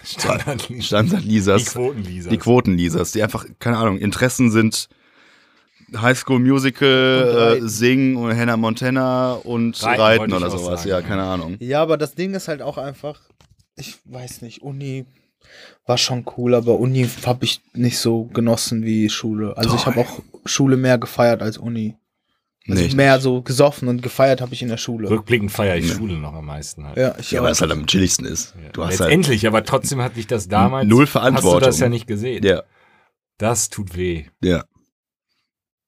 [0.03, 2.29] Standard die Standard-Leasers, Quotenleser.
[2.29, 4.89] die Quoten-Leasers, die einfach, keine Ahnung, Interessen sind
[5.95, 7.67] High School Musical, Und äh.
[7.67, 11.57] Singen und Hannah Montana und Reiten Reiten, ich oder sowas, sagen, ja, keine Ahnung.
[11.59, 13.19] Ja, aber das Ding ist halt auch einfach,
[13.75, 15.05] ich weiß nicht, Uni
[15.85, 19.57] war schon cool, aber Uni habe ich nicht so genossen wie Schule.
[19.57, 19.87] Also ich Doch.
[19.87, 21.95] habe auch Schule mehr gefeiert als Uni.
[22.67, 23.23] Also Nee, mehr nicht.
[23.23, 25.09] so gesoffen und gefeiert habe ich in der Schule.
[25.09, 25.95] Rückblickend feiere ich Ja.
[25.95, 26.95] Schule noch am meisten halt.
[26.97, 27.45] Ja, ich Ja, auch.
[27.45, 28.53] weil es halt am chilligsten ist.
[28.63, 28.69] Ja.
[28.71, 30.87] Du hast halt, Letztendlich, aber trotzdem hatte ich das damals.
[30.87, 31.61] Null Hast du Verantwortung.
[31.61, 32.43] das ja nicht gesehen.
[32.45, 32.61] ja,
[33.39, 34.25] Das tut weh.
[34.43, 34.63] ja.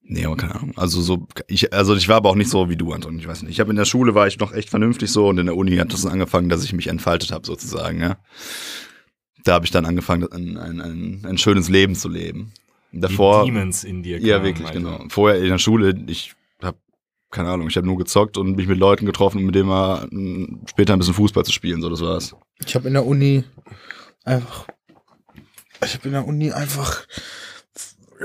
[0.06, 0.74] Nee, aber keine Ahnung.
[0.76, 3.18] Also so, ich, also ich war aber auch nicht so wie du, Anton.
[3.20, 3.52] Ich weiß nicht.
[3.52, 5.78] Ich habe in der Schule war ich noch echt vernünftig so und in der Uni
[5.78, 8.02] hat das angefangen, dass ich mich entfaltet habe sozusagen.
[8.02, 8.18] Ja.
[9.46, 12.52] Da habe ich dann angefangen, ein, ein, ein, ein schönes Leben zu leben.
[12.92, 14.20] Davor, Die Demons in dir.
[14.20, 14.80] ja kamen, wirklich Alter.
[14.80, 15.06] genau.
[15.08, 16.34] Vorher in der Schule, ich
[17.34, 20.08] keine Ahnung, ich habe nur gezockt und mich mit Leuten getroffen, um mit denen mal
[20.10, 21.82] mm, später ein bisschen Fußball zu spielen.
[21.82, 22.36] So, das war's.
[22.66, 23.44] Ich habe in der Uni
[24.24, 24.68] einfach,
[25.84, 27.06] ich habe in der Uni einfach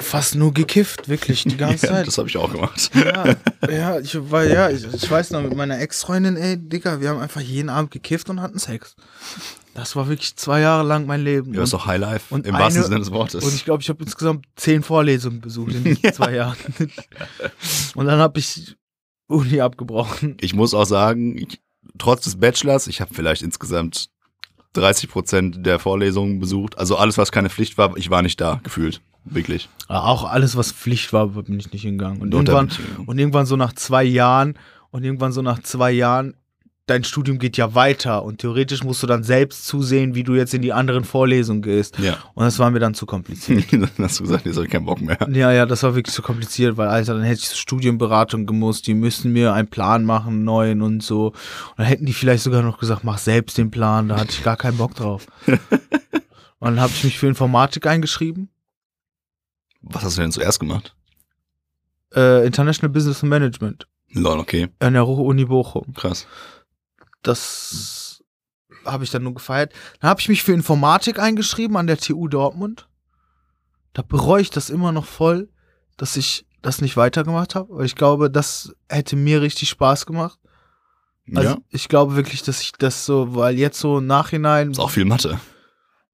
[0.00, 2.06] fast nur gekifft, wirklich, die ganze Ja, Zeit.
[2.06, 2.90] das habe ich auch gemacht.
[2.94, 3.34] Ja,
[3.68, 7.20] ja, ich war, ja, ich, ich weiß noch, mit meiner Ex-Freundin, ey, Digga, wir haben
[7.20, 8.94] einfach jeden Abend gekifft und hatten Sex.
[9.74, 11.54] Das war wirklich zwei Jahre lang mein Leben.
[11.54, 12.34] Ja, ist und, doch Highlife.
[12.34, 13.44] und Im wahrsten Sinne des Wortes.
[13.44, 16.56] und ich glaube, ich habe insgesamt zehn Vorlesungen besucht in diesen zwei Jahren.
[17.94, 18.76] Und dann habe ich
[19.28, 20.36] Uni abgebrochen.
[20.40, 21.60] ich muss auch sagen, ich,
[21.98, 24.10] trotz des Bachelors, ich habe vielleicht insgesamt
[24.72, 26.78] 30 Prozent der Vorlesungen besucht.
[26.78, 29.00] Also alles, was keine Pflicht war, ich war nicht da, gefühlt.
[29.24, 29.68] Wirklich.
[29.88, 32.20] Aber auch alles, was Pflicht war, bin ich nicht hingegangen.
[32.22, 32.70] Und irgendwann,
[33.06, 34.54] und irgendwann so nach zwei Jahren,
[34.90, 36.34] und irgendwann so nach zwei Jahren
[36.90, 40.54] dein Studium geht ja weiter und theoretisch musst du dann selbst zusehen, wie du jetzt
[40.54, 41.98] in die anderen Vorlesungen gehst.
[41.98, 42.18] Ja.
[42.34, 43.66] Und das war mir dann zu kompliziert.
[43.72, 45.18] dann hast du gesagt, jetzt habe ich keinen Bock mehr.
[45.30, 48.86] ja, ja, das war wirklich zu kompliziert, weil, Alter, dann hätte ich zur Studienberatung gemusst,
[48.86, 51.26] die müssen mir einen Plan machen, einen neuen und so.
[51.28, 51.34] Und
[51.78, 54.56] dann hätten die vielleicht sogar noch gesagt, mach selbst den Plan, da hatte ich gar
[54.56, 55.26] keinen Bock drauf.
[55.46, 55.58] und
[56.60, 58.48] dann habe ich mich für Informatik eingeschrieben,
[59.82, 60.94] Was hast du denn zuerst gemacht?
[62.14, 65.92] äh, International Business Management Lol, okay, an der Uni Bochum.
[65.94, 66.26] krass.
[67.22, 68.22] Das
[68.84, 69.72] habe ich dann nur gefeiert.
[70.00, 72.88] Dann habe ich mich für Informatik eingeschrieben an der TU Dortmund.
[73.92, 75.48] Da bereue ich das immer noch voll,
[75.96, 80.38] dass ich das nicht weitergemacht habe, weil ich glaube, das hätte mir richtig Spaß gemacht.
[81.34, 84.80] Also ja, ich glaube wirklich, dass ich das so, weil jetzt so im Nachhinein, ist
[84.80, 85.38] auch viel Mathe.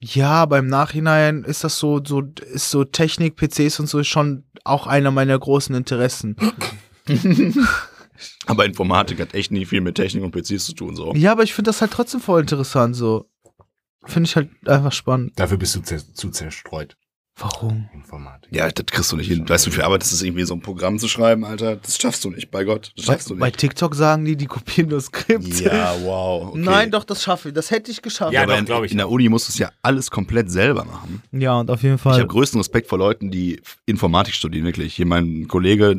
[0.00, 4.86] ja, beim Nachhinein ist das so, so ist so Technik, PCs und so schon auch
[4.86, 6.36] einer meiner großen Interessen.
[8.46, 11.14] Aber Informatik hat echt nicht viel mit Technik und PCs zu tun, so.
[11.14, 13.28] Ja, aber ich finde das halt trotzdem voll interessant so.
[14.04, 15.32] Finde ich halt einfach spannend.
[15.36, 16.96] Dafür bist du zu zerstreut.
[17.36, 17.88] Warum?
[17.92, 18.54] Informatik.
[18.54, 19.48] Ja, das kriegst du nicht hin.
[19.48, 21.74] Weißt du, wie viel Arbeit das ist, irgendwie so ein Programm zu schreiben, Alter?
[21.76, 22.92] Das schaffst du nicht, bei Gott.
[22.96, 23.58] Das Bei, schaffst du bei nicht.
[23.58, 25.60] TikTok sagen die, die kopieren das Skript.
[25.60, 26.50] Ja, wow.
[26.50, 26.58] Okay.
[26.60, 27.54] Nein, doch, das schaffe ich.
[27.54, 28.32] Das hätte ich geschafft.
[28.32, 30.48] Ja, aber doch, in, glaub ich in der Uni musst du es ja alles komplett
[30.48, 31.22] selber machen.
[31.32, 32.14] Ja, und auf jeden Ich Fall.
[32.18, 34.94] habe größten Respekt vor Leuten, die Informatik studieren, wirklich.
[34.94, 35.96] Hier mein Kollege,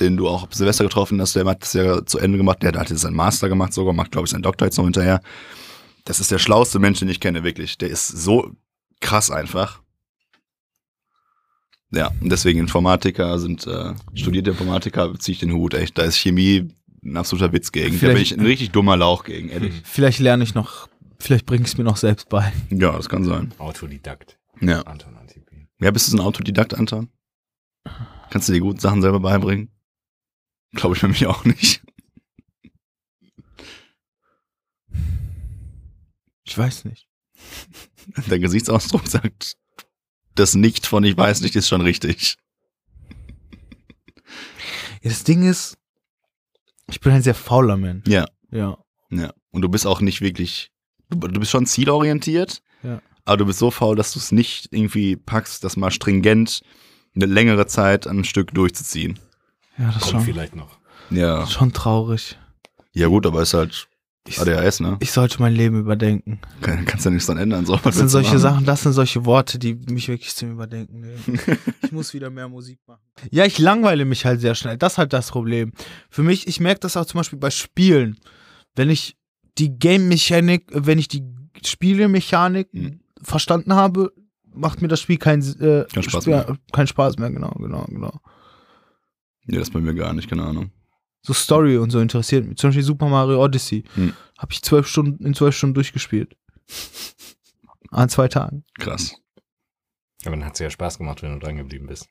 [0.00, 2.72] den du auch auf Silvester getroffen hast, der hat das ja zu Ende gemacht, der
[2.72, 5.20] hat jetzt seinen Master gemacht, sogar macht, glaube ich, seinen Doktor jetzt noch hinterher.
[6.06, 7.76] Das ist der schlauste Mensch, den ich kenne, wirklich.
[7.76, 8.50] Der ist so
[9.00, 9.82] krass einfach.
[11.92, 15.98] Ja, und deswegen Informatiker sind, äh, studierte Informatiker, ziehe ich den Hut, echt.
[15.98, 16.68] Da ist Chemie
[17.04, 17.86] ein absoluter Witz gegen.
[17.86, 19.74] Da bin Vielleicht- ich ein richtig dummer Lauch gegen, ehrlich.
[19.84, 20.88] Vielleicht lerne ich noch,
[21.18, 22.52] vielleicht bringe ich es mir noch selbst bei.
[22.70, 23.52] Ja, das kann sein.
[23.58, 24.38] Autodidakt.
[24.60, 24.82] Ja.
[24.82, 25.66] Anton Antipin.
[25.80, 27.08] Ja, bist du so ein Autodidakt, Anton?
[28.30, 29.70] Kannst du dir gut Sachen selber beibringen?
[30.74, 31.82] Glaube ich nämlich auch nicht.
[36.44, 37.08] Ich weiß nicht.
[38.28, 39.56] Der Gesichtsausdruck sagt,
[40.40, 42.36] das Nicht von ich weiß nicht ist schon richtig.
[45.02, 45.76] Ja, das Ding ist,
[46.90, 48.06] ich bin ein sehr fauler Mensch.
[48.08, 48.26] Ja.
[48.50, 48.78] Ja.
[49.10, 49.32] Ja.
[49.50, 50.70] Und du bist auch nicht wirklich,
[51.08, 53.00] du, du bist schon zielorientiert, Ja.
[53.24, 56.62] aber du bist so faul, dass du es nicht irgendwie packst, das mal stringent
[57.14, 59.18] eine längere Zeit an ein Stück durchzuziehen.
[59.78, 60.78] Ja, das ist Kommt schon, vielleicht noch.
[61.10, 61.46] Ja.
[61.46, 62.38] schon traurig.
[62.92, 63.88] Ja gut, aber ist halt
[64.30, 64.96] Ich, ADHS, ne?
[65.00, 66.40] ich sollte mein Leben überdenken.
[66.60, 67.66] Kann, kannst ja nichts dran ändern.
[67.66, 68.38] So, Das sind solche?
[68.38, 71.18] Sachen, das sind solche Worte, die mich wirklich zum Überdenken nehmen.
[71.82, 73.00] Ich muss wieder mehr Musik machen.
[73.32, 74.76] Ja, ich langweile mich halt sehr schnell.
[74.78, 75.72] Das ist halt das Problem.
[76.08, 78.18] Für mich, ich merke das auch zum Beispiel bei Spielen.
[78.76, 79.16] Wenn ich
[79.58, 81.24] die Game-Mechanik, wenn ich die
[81.66, 83.00] Spielemechanik Mhm.
[83.22, 84.12] verstanden habe,
[84.54, 86.56] macht mir das Spiel keinen äh, Kein Spaß Spiel- mehr.
[86.72, 88.20] Keinen Spaß mehr, genau, genau, genau.
[89.46, 90.70] Nee, das bei mir gar nicht, keine Ahnung.
[91.22, 92.56] So Story und so interessiert mich.
[92.56, 93.84] Zum Beispiel Super Mario Odyssey.
[93.94, 94.14] Hm.
[94.38, 96.36] Habe ich zwölf Stunden, in zwölf Stunden durchgespielt.
[97.90, 98.64] An zwei Tagen.
[98.78, 99.14] Krass.
[100.24, 102.08] Aber dann hat es ja Spaß gemacht, wenn du dran geblieben bist.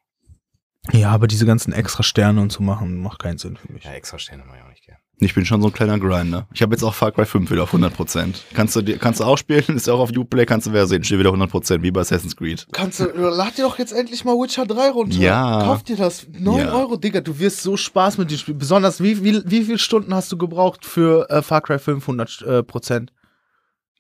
[0.92, 3.84] Ja, aber diese ganzen extra Sterne und so machen, macht keinen Sinn für mich.
[3.84, 5.00] Ja, extra Sterne mache ich auch nicht gern.
[5.22, 6.48] Ich bin schon so ein kleiner Grinder.
[6.54, 8.36] Ich habe jetzt auch Far Cry 5 wieder auf 100%.
[8.54, 11.20] Kannst du, kannst du auch spielen, ist auch auf Uplay, kannst du wer sehen, steht
[11.20, 12.66] wieder 100%, wie bei Assassin's Creed.
[12.72, 15.18] Kannst du, lad dir doch jetzt endlich mal Witcher 3 runter.
[15.18, 15.62] Ja.
[15.64, 16.26] Kauf dir das.
[16.32, 16.74] 9 Ja.
[16.74, 18.54] Euro, Digga, du wirst so Spaß mit dem Spiel.
[18.56, 22.64] Besonders, wie, wie, wie viele Stunden hast du gebraucht für äh, Far Cry 500 äh,
[22.64, 23.12] Prozent?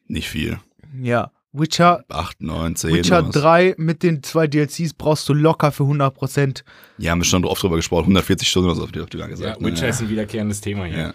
[0.07, 0.59] Nicht viel.
[1.01, 1.31] Ja.
[1.51, 2.93] Witcher, 8, 9, 10.
[2.93, 3.33] Witcher sowas.
[3.35, 6.63] 3 mit den zwei DLCs brauchst du locker für 100 Prozent.
[6.99, 9.19] Ja, haben wir schon oft drüber gesprochen, 140 Stunden oder so, habt ihr habt ihr
[9.19, 9.61] gar Ja, gesagt.
[9.63, 9.89] Witcher ne?
[9.89, 10.97] ist ein wiederkehrendes Thema hier.
[10.97, 11.13] Ja.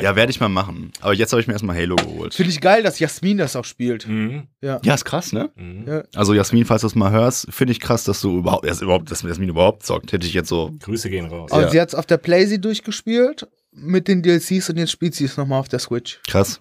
[0.00, 0.90] Ja, werde ich mal machen.
[1.02, 2.32] Aber jetzt habe ich mir erstmal Halo geholt.
[2.32, 4.08] Finde ich geil, dass Jasmin das auch spielt.
[4.08, 4.44] Mhm.
[4.62, 4.80] Ja.
[4.82, 5.50] Ja, ist krass, ne?
[5.54, 5.84] Mhm.
[5.86, 6.02] Ja.
[6.14, 9.10] Also Jasmin, falls du es mal hörst, finde ich krass, dass du überhaupt, dass überhaupt,
[9.10, 10.12] dass Jasmin überhaupt zockt.
[10.12, 10.72] Hätte ich jetzt so.
[10.80, 11.52] Grüße gehen raus.
[11.52, 11.70] Also Ja.
[11.70, 15.36] sie hat es auf der Playsee durchgespielt mit den DLCs und jetzt spielt sie es
[15.36, 16.20] nochmal auf der Switch.
[16.26, 16.60] Krass.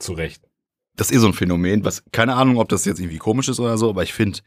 [0.00, 0.42] Zu Recht.
[0.96, 3.76] Das ist so ein Phänomen, was, keine Ahnung, ob das jetzt irgendwie komisch ist oder
[3.78, 4.38] so, aber ich finde,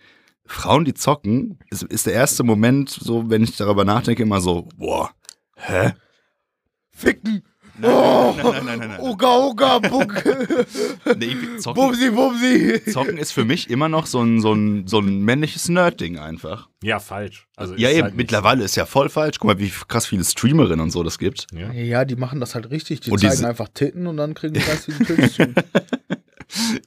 [0.45, 4.67] Frauen, die zocken, ist, ist der erste Moment, so, wenn ich darüber nachdenke, immer so,
[4.77, 5.11] boah,
[5.55, 5.93] hä?
[6.91, 7.43] Ficken!
[7.81, 8.99] Nein, Oh, nein, nein, nein, nein, nein.
[8.99, 10.21] Uga, uga, buk.
[11.17, 12.81] Nee, zocken, Bumsi, bumsi.
[12.91, 16.67] zocken ist für mich immer noch so ein, so ein, so ein männliches Nerd-Ding einfach.
[16.83, 17.47] Ja, falsch.
[17.55, 19.39] Also ja, ist eben, halt mittlerweile ist ja voll falsch.
[19.39, 21.47] Guck mal, wie krass viele Streamerinnen und so das gibt.
[21.53, 21.71] Ja.
[21.71, 22.99] Ja, die machen das halt richtig.
[22.99, 25.43] Die Und zeigen diese- einfach Titten und dann kriegen die ganz viele Tipps zu.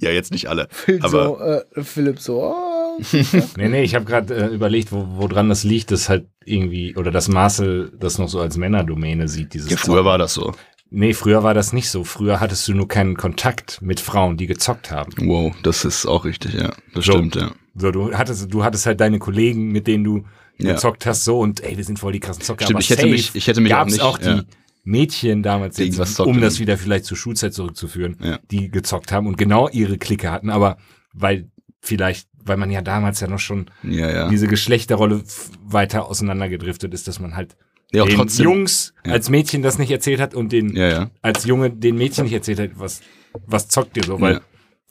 [0.01, 0.69] Ja, jetzt nicht alle.
[0.71, 1.39] Phil Aber- so,
[1.81, 2.99] äh, Philipp so, oh.
[3.57, 7.11] Nee, nee, ich habe gerade äh, überlegt, wo, woran das liegt, dass halt irgendwie, oder
[7.11, 10.05] dass Marcel das noch so als Männerdomäne sieht, dieses Ja, früher Zocken.
[10.07, 10.53] war das so.
[10.91, 12.05] Nee, früher war das nicht so.
[12.05, 15.11] Früher hattest du nur keinen Kontakt mit Frauen, die gezockt haben.
[15.27, 16.71] Wow, das ist auch richtig, ja.
[16.95, 17.13] Das So.
[17.13, 17.53] stimmt, ja.
[17.75, 20.25] So, du hattest, du hattest halt deine Kollegen, mit denen du
[20.59, 20.73] Ja.
[20.73, 22.65] gezockt hast, so und ey, wir sind voll die krassen Zocker.
[22.67, 24.43] Stimmt, aber ich hätte safe mich- ich hätte mich auch nicht, auch die, ja.
[24.85, 28.39] Mädchen damals, Die jetzt, um das wieder vielleicht zur Schulzeit zurückzuführen, Ja.
[28.51, 30.77] die gezockt haben und genau ihre Clique hatten, aber
[31.13, 31.49] weil
[31.81, 34.29] vielleicht, weil man ja damals ja noch schon Ja, ja.
[34.29, 35.23] diese Geschlechterrolle
[35.65, 37.57] weiter auseinandergedriftet ist, dass man halt
[37.93, 38.45] ja, den trotzdem.
[38.45, 40.77] Jungs als Mädchen das nicht erzählt hat und den
[41.21, 43.03] als Junge den Mädchen nicht erzählt hat, was,
[43.47, 44.41] was zockt ihr so, weil,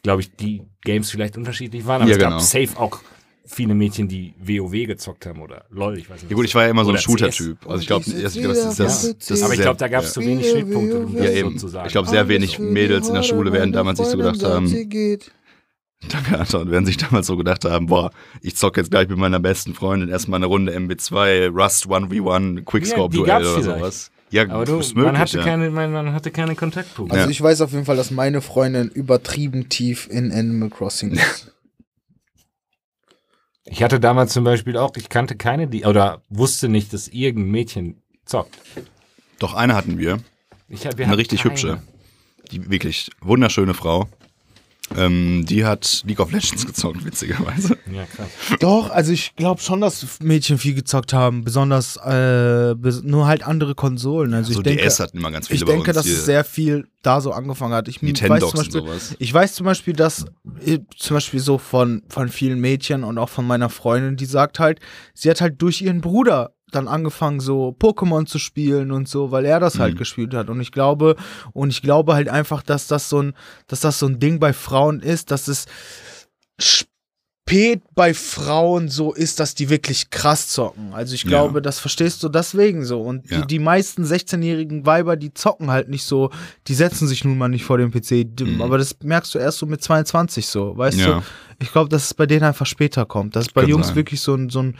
[0.03, 2.31] glaube ich, die Games vielleicht unterschiedlich waren, aber es genau.
[2.31, 2.99] gab safe auch
[3.51, 6.31] viele Mädchen, die WoW gezockt haben oder LOL, ich weiß nicht.
[6.31, 7.67] Ja gut, ich war ja immer so ein Shooter-Typ.
[7.67, 10.21] Also ich glaube, das, das, das, das, aber ich glaube, da gab es ja.
[10.21, 11.51] zu wenig Schnittpunkte, um Ja, das eben.
[11.51, 11.87] so zu sagen.
[11.87, 14.71] Ich glaube, sehr wenig Mädels in der Schule werden damals sich so gedacht haben,
[16.09, 18.11] danke Anton, werden sich damals so gedacht haben, boah,
[18.41, 23.41] ich zocke jetzt gleich mit meiner besten Freundin erstmal eine Runde MB2, Rust 1v1, Quickscope-Duell
[23.41, 23.79] oder vielleicht.
[23.79, 24.11] sowas.
[24.31, 25.43] Ja, aber du, ist möglich, man, hatte ja.
[25.43, 27.13] keine, man, man hatte keine Kontaktpunkte.
[27.13, 27.31] Also Ja.
[27.31, 31.51] ich weiß auf jeden Fall, dass meine Freundin übertrieben tief in Animal Crossing ist.
[33.65, 37.51] Ich hatte damals zum Beispiel auch, ich kannte keine, die, oder wusste nicht, dass irgendein
[37.51, 38.57] Mädchen zockt.
[39.39, 40.19] Doch, eine hatten wir,
[40.67, 41.51] Ich, wir eine richtig keine.
[41.53, 41.81] hübsche,
[42.51, 44.07] die wirklich wunderschöne Frau.
[44.97, 47.77] Ähm, die hat League of Legends gezockt, witzigerweise.
[47.91, 48.27] Ja, krass.
[48.59, 53.45] Doch, also ich glaube schon, dass Mädchen viel gezockt haben, besonders äh, bes nur halt
[53.45, 54.33] andere Konsolen.
[54.33, 55.95] Also so ich denke, DS hatten immer ganz viele ich bei denke, uns.
[55.95, 56.15] dass hier.
[56.15, 57.87] es sehr viel da so angefangen hat.
[57.87, 59.15] Ich weiß Nintendox zum und Beispiel, sowas.
[59.17, 60.25] ich weiß zum Beispiel, dass
[60.65, 64.59] äh, zum Beispiel so von, von vielen Mädchen und auch von meiner Freundin, die sagt
[64.59, 64.79] halt,
[65.13, 69.45] sie hat halt durch ihren Bruder dann angefangen, so Pokémon zu spielen und so, weil
[69.45, 69.97] er das halt Mhm.
[69.99, 70.49] gespielt hat.
[70.49, 71.15] Und ich glaube,
[71.53, 73.33] und ich glaube halt einfach, dass das so ein,
[73.67, 75.65] dass das so ein Ding bei Frauen ist, dass es
[76.59, 80.93] spät bei Frauen so ist, dass die wirklich krass zocken.
[80.93, 81.29] Also ich Ja.
[81.29, 83.01] glaube, das verstehst du deswegen so.
[83.01, 83.41] Und Ja.
[83.41, 86.29] die, die meisten 16-jährigen Weiber, die zocken halt nicht so,
[86.67, 88.25] die setzen sich nun mal nicht vor den PC.
[88.39, 88.61] Mhm.
[88.61, 91.05] Aber das merkst du erst so mit 22 so, weißt Ja.
[91.19, 91.23] du?
[91.59, 93.35] Ich glaube, dass es bei denen einfach später kommt.
[93.35, 93.95] Dass es bei Jungs sein.
[93.95, 94.77] wirklich so ein, so ein,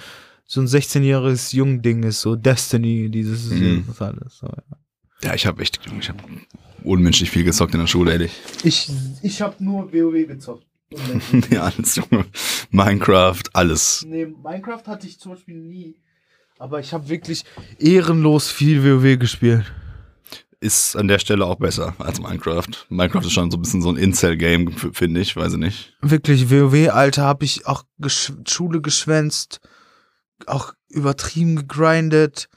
[0.51, 3.85] so ein 16-jähriges Jung-Ding ist, so Destiny, dieses Mhm.
[3.87, 4.37] das alles.
[4.37, 4.77] So, ja.
[5.23, 6.19] Ja, ich habe echt, ich habe
[6.83, 8.33] unmenschlich viel gezockt in der Schule, ehrlich.
[8.65, 8.89] Ich,
[9.21, 10.65] ich habe nur WoW gezockt.
[11.51, 12.25] ja, alles, Junge.
[12.69, 14.03] Minecraft, alles.
[14.05, 15.95] Nee, Minecraft hatte ich zum Beispiel nie.
[16.59, 17.45] Aber ich habe wirklich
[17.79, 19.71] ehrenlos viel WoW gespielt.
[20.59, 22.67] Ist an der Stelle auch besser als Minecraft.
[22.89, 25.93] Minecraft ist schon so ein bisschen so ein Incel-Game, finde ich, weiß ich nicht.
[26.01, 29.61] Wirklich, WoW, Alter, habe ich auch gesch Schule geschwänzt,
[30.47, 32.49] auch übertrieben gegrindet,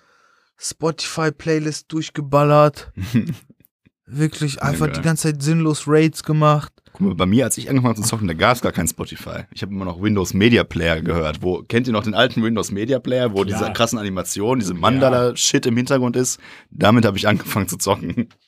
[0.56, 2.92] Spotify-Playlist durchgeballert.
[4.06, 6.72] Wirklich einfach die ganze Zeit sinnlos Raids gemacht.
[6.92, 8.86] Guck mal, bei mir, als ich angefangen habe zu zocken, da gab es gar kein
[8.86, 9.44] Spotify.
[9.52, 11.42] Ich habe immer noch Windows Media Player gehört.
[11.42, 13.46] Wo, kennt ihr noch den alten Windows Media Player, wo Klar.
[13.46, 16.38] diese krassen Animationen, diese Mandala-Shit im Hintergrund ist?
[16.70, 18.28] Damit habe ich angefangen zu zocken.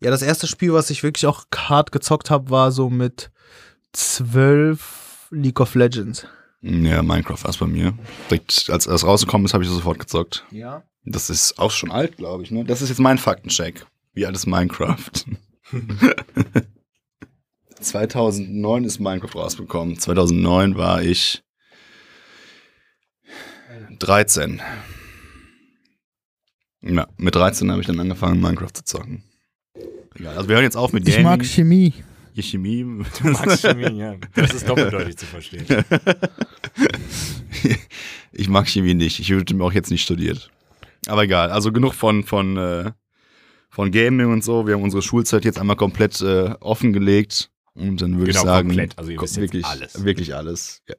[0.00, 3.30] Ja, das erste Spiel, was ich wirklich auch hart gezockt habe, war so mit
[3.92, 6.26] zwölf League of Legends.
[6.60, 7.96] Ja, Minecraft war es bei mir.
[8.30, 10.44] Direkt, als das rausgekommen ist, habe ich das sofort gezockt.
[10.50, 10.82] Ja.
[11.04, 12.50] Das ist auch schon alt, glaube ich.
[12.50, 12.64] Ne?
[12.64, 13.86] Das ist jetzt mein Faktencheck.
[14.12, 15.10] Wie alt ist Minecraft?
[17.80, 19.98] 2009 ist Minecraft rausgekommen.
[19.98, 21.42] 2009 war ich
[24.00, 24.60] 13.
[26.82, 29.22] Ja, mit 13 habe ich dann angefangen, Minecraft zu zocken.
[30.14, 31.24] Egal, also wir hören jetzt auf mit Ich Gaming.
[31.30, 31.94] mag Chemie.
[32.38, 32.84] Ihr Chemie.
[32.84, 34.14] Max Chemie, ja.
[34.36, 35.66] Das ist doppeldeutig zu verstehen.
[38.32, 39.18] ich mag Chemie nicht.
[39.18, 40.48] Ich würde mir auch jetzt nicht studiert.
[41.08, 41.50] Aber egal.
[41.50, 42.92] Also genug von, von, äh,
[43.70, 44.68] von Gaming und so.
[44.68, 47.50] Wir haben unsere Schulzeit jetzt einmal komplett äh, offengelegt.
[47.74, 48.96] Und dann würde Genau, ich sagen, komplett.
[48.96, 50.04] Also ihr wisst wirklich, alles.
[50.04, 50.82] wirklich alles.
[50.88, 50.94] Ja.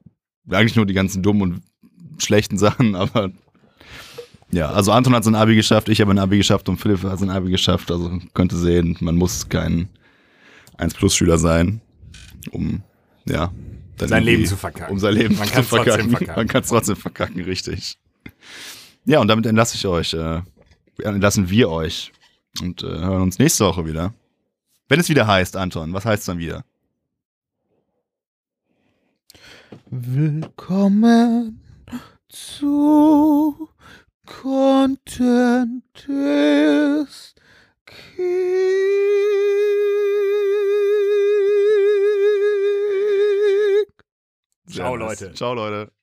[0.58, 3.32] Eigentlich nur die ganzen dummen und schlechten Sachen, aber
[4.52, 7.20] ja, also Anton hat sein Abi geschafft, ich habe ein Abi geschafft und Philipp hat
[7.20, 7.92] sein Abi geschafft.
[7.92, 9.88] Also könnte sehen, man muss kein
[10.80, 11.82] 1-Plus-Schüler sein,
[12.52, 12.82] um
[13.26, 13.52] ja
[13.98, 14.94] dann Sein Leben zu verkacken.
[14.94, 16.10] Um sein Leben Man zu verkacken.
[16.12, 16.36] verkacken.
[16.36, 17.98] Man kann es trotzdem verkacken, richtig.
[19.06, 20.14] Ja, und damit entlasse ich euch.
[20.14, 20.42] Äh,
[21.04, 22.12] entlassen wir euch
[22.62, 24.14] und äh, hören uns nächste Woche wieder.
[24.88, 26.64] Wenn es wieder heißt, Anton, was heißt es dann wieder?
[29.90, 31.62] Willkommen
[32.30, 33.70] zu
[34.26, 37.36] Content is
[37.86, 39.00] King.
[44.70, 44.96] Ciao.
[44.96, 45.34] Leute.
[45.34, 45.99] Ciao, Leute.